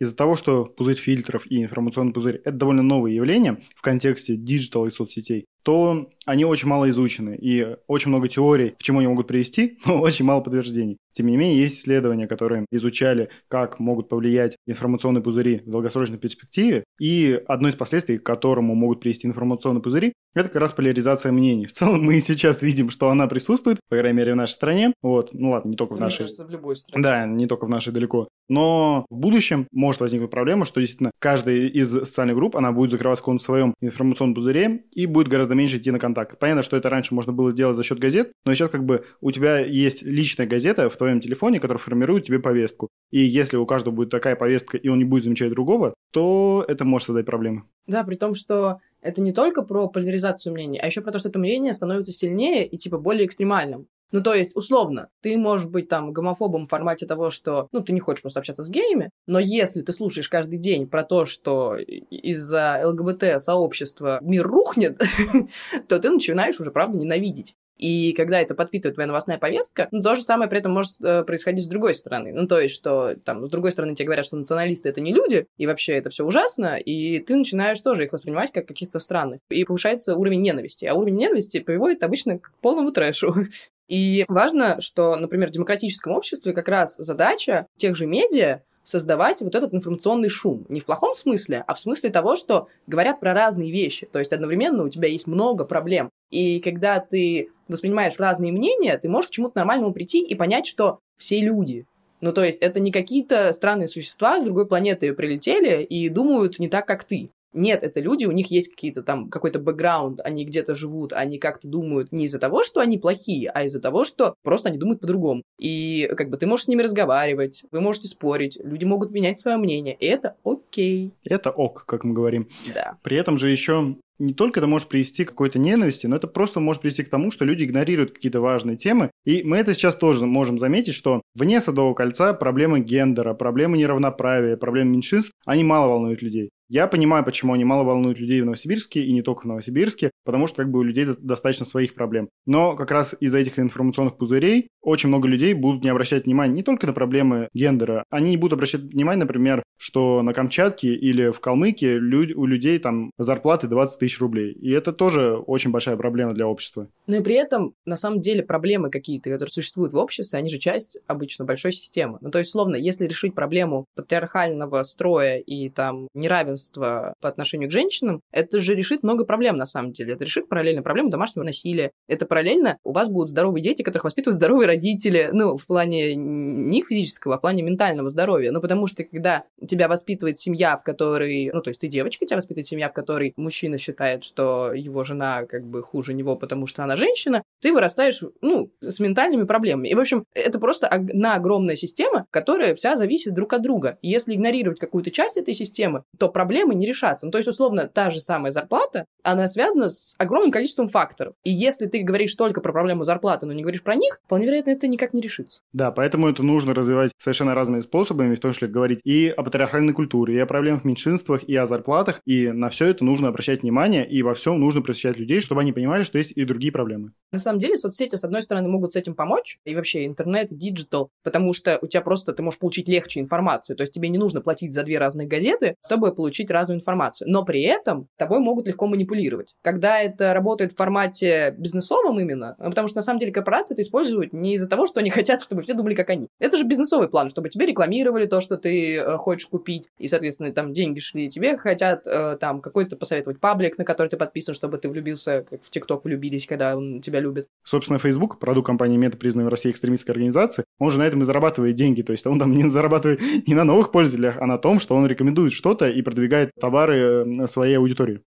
из-за 0.01 0.15
того, 0.15 0.35
что 0.35 0.65
пузырь 0.65 0.97
фильтров 0.97 1.45
и 1.45 1.61
информационный 1.61 2.11
пузырь– 2.11 2.41
это 2.43 2.57
довольно 2.57 2.81
новое 2.81 3.11
явление 3.11 3.61
в 3.75 3.83
контексте 3.83 4.35
digital 4.35 4.87
и 4.87 4.91
соцсетей, 4.91 5.45
то 5.61 6.09
они 6.25 6.45
очень 6.45 6.67
мало 6.67 6.89
изучены, 6.89 7.37
и 7.39 7.75
очень 7.87 8.09
много 8.09 8.27
теорий, 8.27 8.71
к 8.71 8.83
чему 8.83 8.99
они 8.99 9.07
могут 9.07 9.27
привести, 9.27 9.79
но 9.85 9.99
очень 9.99 10.25
мало 10.25 10.41
подтверждений. 10.41 10.97
Тем 11.13 11.27
не 11.27 11.35
менее, 11.35 11.59
есть 11.59 11.79
исследования, 11.79 12.27
которые 12.27 12.65
изучали, 12.71 13.29
как 13.49 13.79
могут 13.79 14.07
повлиять 14.07 14.55
информационные 14.65 15.21
пузыри 15.21 15.61
в 15.65 15.69
долгосрочной 15.69 16.17
перспективе, 16.17 16.83
и 16.99 17.41
одно 17.47 17.67
из 17.67 17.75
последствий, 17.75 18.17
к 18.17 18.23
которому 18.23 18.75
могут 18.75 19.01
привести 19.01 19.27
информационные 19.27 19.81
пузыри, 19.81 20.13
это 20.33 20.47
как 20.47 20.61
раз 20.61 20.71
поляризация 20.71 21.33
мнений. 21.33 21.65
В 21.65 21.73
целом 21.73 22.03
мы 22.03 22.19
сейчас 22.21 22.61
видим, 22.61 22.89
что 22.89 23.09
она 23.09 23.27
присутствует, 23.27 23.79
по 23.89 23.97
крайней 23.97 24.17
мере, 24.17 24.33
в 24.33 24.37
нашей 24.37 24.53
стране. 24.53 24.93
Вот, 25.01 25.33
ну 25.33 25.51
ладно, 25.51 25.69
не 25.69 25.75
только 25.75 25.95
в 25.95 25.99
нашей. 25.99 26.19
кажется, 26.19 26.45
в 26.45 26.49
любой 26.49 26.75
стране. 26.75 27.03
Да, 27.03 27.25
не 27.25 27.47
только 27.47 27.65
в 27.65 27.69
нашей 27.69 27.91
далеко. 27.91 28.29
Но 28.47 29.05
в 29.09 29.17
будущем 29.17 29.67
может 29.71 30.01
возникнуть 30.01 30.29
проблема, 30.29 30.65
что 30.65 30.79
действительно 30.79 31.11
каждая 31.19 31.57
из 31.57 31.91
социальных 31.91 32.35
групп, 32.35 32.55
она 32.55 32.71
будет 32.71 32.91
закрываться 32.91 33.21
в 33.21 33.25
каком-то 33.25 33.43
своем 33.43 33.73
информационном 33.81 34.35
пузыре 34.35 34.83
и 34.91 35.05
будет 35.05 35.27
гораздо 35.27 35.55
меньше 35.55 35.77
идти 35.77 35.91
на 35.91 35.99
контакт. 35.99 36.10
Понятно, 36.13 36.63
что 36.63 36.77
это 36.77 36.89
раньше 36.89 37.13
можно 37.13 37.33
было 37.33 37.53
делать 37.53 37.77
за 37.77 37.83
счет 37.83 37.99
газет, 37.99 38.31
но 38.45 38.53
сейчас 38.53 38.69
как 38.69 38.85
бы 38.85 39.05
у 39.21 39.31
тебя 39.31 39.59
есть 39.59 40.03
личная 40.03 40.47
газета 40.47 40.89
в 40.89 40.97
твоем 40.97 41.21
телефоне, 41.21 41.59
которая 41.59 41.81
формирует 41.81 42.25
тебе 42.25 42.39
повестку. 42.39 42.89
И 43.11 43.19
если 43.19 43.57
у 43.57 43.65
каждого 43.65 43.93
будет 43.93 44.09
такая 44.09 44.35
повестка, 44.35 44.77
и 44.77 44.87
он 44.87 44.97
не 44.97 45.05
будет 45.05 45.23
замечать 45.23 45.51
другого, 45.51 45.93
то 46.11 46.65
это 46.67 46.85
может 46.85 47.07
создать 47.07 47.25
проблемы. 47.25 47.63
Да, 47.87 48.03
при 48.03 48.15
том, 48.15 48.35
что 48.35 48.79
это 49.01 49.21
не 49.21 49.33
только 49.33 49.63
про 49.63 49.87
поляризацию 49.87 50.53
мнений, 50.53 50.79
а 50.79 50.85
еще 50.85 51.01
про 51.01 51.11
то, 51.11 51.19
что 51.19 51.29
это 51.29 51.39
мнение 51.39 51.73
становится 51.73 52.11
сильнее 52.11 52.65
и 52.65 52.77
типа 52.77 52.97
более 52.97 53.25
экстремальным. 53.25 53.87
Ну, 54.11 54.21
то 54.21 54.33
есть, 54.33 54.55
условно, 54.55 55.09
ты 55.21 55.37
можешь 55.37 55.67
быть 55.67 55.87
там 55.89 56.13
гомофобом 56.13 56.67
в 56.67 56.69
формате 56.69 57.05
того, 57.05 57.29
что, 57.29 57.67
ну, 57.71 57.81
ты 57.81 57.93
не 57.93 57.99
хочешь 57.99 58.21
просто 58.21 58.39
общаться 58.39 58.63
с 58.63 58.69
геями, 58.69 59.09
но 59.27 59.39
если 59.39 59.81
ты 59.81 59.93
слушаешь 59.93 60.29
каждый 60.29 60.59
день 60.59 60.87
про 60.87 61.03
то, 61.03 61.25
что 61.25 61.75
из-за 61.75 62.81
ЛГБТ-сообщества 62.83 64.19
мир 64.21 64.47
рухнет, 64.47 64.99
то 65.87 65.99
ты 65.99 66.09
начинаешь 66.09 66.59
уже, 66.59 66.71
правда, 66.71 66.97
ненавидеть. 66.97 67.55
И 67.81 68.13
когда 68.13 68.39
это 68.39 68.53
подпитывает 68.53 68.95
твоя 68.95 69.07
новостная 69.07 69.39
повестка, 69.39 69.89
ну, 69.91 70.01
то 70.03 70.15
же 70.15 70.21
самое 70.21 70.47
при 70.47 70.59
этом 70.59 70.71
может 70.71 71.01
э, 71.01 71.23
происходить 71.23 71.65
с 71.65 71.67
другой 71.67 71.95
стороны. 71.95 72.31
Ну, 72.31 72.47
то 72.47 72.59
есть, 72.59 72.75
что 72.75 73.15
там, 73.25 73.47
с 73.47 73.49
другой 73.49 73.71
стороны, 73.71 73.95
тебе 73.95 74.05
говорят, 74.05 74.25
что 74.25 74.37
националисты 74.37 74.87
это 74.87 75.01
не 75.01 75.11
люди, 75.11 75.47
и 75.57 75.65
вообще 75.65 75.93
это 75.93 76.11
все 76.11 76.23
ужасно, 76.23 76.77
и 76.77 77.17
ты 77.19 77.35
начинаешь 77.35 77.81
тоже 77.81 78.05
их 78.05 78.13
воспринимать 78.13 78.51
как 78.51 78.67
каких-то 78.67 78.99
странных. 78.99 79.39
И 79.49 79.63
повышается 79.63 80.15
уровень 80.15 80.41
ненависти. 80.41 80.85
А 80.85 80.93
уровень 80.93 81.15
ненависти 81.15 81.59
приводит 81.59 82.03
обычно 82.03 82.37
к 82.37 82.51
полному 82.61 82.91
трэшу. 82.91 83.35
И 83.91 84.23
важно, 84.29 84.79
что, 84.79 85.17
например, 85.17 85.49
в 85.49 85.51
демократическом 85.51 86.13
обществе 86.13 86.53
как 86.53 86.69
раз 86.69 86.95
задача 86.95 87.67
тех 87.75 87.93
же 87.93 88.05
медиа 88.05 88.61
создавать 88.83 89.41
вот 89.41 89.53
этот 89.53 89.73
информационный 89.73 90.29
шум. 90.29 90.65
Не 90.69 90.79
в 90.79 90.85
плохом 90.85 91.13
смысле, 91.13 91.65
а 91.67 91.73
в 91.73 91.79
смысле 91.79 92.09
того, 92.09 92.37
что 92.37 92.69
говорят 92.87 93.19
про 93.19 93.33
разные 93.33 93.69
вещи. 93.69 94.07
То 94.09 94.19
есть 94.19 94.31
одновременно 94.31 94.85
у 94.85 94.89
тебя 94.89 95.09
есть 95.09 95.27
много 95.27 95.65
проблем. 95.65 96.09
И 96.29 96.61
когда 96.61 97.01
ты 97.01 97.49
воспринимаешь 97.67 98.17
разные 98.17 98.53
мнения, 98.53 98.97
ты 98.97 99.09
можешь 99.09 99.29
к 99.29 99.33
чему-то 99.33 99.57
нормальному 99.57 99.91
прийти 99.91 100.23
и 100.23 100.35
понять, 100.35 100.67
что 100.67 100.99
все 101.17 101.41
люди. 101.41 101.85
Ну, 102.21 102.31
то 102.31 102.45
есть 102.45 102.59
это 102.61 102.79
не 102.79 102.93
какие-то 102.93 103.51
странные 103.51 103.89
существа 103.89 104.39
с 104.39 104.45
другой 104.45 104.67
планеты 104.67 105.13
прилетели 105.13 105.83
и 105.83 106.07
думают 106.07 106.59
не 106.59 106.69
так, 106.69 106.87
как 106.87 107.03
ты. 107.03 107.29
Нет, 107.53 107.83
это 107.83 107.99
люди, 107.99 108.25
у 108.25 108.31
них 108.31 108.51
есть 108.51 108.69
какие-то 108.69 109.03
там, 109.03 109.29
какой-то 109.29 109.59
бэкграунд, 109.59 110.21
они 110.21 110.45
где-то 110.45 110.75
живут, 110.75 111.13
они 111.13 111.37
как-то 111.37 111.67
думают 111.67 112.11
не 112.11 112.25
из-за 112.25 112.39
того, 112.39 112.63
что 112.63 112.79
они 112.79 112.97
плохие, 112.97 113.49
а 113.49 113.63
из-за 113.63 113.81
того, 113.81 114.05
что 114.05 114.35
просто 114.43 114.69
они 114.69 114.77
думают 114.77 115.01
по-другому. 115.01 115.43
И 115.59 116.09
как 116.15 116.29
бы 116.29 116.37
ты 116.37 116.47
можешь 116.47 116.65
с 116.65 116.67
ними 116.67 116.81
разговаривать, 116.81 117.63
вы 117.71 117.81
можете 117.81 118.07
спорить, 118.07 118.57
люди 118.63 118.85
могут 118.85 119.11
менять 119.11 119.39
свое 119.39 119.57
мнение, 119.57 119.95
и 119.99 120.05
это 120.05 120.35
окей. 120.43 121.11
Это 121.23 121.51
ок, 121.51 121.85
как 121.85 122.03
мы 122.03 122.13
говорим. 122.13 122.47
Да. 122.73 122.97
При 123.03 123.17
этом 123.17 123.37
же 123.37 123.49
еще 123.49 123.95
не 124.21 124.33
только 124.33 124.59
это 124.59 124.67
может 124.67 124.87
привести 124.87 125.25
к 125.25 125.29
какой-то 125.29 125.57
ненависти, 125.57 126.05
но 126.05 126.15
это 126.15 126.27
просто 126.27 126.59
может 126.59 126.83
привести 126.83 127.03
к 127.03 127.09
тому, 127.09 127.31
что 127.31 127.43
люди 127.43 127.63
игнорируют 127.63 128.11
какие-то 128.11 128.39
важные 128.39 128.77
темы. 128.77 129.09
И 129.25 129.41
мы 129.43 129.57
это 129.57 129.73
сейчас 129.73 129.95
тоже 129.95 130.25
можем 130.27 130.59
заметить, 130.59 130.93
что 130.93 131.21
вне 131.33 131.59
Садового 131.59 131.95
кольца 131.95 132.33
проблемы 132.33 132.81
гендера, 132.81 133.33
проблемы 133.33 133.79
неравноправия, 133.79 134.57
проблемы 134.57 134.91
меньшинств, 134.91 135.31
они 135.45 135.63
мало 135.63 135.89
волнуют 135.89 136.21
людей. 136.21 136.51
Я 136.71 136.87
понимаю, 136.87 137.25
почему 137.25 137.51
они 137.51 137.65
мало 137.65 137.83
волнуют 137.83 138.17
людей 138.17 138.39
в 138.39 138.45
Новосибирске 138.45 139.03
и 139.03 139.11
не 139.11 139.21
только 139.21 139.41
в 139.41 139.45
Новосибирске, 139.45 140.09
потому 140.23 140.47
что 140.47 140.63
как 140.63 140.71
бы 140.71 140.79
у 140.79 140.83
людей 140.83 141.05
достаточно 141.19 141.65
своих 141.65 141.93
проблем. 141.93 142.29
Но 142.45 142.77
как 142.77 142.91
раз 142.91 143.13
из-за 143.19 143.39
этих 143.39 143.59
информационных 143.59 144.15
пузырей 144.15 144.69
очень 144.81 145.09
много 145.09 145.27
людей 145.27 145.53
будут 145.53 145.83
не 145.83 145.89
обращать 145.89 146.25
внимания 146.25 146.53
не 146.53 146.63
только 146.63 146.87
на 146.87 146.93
проблемы 146.93 147.49
гендера, 147.53 148.05
они 148.09 148.29
не 148.29 148.37
будут 148.37 148.53
обращать 148.53 148.83
внимание, 148.83 149.25
например, 149.25 149.63
что 149.77 150.21
на 150.21 150.33
Камчатке 150.33 150.95
или 150.95 151.31
в 151.31 151.41
Калмыкии 151.41 151.97
люд- 151.97 152.37
у 152.37 152.45
людей 152.45 152.79
там 152.79 153.11
зарплаты 153.17 153.67
20 153.67 153.99
тысяч 153.99 154.21
рублей. 154.21 154.53
И 154.53 154.71
это 154.71 154.93
тоже 154.93 155.35
очень 155.35 155.71
большая 155.71 155.97
проблема 155.97 156.33
для 156.33 156.47
общества. 156.47 156.87
Но 157.05 157.17
и 157.17 157.21
при 157.21 157.35
этом, 157.35 157.73
на 157.83 157.97
самом 157.97 158.21
деле, 158.21 158.43
проблемы 158.43 158.89
какие-то, 158.89 159.29
которые 159.29 159.51
существуют 159.51 159.91
в 159.91 159.97
обществе, 159.97 160.39
они 160.39 160.49
же 160.49 160.57
часть 160.57 160.99
обычно 161.05 161.43
большой 161.43 161.73
системы. 161.73 162.17
Ну, 162.21 162.31
то 162.31 162.39
есть, 162.39 162.51
словно, 162.51 162.77
если 162.77 163.07
решить 163.07 163.35
проблему 163.35 163.85
патриархального 163.95 164.83
строя 164.83 165.37
и 165.37 165.69
там 165.69 166.07
неравенства 166.13 166.60
неравенство 166.61 167.15
по 167.21 167.29
отношению 167.29 167.69
к 167.69 167.71
женщинам, 167.71 168.21
это 168.31 168.59
же 168.59 168.75
решит 168.75 169.03
много 169.03 169.25
проблем 169.25 169.55
на 169.55 169.65
самом 169.65 169.91
деле. 169.91 170.13
Это 170.13 170.23
решит 170.23 170.47
параллельно 170.49 170.83
проблему 170.83 171.09
домашнего 171.09 171.43
насилия. 171.43 171.91
Это 172.07 172.25
параллельно 172.25 172.77
у 172.83 172.91
вас 172.91 173.09
будут 173.09 173.29
здоровые 173.29 173.63
дети, 173.63 173.81
которых 173.81 174.05
воспитывают 174.05 174.35
здоровые 174.35 174.67
родители. 174.67 175.29
Ну, 175.31 175.57
в 175.57 175.65
плане 175.65 176.15
не 176.15 176.83
физического, 176.83 177.35
а 177.35 177.37
в 177.37 177.41
плане 177.41 177.63
ментального 177.63 178.09
здоровья. 178.09 178.51
Ну, 178.51 178.61
потому 178.61 178.87
что 178.87 179.03
когда 179.03 179.43
тебя 179.67 179.87
воспитывает 179.87 180.37
семья, 180.37 180.77
в 180.77 180.83
которой... 180.83 181.51
Ну, 181.53 181.61
то 181.61 181.69
есть 181.69 181.81
ты 181.81 181.87
девочка, 181.87 182.25
тебя 182.25 182.37
воспитывает 182.37 182.67
семья, 182.67 182.89
в 182.89 182.93
которой 182.93 183.33
мужчина 183.35 183.77
считает, 183.77 184.23
что 184.23 184.73
его 184.73 185.03
жена 185.03 185.45
как 185.45 185.65
бы 185.65 185.81
хуже 185.83 186.13
него, 186.13 186.35
потому 186.35 186.67
что 186.67 186.83
она 186.83 186.95
женщина, 186.95 187.43
ты 187.61 187.71
вырастаешь, 187.71 188.23
ну, 188.41 188.71
с 188.81 188.99
ментальными 188.99 189.43
проблемами. 189.43 189.87
И, 189.87 189.95
в 189.95 189.99
общем, 189.99 190.25
это 190.33 190.59
просто 190.59 190.87
одна 190.87 191.35
огромная 191.35 191.75
система, 191.75 192.25
которая 192.31 192.75
вся 192.75 192.95
зависит 192.95 193.33
друг 193.33 193.53
от 193.53 193.61
друга. 193.61 193.97
И 194.01 194.09
если 194.09 194.33
игнорировать 194.33 194.79
какую-то 194.79 195.11
часть 195.11 195.37
этой 195.37 195.53
системы, 195.53 196.03
то 196.17 196.29
проблема 196.29 196.50
проблемы 196.51 196.75
не 196.75 196.85
решатся. 196.85 197.25
Ну, 197.25 197.31
то 197.31 197.37
есть, 197.37 197.47
условно, 197.47 197.87
та 197.87 198.11
же 198.11 198.19
самая 198.19 198.51
зарплата, 198.51 199.05
она 199.23 199.47
связана 199.47 199.89
с 199.89 200.15
огромным 200.17 200.51
количеством 200.51 200.89
факторов. 200.89 201.33
И 201.45 201.51
если 201.51 201.85
ты 201.85 202.01
говоришь 202.01 202.35
только 202.35 202.59
про 202.59 202.73
проблему 202.73 203.05
зарплаты, 203.05 203.45
но 203.45 203.53
не 203.53 203.61
говоришь 203.61 203.83
про 203.83 203.95
них, 203.95 204.19
вполне 204.25 204.47
вероятно, 204.47 204.71
это 204.71 204.89
никак 204.89 205.13
не 205.13 205.21
решится. 205.21 205.61
Да, 205.71 205.91
поэтому 205.91 206.27
это 206.27 206.43
нужно 206.43 206.73
развивать 206.73 207.13
совершенно 207.17 207.55
разными 207.55 207.79
способами, 207.79 208.35
в 208.35 208.39
том 208.41 208.51
числе 208.51 208.67
говорить 208.67 208.99
и 209.05 209.29
о 209.29 209.43
патриархальной 209.43 209.93
культуре, 209.93 210.35
и 210.35 210.39
о 210.39 210.45
проблемах 210.45 210.81
в 210.81 210.85
меньшинствах, 210.85 211.43
и 211.43 211.55
о 211.55 211.65
зарплатах. 211.67 212.19
И 212.25 212.49
на 212.49 212.69
все 212.69 212.87
это 212.87 213.05
нужно 213.05 213.29
обращать 213.29 213.61
внимание, 213.61 214.05
и 214.05 214.21
во 214.21 214.35
всем 214.35 214.59
нужно 214.59 214.81
просвещать 214.81 215.17
людей, 215.17 215.39
чтобы 215.39 215.61
они 215.61 215.71
понимали, 215.71 216.03
что 216.03 216.17
есть 216.17 216.33
и 216.35 216.43
другие 216.43 216.73
проблемы. 216.73 217.13
На 217.31 217.39
самом 217.39 217.59
деле, 217.59 217.77
соцсети, 217.77 218.17
с 218.17 218.25
одной 218.25 218.41
стороны, 218.41 218.67
могут 218.67 218.91
с 218.91 218.95
этим 218.97 219.15
помочь, 219.15 219.57
и 219.63 219.73
вообще 219.73 220.05
интернет, 220.05 220.49
digital, 220.51 221.11
потому 221.23 221.53
что 221.53 221.79
у 221.81 221.87
тебя 221.87 222.01
просто 222.01 222.33
ты 222.33 222.43
можешь 222.43 222.59
получить 222.59 222.89
легче 222.89 223.21
информацию. 223.21 223.77
То 223.77 223.83
есть 223.83 223.93
тебе 223.93 224.09
не 224.09 224.17
нужно 224.17 224.41
платить 224.41 224.73
за 224.73 224.83
две 224.83 224.97
разные 224.97 225.27
газеты, 225.27 225.75
чтобы 225.85 226.13
получить 226.13 226.30
разную 226.51 226.79
информацию. 226.79 227.29
Но 227.29 227.43
при 227.43 227.61
этом 227.63 228.07
тобой 228.17 228.39
могут 228.39 228.67
легко 228.67 228.87
манипулировать. 228.87 229.55
Когда 229.61 229.99
это 229.99 230.33
работает 230.33 230.73
в 230.73 230.77
формате 230.77 231.53
бизнесовом 231.57 232.19
именно, 232.19 232.55
ну, 232.57 232.69
потому 232.69 232.87
что 232.87 232.97
на 232.97 233.01
самом 233.01 233.19
деле 233.19 233.31
корпорации 233.31 233.73
это 233.73 233.81
используют 233.81 234.33
не 234.33 234.55
из-за 234.55 234.69
того, 234.69 234.85
что 234.85 234.99
они 234.99 235.09
хотят, 235.11 235.41
чтобы 235.41 235.61
все 235.61 235.73
думали, 235.73 235.95
как 235.95 236.09
они. 236.09 236.27
Это 236.39 236.57
же 236.57 236.63
бизнесовый 236.63 237.09
план, 237.09 237.29
чтобы 237.29 237.49
тебе 237.49 237.65
рекламировали 237.65 238.25
то, 238.25 238.41
что 238.41 238.57
ты 238.57 238.97
э, 238.97 239.17
хочешь 239.17 239.47
купить, 239.47 239.89
и, 239.97 240.07
соответственно, 240.07 240.51
там 240.51 240.73
деньги 240.73 240.99
шли. 240.99 241.29
Тебе 241.29 241.57
хотят 241.57 242.07
э, 242.07 242.37
там 242.39 242.61
какой-то 242.61 242.95
посоветовать 242.95 243.39
паблик, 243.39 243.77
на 243.77 243.85
который 243.85 244.07
ты 244.07 244.17
подписан, 244.17 244.53
чтобы 244.53 244.77
ты 244.77 244.89
влюбился, 244.89 245.45
как 245.49 245.63
в 245.63 245.69
ТикТок 245.69 246.05
влюбились, 246.05 246.45
когда 246.45 246.75
он 246.75 247.01
тебя 247.01 247.19
любит. 247.19 247.47
Собственно, 247.63 247.99
Facebook, 247.99 248.39
продукт 248.39 248.67
компании 248.67 248.97
Мета, 248.97 249.17
признанной 249.17 249.47
в 249.47 249.51
России 249.51 249.71
экстремистской 249.71 250.13
организации, 250.13 250.63
он 250.79 250.91
же 250.91 250.99
на 250.99 251.03
этом 251.03 251.21
и 251.21 251.25
зарабатывает 251.25 251.75
деньги. 251.75 252.01
То 252.01 252.11
есть 252.11 252.25
он 252.25 252.39
там 252.39 252.51
не 252.51 252.67
зарабатывает 252.67 253.21
не 253.47 253.53
на 253.53 253.63
новых 253.63 253.91
пользователях, 253.91 254.37
а 254.39 254.45
на 254.45 254.57
том, 254.57 254.79
что 254.79 254.95
он 254.95 255.05
рекомендует 255.05 255.53
что-то 255.53 255.89
и 255.89 256.01
продвигает 256.01 256.20
товары 256.59 257.25
э, 257.25 257.47
своей 257.47 257.77
аудитории. 257.77 258.21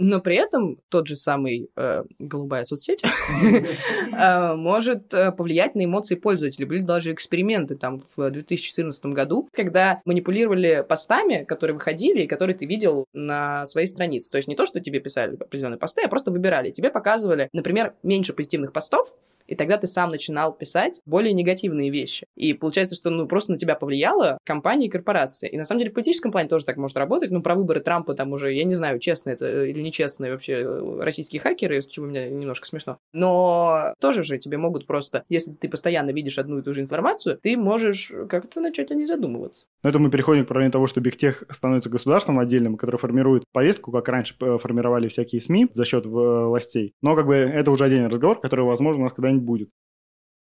Но 0.00 0.18
при 0.20 0.36
этом 0.36 0.78
тот 0.88 1.06
же 1.06 1.14
самый 1.14 1.70
э, 1.76 2.04
голубая 2.18 2.64
соцсеть 2.64 3.02
э, 3.42 4.54
может 4.54 5.12
э, 5.12 5.30
повлиять 5.30 5.74
на 5.74 5.84
эмоции 5.84 6.14
пользователей. 6.14 6.64
Были 6.64 6.80
даже 6.80 7.12
эксперименты 7.12 7.76
там 7.76 8.02
в 8.16 8.30
2014 8.30 9.04
году, 9.06 9.46
когда 9.52 10.00
манипулировали 10.06 10.86
постами, 10.88 11.44
которые 11.44 11.74
выходили 11.74 12.22
и 12.22 12.26
которые 12.26 12.56
ты 12.56 12.64
видел 12.64 13.04
на 13.12 13.66
своей 13.66 13.86
странице. 13.86 14.30
То 14.30 14.38
есть 14.38 14.48
не 14.48 14.56
то, 14.56 14.64
что 14.64 14.80
тебе 14.80 15.00
писали 15.00 15.36
определенные 15.38 15.78
посты, 15.78 16.00
а 16.02 16.08
просто 16.08 16.30
выбирали. 16.30 16.70
Тебе 16.70 16.88
показывали, 16.88 17.50
например, 17.52 17.92
меньше 18.02 18.32
позитивных 18.32 18.72
постов, 18.72 19.12
и 19.50 19.56
тогда 19.56 19.76
ты 19.76 19.88
сам 19.88 20.10
начинал 20.10 20.52
писать 20.52 21.02
более 21.04 21.32
негативные 21.32 21.90
вещи. 21.90 22.26
И 22.36 22.54
получается, 22.54 22.94
что 22.94 23.10
ну 23.10 23.26
просто 23.26 23.50
на 23.52 23.58
тебя 23.58 23.74
повлияла 23.74 24.38
компания 24.44 24.86
и 24.86 24.88
корпорация. 24.88 25.50
И 25.50 25.56
на 25.58 25.64
самом 25.64 25.80
деле 25.80 25.90
в 25.90 25.94
политическом 25.94 26.30
плане 26.30 26.48
тоже 26.48 26.64
так 26.64 26.76
может 26.76 26.96
работать. 26.96 27.32
Ну, 27.32 27.42
про 27.42 27.56
выборы 27.56 27.80
Трампа 27.80 28.14
там 28.14 28.32
уже, 28.32 28.52
я 28.52 28.62
не 28.62 28.76
знаю, 28.76 29.00
честно 29.00 29.30
это 29.30 29.64
или 29.64 29.80
нечестно 29.80 30.30
вообще 30.30 30.52
э, 30.52 31.00
российские 31.00 31.40
хакеры, 31.40 31.78
из 31.78 31.86
чего 31.86 32.06
мне 32.06 32.30
немножко 32.30 32.66
смешно. 32.66 32.98
Но 33.12 33.92
тоже 34.00 34.22
же 34.22 34.38
тебе 34.38 34.56
могут 34.56 34.86
просто, 34.86 35.24
если 35.28 35.52
ты 35.52 35.68
постоянно 35.68 36.10
видишь 36.10 36.38
одну 36.38 36.58
и 36.58 36.62
ту 36.62 36.72
же 36.72 36.80
информацию, 36.82 37.36
ты 37.42 37.56
можешь 37.56 38.12
как-то 38.28 38.60
начать 38.60 38.92
о 38.92 38.94
ней 38.94 39.06
задумываться. 39.06 39.66
Но 39.82 39.90
это 39.90 39.98
мы 39.98 40.10
переходим 40.10 40.44
к 40.44 40.48
проблеме 40.48 40.70
того, 40.70 40.86
что 40.86 41.00
Бигтех 41.00 41.42
становится 41.50 41.90
государством 41.90 42.38
отдельным, 42.38 42.76
которое 42.76 42.98
формирует 42.98 43.42
повестку, 43.52 43.90
как 43.90 44.08
раньше 44.08 44.36
э, 44.40 44.58
формировали 44.58 45.08
всякие 45.08 45.40
СМИ 45.40 45.70
за 45.72 45.84
счет 45.84 46.06
э, 46.06 46.08
властей. 46.08 46.94
Но 47.02 47.16
как 47.16 47.26
бы 47.26 47.34
это 47.34 47.72
уже 47.72 47.84
отдельный 47.84 48.08
разговор, 48.08 48.40
который, 48.40 48.64
возможно, 48.64 49.00
у 49.00 49.04
нас 49.04 49.12
когда-нибудь 49.12 49.39
будет. 49.40 49.70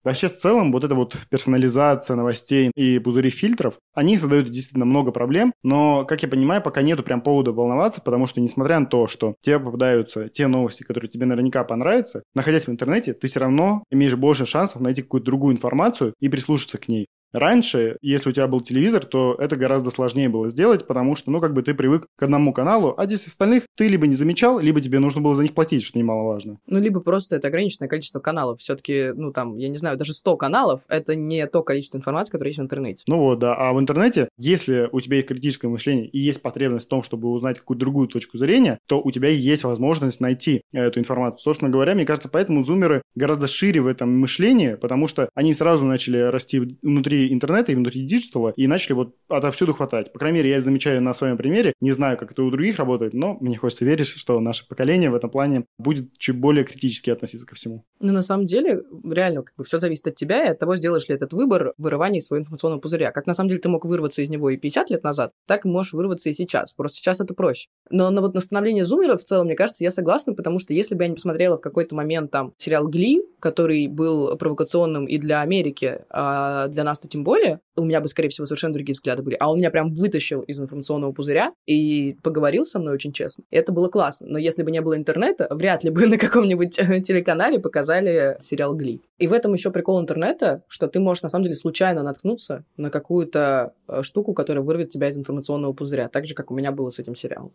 Вообще, 0.05 0.29
в 0.29 0.35
целом, 0.35 0.71
вот 0.71 0.85
эта 0.85 0.95
вот 0.95 1.17
персонализация 1.31 2.15
новостей 2.15 2.71
и 2.75 2.99
пузыри 2.99 3.31
фильтров, 3.31 3.79
они 3.95 4.19
создают 4.19 4.51
действительно 4.51 4.85
много 4.85 5.13
проблем, 5.13 5.55
но, 5.63 6.05
как 6.05 6.23
я 6.23 6.29
понимаю, 6.29 6.63
пока 6.63 6.83
нету 6.83 7.03
прям 7.03 7.23
повода 7.23 7.53
волноваться, 7.53 8.03
потому 8.03 8.27
что, 8.27 8.43
несмотря 8.43 8.79
на 8.79 8.85
то, 8.85 9.09
что 9.09 9.35
тебе 9.41 9.59
попадаются 9.59 10.29
те 10.29 10.47
новости, 10.47 10.83
которые 10.83 11.11
тебе 11.11 11.25
наверняка 11.25 11.65
понравятся, 11.65 12.23
находясь 12.35 12.67
в 12.67 12.71
интернете, 12.71 13.15
ты 13.15 13.29
все 13.29 13.41
равно 13.41 13.83
имеешь 13.91 14.15
больше 14.15 14.45
шансов 14.45 14.83
найти 14.83 15.01
какую-то 15.01 15.25
другую 15.25 15.55
информацию 15.55 16.13
и 16.21 16.29
прислушаться 16.29 16.77
к 16.77 16.89
ней. 16.89 17.07
Раньше, 17.35 17.99
если 18.01 18.29
у 18.31 18.33
тебя 18.33 18.47
был 18.47 18.61
телевизор, 18.61 19.05
то 19.05 19.35
это 19.39 19.57
гораздо 19.57 19.91
сложнее 19.91 20.29
было 20.29 20.49
сделать, 20.49 20.87
потому 20.87 21.17
что, 21.17 21.31
ну, 21.31 21.41
как 21.41 21.53
бы 21.53 21.63
ты 21.63 21.75
привык 21.75 22.07
к 22.17 22.23
одному 22.23 22.53
каналу, 22.53 22.95
а 22.97 23.07
10 23.07 23.27
остальных 23.27 23.67
ты 23.77 23.89
либо 23.89 24.07
не 24.07 24.15
замечал, 24.15 24.61
либо 24.61 24.81
тебе 24.81 25.01
нужно 25.01 25.21
было 25.21 25.35
за 25.35 25.43
них 25.43 25.53
платить, 25.53 25.83
что 25.83 25.99
немаловажно. 25.99 26.59
Ну, 26.67 26.79
либо 26.79 27.01
просто 27.01 27.37
это 27.37 27.49
ограниченное 27.49 27.89
количество 27.89 28.21
каналов. 28.21 28.61
Все-таки, 28.61 29.13
ну, 29.15 29.33
там, 29.33 29.57
я 29.57 29.69
не 29.69 29.77
знаю, 29.77 29.97
даже 29.97 30.13
100 30.15 30.37
каналов— 30.37 30.83
это 30.89 31.17
не 31.17 31.47
то 31.47 31.63
количество 31.63 31.99
информации, 31.99 32.31
которое 32.31 32.51
есть 32.51 32.61
в 32.61 32.63
интернете. 32.63 33.03
Ну 33.09 33.19
вот, 33.19 33.41
да. 33.41 33.57
А 33.57 33.73
в 33.73 33.81
интернете, 33.81 34.29
если 34.39 34.89
у 34.93 35.01
тебя 35.01 35.17
есть 35.17 35.29
критическое 35.29 35.69
мышление 35.69 36.07
и 36.07 36.19
есть 36.21 36.41
потребность 36.41 36.87
в 36.87 36.89
том, 36.89 37.03
чтобы 37.03 37.31
узнать 37.31 37.59
какую-то 37.59 37.81
другую 37.81 38.09
точку 38.09 38.39
зрения, 38.39 38.79
то 38.87 39.01
у 39.03 39.11
тебя 39.11 39.29
есть 39.29 39.65
возможность 39.65 40.21
найти 40.21 40.63
эту 40.73 41.01
информацию. 41.01 41.41
Собственно 41.41 41.71
говоря, 41.71 41.95
мне 41.95 42.05
кажется, 42.05 42.29
поэтому 42.29 42.63
зумеры 42.63 43.03
гораздо 43.15 43.47
шире 43.47 43.81
в 43.81 43.87
этом 43.87 44.17
мышлении, 44.19 44.75
потому 44.75 45.09
что 45.09 45.29
они 45.35 45.53
сразу 45.55 45.85
начали 45.85 46.19
расти 46.19 46.79
внутри 46.83 47.24
интернета 47.33 47.73
и 47.73 47.75
внутри 47.75 48.03
диджитала, 48.03 48.53
и 48.57 48.67
начали 48.67 48.95
вот 48.95 49.15
отовсюду 49.29 49.75
хватать. 49.75 50.13
По 50.13 50.19
крайней 50.19 50.39
мере, 50.39 50.51
я 50.51 50.63
замечаю 50.63 51.03
на 51.03 51.15
своем 51.15 51.37
примере, 51.37 51.73
не 51.81 51.93
знаю, 51.93 52.19
как 52.19 52.33
это 52.33 52.43
у 52.43 52.51
других 52.51 52.77
работает, 52.79 53.15
но 53.15 53.37
мне 53.41 53.57
хочется 53.57 53.85
верить, 53.85 54.07
что 54.07 54.41
наше 54.41 54.67
поколение 54.67 55.11
в 55.11 55.15
этом 55.15 55.31
плане 55.31 55.65
будет 55.79 56.17
чуть 56.19 56.37
более 56.37 56.65
критически 56.65 57.11
относиться 57.11 57.47
ко 57.47 57.55
всему. 57.55 57.85
Ну, 58.01 58.13
на 58.13 58.23
самом 58.23 58.47
деле, 58.47 58.83
реально, 59.05 59.43
как 59.43 59.55
бы 59.57 59.65
все 59.65 59.81
зависит 59.81 60.07
от 60.07 60.15
тебя 60.15 60.45
и 60.45 60.49
от 60.51 60.59
того, 60.59 60.77
сделаешь 60.77 61.09
ли 61.09 61.15
этот 61.15 61.33
выбор 61.33 61.75
вырывания 61.79 62.21
своего 62.21 62.43
информационного 62.43 62.81
пузыря. 62.81 63.11
Как 63.13 63.27
на 63.27 63.35
самом 63.35 63.49
деле 63.49 63.61
ты 63.61 63.69
мог 63.69 63.85
вырваться 63.85 64.23
из 64.23 64.31
него 64.31 64.51
и 64.51 64.57
50 64.57 64.91
лет 64.91 65.05
назад, 65.05 65.33
так 65.47 65.65
можешь 65.65 65.93
вырваться 65.93 66.31
и 66.31 66.33
сейчас. 66.33 66.73
Просто 66.73 66.99
сейчас 66.99 67.21
это 67.21 67.35
проще. 67.35 67.69
Но 67.91 68.11
на 68.11 68.21
вот 68.21 68.35
на 68.35 68.41
становление 68.41 68.85
зумеров 68.85 69.21
в 69.21 69.25
целом, 69.25 69.47
мне 69.47 69.57
кажется, 69.57 69.85
я 69.85 69.91
согласна, 69.91 70.35
потому 70.35 70.59
что 70.59 70.73
если 70.75 70.95
бы 70.95 71.05
я 71.05 71.09
не 71.09 71.15
посмотрела 71.15 71.59
в 71.59 71.61
какой-то 71.61 71.95
момент 71.95 72.31
там 72.31 72.53
сериал 72.59 72.89
Гли, 72.89 73.23
который 73.41 73.87
был 73.89 74.37
провокационным 74.37 75.07
и 75.07 75.19
для 75.19 75.41
Америки, 75.41 76.01
а 76.11 76.69
для 76.69 76.85
нас 76.85 77.04
детстве 77.05 77.11
тем 77.11 77.25
более, 77.25 77.61
у 77.77 77.85
меня 77.85 78.01
бы, 78.01 78.09
скорее 78.09 78.29
всего, 78.29 78.47
совершенно 78.47 78.75
другие 78.75 78.95
взгляды 78.95 79.23
были. 79.23 79.37
А 79.39 79.51
он 79.51 79.59
меня 79.59 79.71
прям 79.71 79.93
вытащил 79.93 80.41
из 80.43 80.61
информационного 80.61 81.13
пузыря 81.13 81.53
и 81.67 82.17
поговорил 82.23 82.65
со 82.65 82.79
мной 82.79 82.95
очень 82.95 83.13
честно. 83.13 83.45
И 83.51 83.57
это 83.57 83.73
было 83.73 83.89
классно. 83.89 84.27
Но 84.29 84.39
если 84.39 84.63
бы 84.63 84.71
не 84.71 84.81
было 84.81 84.97
интернета, 84.97 85.47
вряд 85.51 85.85
ли 85.85 85.91
бы 85.91 86.07
на 86.07 86.19
каком-нибудь 86.19 86.71
телеканале 86.71 87.61
показали 87.61 88.37
сериал 88.41 88.75
Гли. 88.75 89.03
И 89.19 89.27
в 89.27 89.33
этом 89.33 89.53
еще 89.53 89.71
прикол 89.71 90.01
интернета, 90.01 90.63
что 90.69 90.89
ты 90.89 91.01
можешь, 91.01 91.23
на 91.23 91.29
самом 91.29 91.45
деле, 91.45 91.57
случайно 91.57 92.03
наткнуться 92.03 92.65
на 92.77 92.91
какую-то 92.91 93.73
э, 93.89 94.03
штуку, 94.03 94.35
которая 94.35 94.65
вырвет 94.65 94.91
тебя 94.91 95.09
из 95.09 95.19
информационного 95.19 95.73
пузыря. 95.73 96.09
Так 96.09 96.27
же, 96.27 96.35
как 96.35 96.51
у 96.51 96.55
меня 96.55 96.73
было 96.73 96.91
с 96.91 96.99
этим 96.99 97.15
сериалом. 97.15 97.53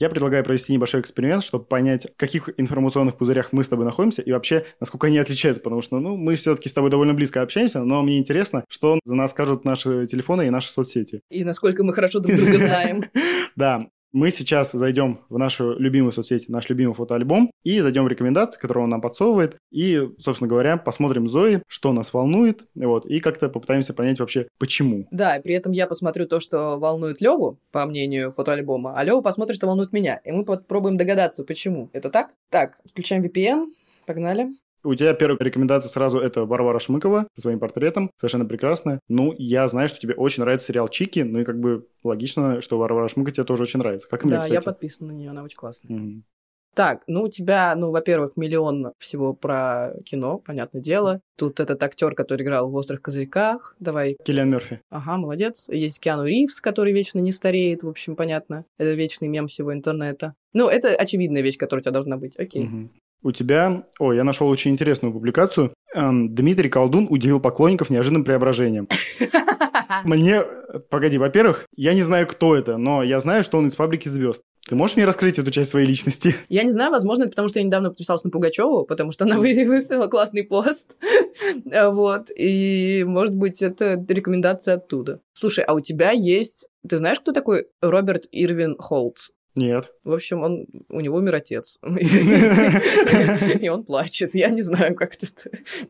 Я 0.00 0.08
предлагаю 0.08 0.42
провести 0.42 0.72
небольшой 0.72 1.02
эксперимент, 1.02 1.44
чтобы 1.44 1.66
понять, 1.66 2.06
в 2.10 2.16
каких 2.16 2.48
информационных 2.56 3.18
пузырях 3.18 3.52
мы 3.52 3.62
с 3.62 3.68
тобой 3.68 3.84
находимся 3.84 4.22
и 4.22 4.32
вообще, 4.32 4.64
насколько 4.80 5.08
они 5.08 5.18
отличаются, 5.18 5.62
потому 5.62 5.82
что, 5.82 6.00
ну, 6.00 6.16
мы 6.16 6.36
все-таки 6.36 6.70
с 6.70 6.72
тобой 6.72 6.90
довольно 6.90 7.12
близко 7.12 7.42
общаемся, 7.42 7.84
но 7.84 8.02
мне 8.02 8.18
интересно, 8.18 8.64
что 8.70 8.98
за 9.04 9.14
нас 9.14 9.32
скажут 9.32 9.66
наши 9.66 10.06
телефоны 10.06 10.46
и 10.46 10.50
наши 10.50 10.70
соцсети. 10.70 11.20
И 11.28 11.44
насколько 11.44 11.84
мы 11.84 11.92
хорошо 11.92 12.20
друг 12.20 12.34
друга 12.34 12.58
знаем. 12.58 13.04
Да, 13.56 13.88
мы 14.12 14.30
сейчас 14.30 14.72
зайдем 14.72 15.20
в 15.28 15.38
нашу 15.38 15.78
любимую 15.78 16.12
соцсеть, 16.12 16.48
наш 16.48 16.68
любимый 16.68 16.94
фотоальбом, 16.94 17.50
и 17.62 17.80
зайдем 17.80 18.04
в 18.04 18.08
рекомендации, 18.08 18.58
которые 18.58 18.84
он 18.84 18.90
нам 18.90 19.00
подсовывает, 19.00 19.56
и, 19.70 20.08
собственно 20.18 20.48
говоря, 20.48 20.76
посмотрим 20.76 21.28
Зои, 21.28 21.62
что 21.68 21.92
нас 21.92 22.12
волнует, 22.12 22.62
вот, 22.74 23.06
и 23.06 23.20
как-то 23.20 23.48
попытаемся 23.48 23.94
понять 23.94 24.20
вообще, 24.20 24.48
почему. 24.58 25.06
Да, 25.10 25.36
и 25.36 25.42
при 25.42 25.54
этом 25.54 25.72
я 25.72 25.86
посмотрю 25.86 26.26
то, 26.26 26.40
что 26.40 26.78
волнует 26.78 27.20
Леву, 27.20 27.58
по 27.72 27.86
мнению 27.86 28.30
фотоальбома, 28.30 28.94
а 28.96 29.04
Лева 29.04 29.20
посмотрит, 29.20 29.56
что 29.56 29.66
волнует 29.66 29.92
меня, 29.92 30.20
и 30.24 30.32
мы 30.32 30.44
попробуем 30.44 30.96
догадаться, 30.96 31.44
почему. 31.44 31.90
Это 31.92 32.10
так? 32.10 32.30
Так, 32.50 32.78
включаем 32.84 33.24
VPN, 33.24 33.66
погнали. 34.06 34.48
У 34.82 34.94
тебя 34.94 35.12
первая 35.14 35.38
рекомендация 35.38 35.90
сразу 35.90 36.18
это 36.18 36.44
Варвара 36.44 36.78
Шмыкова 36.78 37.26
со 37.34 37.40
своим 37.40 37.58
портретом, 37.58 38.10
совершенно 38.16 38.46
прекрасная. 38.46 39.00
Ну, 39.08 39.34
я 39.36 39.68
знаю, 39.68 39.88
что 39.88 39.98
тебе 39.98 40.14
очень 40.14 40.42
нравится 40.42 40.68
сериал 40.68 40.88
Чики, 40.88 41.20
ну 41.20 41.40
и 41.40 41.44
как 41.44 41.60
бы 41.60 41.86
логично, 42.02 42.60
что 42.60 42.78
Варвара 42.78 43.08
Шмыкова 43.08 43.32
тебе 43.32 43.44
тоже 43.44 43.64
очень 43.64 43.78
нравится. 43.78 44.08
Как 44.08 44.24
и 44.24 44.28
да, 44.28 44.36
мне, 44.36 44.40
кстати. 44.40 44.54
я 44.54 44.62
подписана 44.62 45.12
на 45.12 45.16
нее, 45.16 45.30
она 45.30 45.42
очень 45.42 45.56
классная. 45.56 45.96
Mm-hmm. 45.96 46.22
Так, 46.74 47.02
ну 47.08 47.22
у 47.22 47.28
тебя, 47.28 47.74
ну, 47.74 47.90
во-первых, 47.90 48.36
миллион 48.36 48.92
всего 48.98 49.34
про 49.34 49.92
кино, 50.04 50.38
понятное 50.38 50.80
дело. 50.80 51.20
Тут 51.36 51.58
этот 51.58 51.82
актер, 51.82 52.14
который 52.14 52.42
играл 52.42 52.70
в 52.70 52.74
«Острых 52.74 53.02
козырьках», 53.02 53.74
давай. 53.80 54.16
Киллиан 54.24 54.50
Мерфи. 54.50 54.80
Ага, 54.88 55.16
молодец. 55.16 55.68
Есть 55.68 56.00
Киану 56.00 56.24
Ривз, 56.24 56.60
который 56.60 56.92
вечно 56.92 57.18
не 57.18 57.32
стареет, 57.32 57.82
в 57.82 57.88
общем, 57.88 58.14
понятно. 58.14 58.64
Это 58.78 58.92
вечный 58.92 59.28
мем 59.28 59.48
всего 59.48 59.74
интернета. 59.74 60.34
Ну, 60.52 60.68
это 60.68 60.94
очевидная 60.94 61.42
вещь, 61.42 61.58
которая 61.58 61.80
у 61.80 61.82
тебя 61.82 61.92
должна 61.92 62.16
быть, 62.16 62.38
окей. 62.38 62.66
Угу. 62.66 62.88
У 63.22 63.32
тебя... 63.32 63.84
Ой, 63.98 64.16
я 64.16 64.24
нашел 64.24 64.48
очень 64.48 64.70
интересную 64.70 65.12
публикацию. 65.12 65.74
Эм, 65.94 66.34
Дмитрий 66.34 66.68
Колдун 66.68 67.06
удивил 67.10 67.40
поклонников 67.40 67.90
неожиданным 67.90 68.24
преображением. 68.24 68.88
Мне... 70.04 70.42
Погоди, 70.88 71.18
во-первых, 71.18 71.66
я 71.74 71.94
не 71.94 72.02
знаю, 72.02 72.26
кто 72.26 72.54
это, 72.54 72.76
но 72.76 73.02
я 73.02 73.18
знаю, 73.20 73.42
что 73.42 73.58
он 73.58 73.66
из 73.66 73.74
«Фабрики 73.74 74.08
звезд». 74.08 74.40
Ты 74.68 74.76
можешь 74.76 74.94
мне 74.94 75.04
раскрыть 75.04 75.38
эту 75.38 75.50
часть 75.50 75.70
своей 75.70 75.86
личности? 75.86 76.36
Я 76.48 76.62
не 76.62 76.70
знаю, 76.70 76.92
возможно, 76.92 77.22
это 77.22 77.30
потому 77.30 77.48
что 77.48 77.58
я 77.58 77.64
недавно 77.64 77.88
подписалась 77.88 78.22
на 78.22 78.30
Пугачеву, 78.30 78.84
потому 78.84 79.10
что 79.10 79.24
она 79.24 79.36
выставила 79.38 80.06
классный 80.06 80.44
пост. 80.44 80.96
вот. 81.64 82.30
И, 82.36 83.04
может 83.04 83.34
быть, 83.34 83.62
это 83.62 83.94
рекомендация 84.08 84.74
оттуда. 84.76 85.20
Слушай, 85.32 85.64
а 85.64 85.74
у 85.74 85.80
тебя 85.80 86.12
есть... 86.12 86.66
Ты 86.88 86.98
знаешь, 86.98 87.18
кто 87.18 87.32
такой 87.32 87.66
Роберт 87.80 88.26
Ирвин 88.30 88.76
Холтс? 88.78 89.30
Нет. 89.54 89.92
В 90.04 90.12
общем, 90.12 90.42
он, 90.42 90.66
у 90.88 91.00
него 91.00 91.16
умер 91.16 91.34
отец. 91.36 91.78
И 91.82 93.68
он 93.68 93.84
плачет. 93.84 94.34
Я 94.34 94.50
не 94.50 94.62
знаю, 94.62 94.94
как 94.94 95.14
это... 95.14 95.26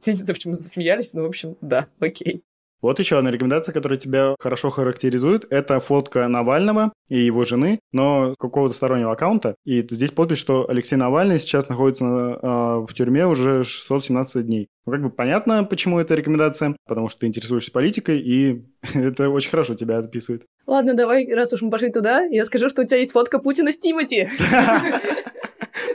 Я 0.04 0.12
не 0.12 0.18
знаю, 0.18 0.34
почему 0.34 0.54
засмеялись, 0.54 1.14
но, 1.14 1.22
в 1.22 1.26
общем, 1.26 1.56
да, 1.60 1.86
окей. 1.98 2.42
Вот 2.82 2.98
еще 2.98 3.18
одна 3.18 3.30
рекомендация, 3.30 3.72
которая 3.72 3.98
тебя 3.98 4.34
хорошо 4.38 4.70
характеризует. 4.70 5.46
Это 5.50 5.80
фотка 5.80 6.26
Навального 6.28 6.92
и 7.08 7.18
его 7.18 7.44
жены, 7.44 7.80
но 7.92 8.32
с 8.32 8.36
какого-то 8.38 8.74
стороннего 8.74 9.12
аккаунта. 9.12 9.54
И 9.64 9.86
здесь 9.90 10.10
подпись, 10.10 10.38
что 10.38 10.68
Алексей 10.68 10.96
Навальный 10.96 11.38
сейчас 11.38 11.68
находится 11.68 12.04
на, 12.04 12.38
э, 12.40 12.86
в 12.86 12.94
тюрьме 12.94 13.26
уже 13.26 13.64
617 13.64 14.46
дней. 14.46 14.68
Ну, 14.86 14.92
как 14.92 15.02
бы 15.02 15.10
понятно, 15.10 15.64
почему 15.64 15.98
эта 15.98 16.14
рекомендация, 16.14 16.76
потому 16.86 17.08
что 17.08 17.20
ты 17.20 17.26
интересуешься 17.26 17.70
политикой, 17.70 18.20
и 18.20 18.64
это 18.94 19.28
очень 19.28 19.50
хорошо 19.50 19.74
тебя 19.74 19.98
описывает. 19.98 20.44
Ладно, 20.66 20.94
давай, 20.94 21.32
раз 21.34 21.52
уж 21.52 21.62
мы 21.62 21.70
пошли 21.70 21.90
туда, 21.90 22.22
я 22.22 22.44
скажу, 22.44 22.68
что 22.68 22.82
у 22.82 22.84
тебя 22.86 22.98
есть 22.98 23.12
фотка 23.12 23.38
Путина 23.38 23.72
с 23.72 23.78
Тимати. 23.78 24.30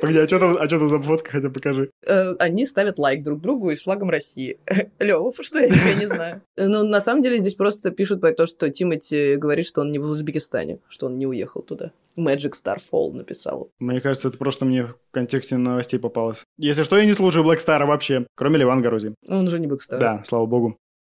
Погоди, 0.02 0.20
а 0.20 0.28
что 0.28 0.40
там, 0.40 0.58
а 0.58 0.66
что 0.66 0.80
там 0.80 0.88
за 0.88 1.00
фотка, 1.00 1.32
хотя 1.32 1.50
покажи. 1.50 1.90
Э, 2.06 2.36
они 2.40 2.66
ставят 2.66 3.00
лайк 3.00 3.24
друг 3.24 3.42
другу 3.42 3.72
и 3.72 3.76
с 3.76 3.84
флагом 3.84 4.10
России. 4.10 4.58
Лёва, 5.00 5.34
что 5.42 5.60
я 5.60 5.68
тебя 5.68 5.94
не 5.94 6.06
знаю. 6.06 6.42
Ну, 6.58 6.84
на 6.84 7.02
самом 7.02 7.22
деле 7.22 7.38
здесь 7.38 7.54
просто 7.54 7.92
пишут 7.92 8.22
про 8.22 8.32
то, 8.32 8.46
что 8.46 8.70
Тимати 8.70 9.36
говорит, 9.36 9.66
что 9.66 9.82
он 9.82 9.92
не 9.92 10.00
в 10.00 10.10
Узбекистане, 10.10 10.80
что 10.88 11.08
он 11.08 11.18
не 11.18 11.28
уехал 11.28 11.62
туда. 11.62 11.92
Magic 12.18 12.52
Star 12.52 12.78
Fall 12.78 13.12
написал. 13.12 13.70
Мне 13.80 14.02
кажется, 14.02 14.30
это 14.30 14.38
просто 14.38 14.66
мне 14.66 14.86
в 14.86 14.96
контексте 15.12 15.58
новостей 15.58 16.00
попалось. 16.00 16.44
Если 16.58 16.84
что, 16.84 16.98
я 16.98 17.06
не 17.06 17.14
слушаю 17.14 17.46
Black 17.46 17.58
Star 17.58 17.86
вообще, 17.86 18.26
кроме 18.36 18.58
Ливан 18.58 18.82
Гарузи. 18.82 19.14
Он 19.28 19.46
уже 19.46 19.60
не 19.60 19.68
Black 19.68 19.80
Star. 19.88 20.00
Да, 20.00 20.24
слава 20.26 20.46
богу. 20.46 20.78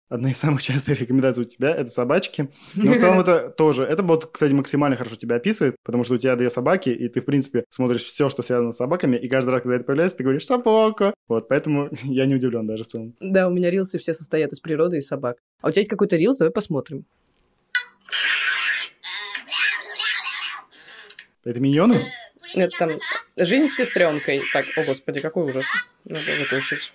Одна 0.10 0.32
из 0.32 0.38
самых 0.38 0.62
частых 0.64 1.00
рекомендаций 1.00 1.44
у 1.44 1.46
тебя– 1.46 1.76
это 1.78 1.90
собачки. 1.90 2.50
Но 2.76 2.94
в 2.94 2.98
целом 2.98 3.20
это 3.20 3.50
тоже. 3.50 3.84
Это 3.84 4.04
вот, 4.04 4.32
кстати, 4.32 4.54
максимально 4.54 4.96
хорошо 4.96 5.16
тебя 5.16 5.36
описывает, 5.36 5.76
потому 5.84 6.04
что 6.04 6.16
у 6.16 6.18
тебя 6.18 6.36
две 6.36 6.50
собаки, 6.50 6.90
и 6.90 7.10
ты, 7.10 7.22
в 7.22 7.26
принципе, 7.26 7.66
смотришь 7.70 8.04
все, 8.06 8.30
что 8.30 8.42
связано 8.44 8.72
с 8.72 8.78
собаками, 8.78 9.18
и 9.18 9.28
каждый 9.28 9.50
раз, 9.50 9.62
когда 9.62 9.76
это 9.76 9.86
появляется, 9.86 10.18
ты 10.18 10.24
говоришь 10.24 10.46
«собака». 10.46 11.14
Вот, 11.28 11.48
поэтому 11.50 11.90
я 12.04 12.26
не 12.26 12.36
удивлен 12.36 12.66
даже 12.66 12.86
в 12.86 12.88
целом. 12.88 13.16
Да, 13.20 13.48
у 13.48 13.52
меня 13.52 13.70
рилсы 13.70 14.00
все 14.00 14.14
состоят 14.14 14.54
из 14.54 14.60
природы 14.60 14.98
и 14.98 15.02
собак. 15.02 15.38
А 15.62 15.68
у 15.68 15.72
тебя 15.72 15.82
есть 15.82 15.90
какой-то 15.90 16.16
рилс? 16.16 16.38
Давай 16.38 16.52
посмотрим. 16.52 17.06
Это 21.44 21.60
миньоны? 21.62 22.02
Это 22.56 22.78
там 22.78 22.92
жизнь 23.38 23.68
с 23.68 23.76
сестренкой. 23.76 24.42
Так, 24.52 24.66
о 24.76 24.84
господи, 24.84 25.22
какой 25.22 25.46
ужас. 25.46 25.66
Надо 26.06 26.26
выключить. 26.40 26.94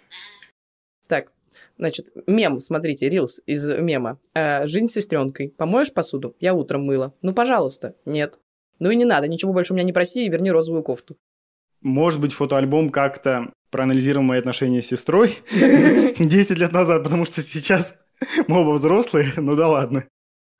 Так, 1.08 1.32
Значит, 1.78 2.08
мем, 2.26 2.60
смотрите, 2.60 3.08
рилс 3.08 3.40
из 3.46 3.66
мема. 3.66 4.18
Э, 4.34 4.66
Жизнь 4.66 4.88
с 4.88 4.92
сестренкой. 4.92 5.48
Помоешь 5.56 5.92
посуду? 5.92 6.36
Я 6.40 6.54
утром 6.54 6.84
мыла. 6.84 7.12
Ну, 7.22 7.32
пожалуйста. 7.32 7.94
Нет. 8.04 8.38
Ну 8.78 8.90
и 8.90 8.96
не 8.96 9.04
надо, 9.04 9.28
ничего 9.28 9.52
больше 9.52 9.72
у 9.72 9.76
меня 9.76 9.84
не 9.84 9.92
проси, 9.92 10.26
и 10.26 10.28
верни 10.28 10.50
розовую 10.50 10.82
кофту. 10.82 11.16
Может 11.82 12.20
быть, 12.20 12.32
фотоальбом 12.32 12.90
как-то 12.90 13.52
проанализировал 13.70 14.24
мои 14.24 14.38
отношения 14.38 14.82
с 14.82 14.86
сестрой 14.88 15.38
10 16.18 16.58
лет 16.58 16.72
назад, 16.72 17.02
потому 17.04 17.24
что 17.24 17.40
сейчас 17.40 17.94
мы 18.46 18.60
оба 18.60 18.72
взрослые, 18.76 19.32
ну 19.36 19.56
да 19.56 19.68
ладно. 19.68 20.04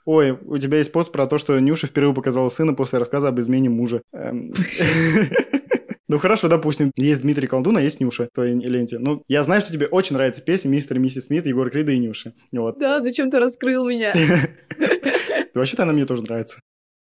Ой, 0.05 0.33
у 0.33 0.59
тебя 0.59 0.79
есть 0.79 0.91
пост 0.91 1.13
про 1.13 1.27
то, 1.27 1.39
что 1.39 1.59
Нюша 1.61 1.87
впервые 1.87 2.15
показала 2.15 2.49
сына 2.49 2.75
после 2.75 2.99
рассказа 2.99 3.29
об 3.29 3.39
измене 3.39 3.71
мужа. 3.71 4.03
Ну 6.13 6.19
хорошо, 6.19 6.49
допустим, 6.49 6.93
есть 6.95 7.23
Дмитрий 7.23 7.47
Колдун, 7.47 7.79
а 7.79 7.81
есть 7.81 7.99
Нюша 7.99 8.27
в 8.27 8.35
твоей 8.35 8.53
ленте. 8.53 8.99
Ну, 8.99 9.23
я 9.29 9.43
знаю, 9.43 9.63
что 9.63 9.73
тебе 9.73 9.87
очень 9.87 10.15
нравится 10.15 10.43
песня 10.43 10.69
«Мистер 10.69 10.99
и 10.99 11.01
миссис 11.01 11.25
Смит», 11.25 11.47
Егор 11.47 11.71
Крида 11.71 11.93
и 11.93 11.99
Нюши. 11.99 12.35
Вот. 12.53 12.79
Да, 12.79 13.01
зачем 13.01 13.31
ты 13.31 13.39
раскрыл 13.39 13.89
меня? 13.89 14.13
Вообще-то 15.55 15.85
она 15.85 15.95
мне 15.95 16.05
тоже 16.05 16.23
нравится. 16.25 16.61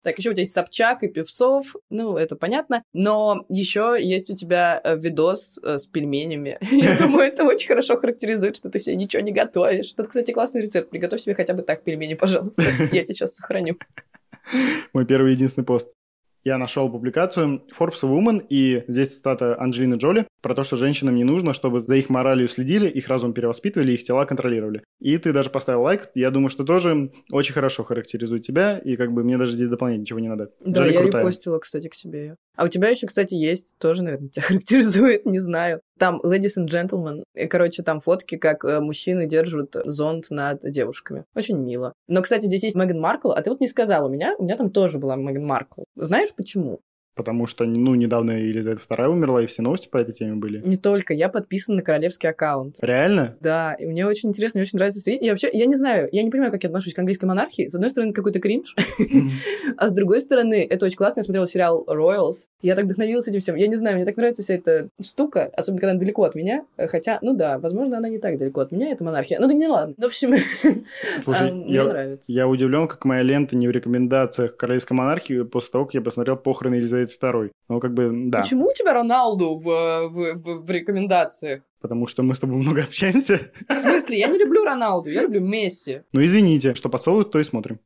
Так, 0.04 0.20
еще 0.20 0.30
у 0.30 0.34
тебя 0.34 0.44
есть 0.44 0.54
Собчак 0.54 1.02
и 1.02 1.08
Певцов, 1.08 1.76
ну, 1.90 2.16
это 2.16 2.36
понятно. 2.36 2.84
Но 2.94 3.44
еще 3.50 3.98
есть 4.00 4.30
у 4.30 4.36
тебя 4.36 4.80
э, 4.84 4.96
видос 5.00 5.58
э, 5.64 5.80
с 5.80 5.88
пельменями. 5.88 6.60
Я 6.72 6.96
думаю, 7.00 7.30
это 7.30 7.44
очень 7.44 7.70
хорошо 7.70 7.98
характеризует, 7.98 8.56
что 8.56 8.70
ты 8.70 8.78
себе 8.78 8.96
ничего 8.96 9.24
не 9.24 9.32
готовишь. 9.32 9.94
Это, 9.94 10.04
кстати, 10.04 10.32
классный 10.32 10.62
рецепт. 10.62 10.92
Приготовь 10.92 11.22
себе 11.22 11.34
хотя 11.34 11.56
бы 11.56 11.64
так 11.64 11.84
пельмени, 11.84 12.14
пожалуйста. 12.14 12.62
Я 12.92 13.04
тебе 13.04 13.16
сейчас 13.16 13.34
сохраню. 13.34 13.80
Мой 14.94 15.08
первый 15.08 15.32
единственный 15.32 15.66
пост 15.66 15.90
я 16.44 16.58
нашел 16.58 16.90
публикацию 16.90 17.64
Forbes 17.80 18.04
Woman, 18.04 18.46
и 18.50 18.84
здесь 18.88 19.16
цитата 19.16 19.60
Анджелины 19.60 19.96
Джоли 19.96 20.28
про 20.42 20.56
то, 20.56 20.64
что 20.64 20.76
женщинам 20.76 21.16
не 21.16 21.24
нужно, 21.24 21.54
чтобы 21.54 21.82
за 21.82 21.96
их 21.96 22.10
моралью 22.10 22.48
следили, 22.48 22.88
их 22.90 23.08
разум 23.08 23.34
перевоспитывали, 23.34 23.92
их 23.92 24.04
тела 24.04 24.26
контролировали. 24.26 24.84
И 25.00 25.18
ты 25.18 25.34
даже 25.34 25.50
поставил 25.50 25.84
лайк. 25.84 26.10
Я 26.16 26.32
думаю, 26.32 26.50
что 26.50 26.64
тоже 26.64 27.12
очень 27.32 27.54
хорошо 27.54 27.84
характеризует 27.84 28.44
тебя, 28.44 28.78
и 28.80 28.96
как 28.96 29.12
бы 29.12 29.24
мне 29.24 29.38
даже 29.38 29.54
здесь 29.54 29.70
дополнять 29.70 30.00
ничего 30.00 30.20
не 30.20 30.30
надо. 30.30 30.50
Да, 30.60 30.82
Джоли 30.82 30.94
я 30.94 31.02
крутая. 31.02 31.22
репостила, 31.22 31.60
кстати, 31.60 31.88
к 31.88 31.96
себе 31.96 32.22
ее. 32.22 32.36
А 32.56 32.66
у 32.66 32.68
тебя 32.68 32.90
еще, 32.90 33.08
кстати, 33.08 33.34
есть, 33.34 33.76
тоже, 33.80 34.04
наверное, 34.04 34.30
тебя 34.34 34.44
характеризует, 34.44 35.26
не 35.26 35.40
знаю. 35.40 35.82
Там 36.02 36.20
Ladies 36.26 36.58
and 36.58 36.66
Gentlemen. 36.66 37.24
И, 37.36 37.46
короче, 37.46 37.84
там 37.84 38.00
фотки, 38.00 38.36
как 38.36 38.66
э, 38.66 38.80
мужчины 38.80 39.28
держат 39.28 39.76
зонт 39.86 40.32
над 40.32 40.62
девушками. 40.62 41.26
Очень 41.36 41.58
мило. 41.58 41.94
Но, 42.08 42.24
кстати, 42.24 42.48
здесь 42.48 42.64
есть 42.64 42.76
Меган 42.76 43.00
Маркл, 43.00 43.30
а 43.30 43.40
ты 43.44 43.52
вот 43.52 43.60
не 43.60 43.68
сказал, 43.68 44.08
у 44.08 44.10
меня, 44.10 44.34
у 44.40 44.44
меня 44.44 44.58
там 44.58 44.72
тоже 44.72 44.98
была 44.98 45.16
Меган 45.16 45.46
Маркл. 45.46 45.84
Знаешь 45.96 46.34
почему? 46.36 46.80
Потому 47.16 47.46
что, 47.48 47.66
ну, 47.66 47.96
недавно 47.96 48.32
Елизавета 48.32 48.82
II 48.90 49.08
умерла, 49.08 49.44
и 49.44 49.48
все 49.48 49.62
новости 49.62 49.88
по 49.88 49.98
этой 49.98 50.14
теме 50.14 50.36
были. 50.36 50.62
Не 50.66 50.78
только. 50.78 51.14
Я 51.14 51.30
подписан 51.30 51.76
на 51.76 51.82
королевский 51.82 52.30
аккаунт. 52.30 52.78
Реально? 52.82 53.36
Да, 53.42 53.74
и 53.74 53.86
мне 53.86 54.06
очень 54.06 54.30
интересно, 54.30 54.60
мне 54.60 54.64
очень 54.64 54.78
нравится 54.78 55.02
смотреть. 55.02 55.24
Я 55.24 55.32
вообще, 55.32 55.50
я 55.52 55.66
не 55.66 55.76
знаю, 55.76 56.08
я 56.12 56.24
не 56.24 56.30
понимаю, 56.30 56.52
как 56.52 56.64
я 56.64 56.70
отношусь 56.70 56.94
к 56.94 57.00
английской 57.00 57.26
монархии. 57.26 57.68
С 57.68 57.76
одной 57.76 57.90
стороны, 57.90 58.14
какой-то 58.14 58.40
кринж, 58.40 58.76
а 59.78 59.90
с 59.90 59.94
другой 59.94 60.22
стороны, 60.22 60.66
это 60.70 60.86
очень 60.86 60.96
классно. 60.96 61.20
Я 61.20 61.24
смотрела 61.24 61.48
сериал 61.48 61.86
Royals. 61.88 62.48
Я 62.62 62.76
так 62.76 62.86
вдохновилась 62.86 63.28
этим 63.28 63.42
всем. 63.42 63.56
Я 63.56 63.68
не 63.68 63.76
знаю, 63.76 63.98
мне 63.98 64.06
так 64.06 64.16
нравится 64.16 64.44
вся 64.44 64.56
эта 64.56 64.88
штука, 65.04 65.52
особенно 65.54 65.80
когда 65.80 65.92
она 65.92 66.00
далеко 66.00 66.24
от 66.24 66.36
меня. 66.36 66.66
Хотя, 66.78 67.20
ну 67.22 67.36
да, 67.36 67.60
возможно, 67.60 67.98
она 67.98 68.08
не 68.08 68.20
так 68.20 68.38
далеко 68.38 68.62
от 68.62 68.72
меня, 68.72 68.90
эта 68.90 69.04
монархия. 69.04 69.40
Ну 69.40 69.48
да 69.48 69.54
не 69.54 69.68
ладно. 69.68 69.96
В 69.98 70.06
общем, 70.06 70.36
Слушай, 71.20 71.50
а, 71.50 71.54
мне 71.54 71.84
нравится. 71.84 72.24
я 72.28 72.48
удивлен, 72.48 72.88
как 72.88 73.04
моя 73.06 73.22
лента 73.22 73.56
не 73.56 73.68
в 73.68 73.72
рекомендациях 73.72 74.56
королевской 74.56 74.96
монархии 74.96 75.44
после 75.44 75.72
того, 75.72 75.86
как 75.86 75.96
я 75.96 76.02
посмотрел 76.02 76.38
похороны 76.38 76.76
Елизаветы 76.76 77.01
II. 77.04 77.52
Ну, 77.70 77.80
как 77.80 77.94
бы, 77.94 78.12
да. 78.30 78.40
Почему 78.40 78.68
у 78.68 78.74
тебя 78.74 78.94
Роналду 78.94 79.56
в, 79.56 79.64
в, 79.64 80.34
в, 80.36 80.66
в 80.66 80.72
рекомендациях? 80.72 81.64
Потому 81.82 82.08
что 82.08 82.24
мы 82.24 82.36
с 82.36 82.40
тобой 82.40 82.58
много 82.58 82.84
общаемся. 82.84 83.52
В 83.68 83.76
смысле? 83.76 84.20
Я 84.20 84.28
не 84.28 84.38
люблю 84.38 84.64
Роналду, 84.64 85.10
я 85.10 85.24
люблю 85.24 85.42
Месси. 85.42 86.02
Ну, 86.14 86.24
извините, 86.24 86.76
что 86.76 86.90
подсовывают, 86.90 87.32
то 87.32 87.40
и 87.40 87.44
смотрим. 87.44 87.80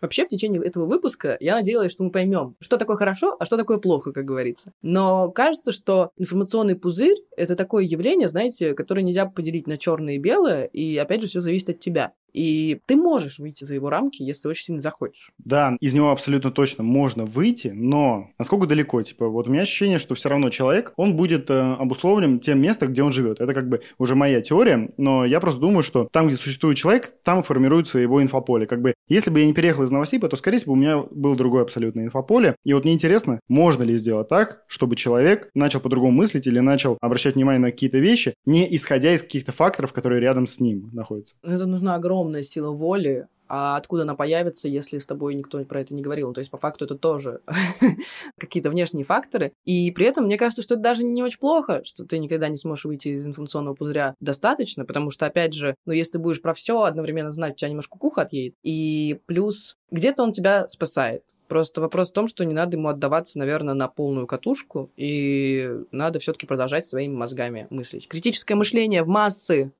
Вообще, 0.00 0.24
в 0.24 0.28
течение 0.28 0.62
этого 0.62 0.86
выпуска 0.86 1.36
я 1.40 1.56
надеялась, 1.56 1.90
что 1.90 2.04
мы 2.04 2.10
поймем, 2.10 2.54
что 2.60 2.76
такое 2.76 2.96
хорошо, 2.96 3.36
а 3.38 3.46
что 3.46 3.56
такое 3.56 3.78
плохо, 3.78 4.12
как 4.12 4.24
говорится. 4.24 4.72
Но 4.80 5.30
кажется, 5.32 5.72
что 5.72 6.10
информационный 6.16 6.76
пузырь— 6.76 7.16
это 7.36 7.56
такое 7.56 7.84
явление, 7.84 8.28
знаете, 8.28 8.74
которое 8.74 9.02
нельзя 9.02 9.26
поделить 9.26 9.66
на 9.66 9.76
черное 9.76 10.14
и 10.14 10.18
белое, 10.18 10.64
и, 10.64 10.96
опять 10.96 11.22
же, 11.22 11.26
все 11.26 11.40
зависит 11.40 11.70
от 11.70 11.80
тебя. 11.80 12.12
И 12.32 12.80
ты 12.86 12.96
можешь 12.96 13.38
выйти 13.38 13.64
за 13.64 13.74
его 13.74 13.90
рамки, 13.90 14.22
если 14.22 14.48
очень 14.48 14.64
сильно 14.64 14.80
захочешь. 14.80 15.32
Да, 15.38 15.76
из 15.80 15.94
него 15.94 16.10
абсолютно 16.10 16.50
точно 16.50 16.84
можно 16.84 17.24
выйти, 17.24 17.68
но 17.68 18.30
насколько 18.38 18.66
далеко? 18.66 19.02
Типа, 19.02 19.28
вот 19.28 19.48
у 19.48 19.50
меня 19.50 19.62
ощущение, 19.62 19.98
что 19.98 20.14
все 20.14 20.28
равно 20.28 20.50
человек, 20.50 20.92
он 20.96 21.16
будет 21.16 21.50
э, 21.50 21.58
обусловлен 21.58 22.40
тем 22.40 22.60
местом, 22.60 22.90
где 22.90 23.02
он 23.02 23.12
живет. 23.12 23.40
Это 23.40 23.54
как 23.54 23.68
бы 23.68 23.80
уже 23.98 24.14
моя 24.14 24.40
теория, 24.40 24.90
но 24.96 25.24
я 25.24 25.40
просто 25.40 25.60
думаю, 25.60 25.82
что 25.82 26.08
там, 26.10 26.28
где 26.28 26.36
существует 26.36 26.76
человек, 26.76 27.14
там 27.22 27.42
формируется 27.42 27.98
его 27.98 28.22
инфополе. 28.22 28.66
Как 28.66 28.82
бы, 28.82 28.94
если 29.08 29.30
бы 29.30 29.40
я 29.40 29.46
не 29.46 29.54
переехал 29.54 29.84
из 29.84 29.90
Новосиба, 29.90 30.28
то, 30.28 30.36
скорее 30.36 30.58
всего, 30.58 30.74
у 30.74 30.76
меня 30.76 30.98
было 31.10 31.36
другое 31.36 31.62
абсолютно 31.62 32.00
инфополе. 32.00 32.56
И 32.64 32.74
вот 32.74 32.84
мне 32.84 32.94
интересно, 32.94 33.40
можно 33.48 33.82
ли 33.82 33.96
сделать 33.96 34.28
так, 34.28 34.62
чтобы 34.66 34.96
человек 34.96 35.50
начал 35.54 35.80
по-другому 35.80 36.12
мыслить 36.12 36.46
или 36.46 36.58
начал 36.60 36.98
обращать 37.00 37.34
внимание 37.34 37.60
на 37.60 37.70
какие-то 37.70 37.98
вещи, 37.98 38.34
не 38.46 38.74
исходя 38.76 39.14
из 39.14 39.22
каких-то 39.22 39.52
факторов, 39.52 39.92
которые 39.92 40.20
рядом 40.20 40.46
с 40.46 40.60
ним 40.60 40.90
находятся. 40.92 41.34
Это 41.42 41.66
нужна 41.66 41.94
огромная 42.18 42.42
сила 42.42 42.70
воли, 42.70 43.28
а 43.50 43.76
откуда 43.76 44.02
она 44.02 44.14
появится, 44.14 44.68
если 44.68 44.98
с 44.98 45.06
тобой 45.06 45.34
никто 45.34 45.64
про 45.64 45.80
это 45.80 45.94
не 45.94 46.02
говорил? 46.02 46.34
То 46.34 46.40
есть, 46.40 46.50
по 46.50 46.58
факту, 46.58 46.84
это 46.84 46.96
тоже 46.96 47.40
какие-то 48.38 48.68
внешние 48.68 49.04
факторы. 49.04 49.52
И 49.64 49.90
при 49.90 50.06
этом, 50.06 50.24
мне 50.24 50.36
кажется, 50.36 50.60
что 50.60 50.74
это 50.74 50.82
даже 50.82 51.02
не 51.02 51.22
очень 51.22 51.38
плохо, 51.38 51.82
что 51.82 52.04
ты 52.04 52.18
никогда 52.18 52.48
не 52.48 52.56
сможешь 52.56 52.84
выйти 52.84 53.08
из 53.08 53.26
информационного 53.26 53.74
пузыря 53.74 54.14
достаточно, 54.20 54.84
потому 54.84 55.10
что, 55.10 55.24
опять 55.24 55.54
же, 55.54 55.74
ну, 55.86 55.94
если 55.94 56.12
ты 56.12 56.18
будешь 56.18 56.42
про 56.42 56.52
все 56.52 56.82
одновременно 56.82 57.32
знать, 57.32 57.54
у 57.54 57.56
тебя 57.56 57.70
немножко 57.70 57.98
куха 57.98 58.22
отъедет. 58.22 58.54
И 58.62 59.18
плюс 59.26 59.76
где-то 59.90 60.22
он 60.22 60.32
тебя 60.32 60.68
спасает. 60.68 61.22
Просто 61.48 61.80
вопрос 61.80 62.10
в 62.10 62.12
том, 62.12 62.28
что 62.28 62.44
не 62.44 62.52
надо 62.52 62.76
ему 62.76 62.88
отдаваться, 62.88 63.38
наверное, 63.38 63.72
на 63.72 63.88
полную 63.88 64.26
катушку, 64.26 64.90
и 64.96 65.70
надо 65.90 66.18
все-таки 66.18 66.46
продолжать 66.46 66.84
своими 66.84 67.14
мозгами 67.14 67.66
мыслить. 67.70 68.06
Критическое 68.06 68.54
мышление 68.54 69.02
в 69.02 69.08
массы. 69.08 69.72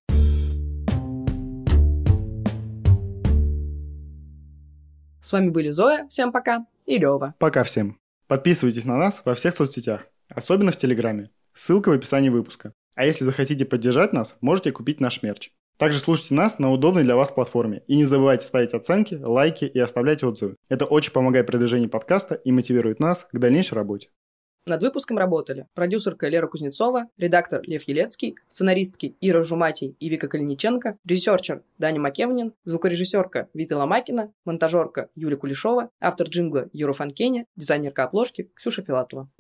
С 5.29 5.33
вами 5.33 5.51
были 5.51 5.69
Зоя, 5.69 6.07
всем 6.09 6.33
пока, 6.33 6.65
и 6.87 6.97
Лёва. 6.97 7.35
Пока 7.39 7.63
всем. 7.63 7.99
Подписывайтесь 8.29 8.87
на 8.87 8.97
нас 8.97 9.21
во 9.27 9.35
всех 9.35 9.55
соцсетях, 9.55 10.07
особенно 10.31 10.73
в 10.73 10.79
Телеграме. 10.79 11.29
Ссылка 11.53 11.91
в 11.91 11.93
описании 11.93 12.31
выпуска. 12.31 12.73
А 12.95 13.05
если 13.05 13.27
захотите 13.27 13.67
поддержать 13.67 14.15
нас, 14.15 14.37
можете 14.41 14.73
купить 14.73 15.01
наш 15.01 15.23
мерч. 15.23 15.51
Также 15.77 15.99
слушайте 15.99 16.33
нас 16.33 16.59
на 16.59 16.73
удобной 16.73 17.03
для 17.03 17.15
вас 17.15 17.31
платформе. 17.31 17.83
И 17.89 17.97
не 17.97 18.07
забывайте 18.07 18.47
ставить 18.47 18.73
оценки, 18.73 19.17
лайки 19.17 19.67
и 19.67 19.79
оставлять 19.79 20.23
отзывы. 20.23 20.57
Это 20.71 20.87
очень 20.87 21.13
помогает 21.13 21.47
продвижению 21.47 21.91
подкаста 21.91 22.35
и 22.37 22.51
мотивирует 22.51 22.99
нас 22.99 23.29
к 23.31 23.39
дальнейшей 23.39 23.75
работе. 23.75 24.09
Над 24.69 24.83
выпуском 24.83 25.17
работали 25.17 25.67
продюсерка 25.75 26.29
Лера 26.29 26.47
Кузнецова, 26.47 27.07
редактор 27.17 27.63
Лев 27.65 27.85
Елецкий, 27.85 28.37
сценаристки 28.49 29.17
Ира 29.23 29.43
Жуматий 29.43 29.97
и 29.99 30.11
Вика 30.11 30.29
Калиниченко, 30.29 30.99
режиссерчер 31.07 31.63
Даня 31.79 32.01
Макевнин, 32.01 32.53
звукорежиссерка 32.65 33.49
Вита 33.55 33.79
Ломакина, 33.79 34.31
монтажерка 34.45 35.09
Юлия 35.15 35.39
Кулешова, 35.39 35.89
автор 36.01 36.29
джингла 36.29 36.69
Юра 36.75 36.93
Фанкеня, 36.93 37.47
дизайнерка 37.57 38.05
обложки 38.05 38.51
Ксюша 38.55 38.83
Филатова. 38.83 39.31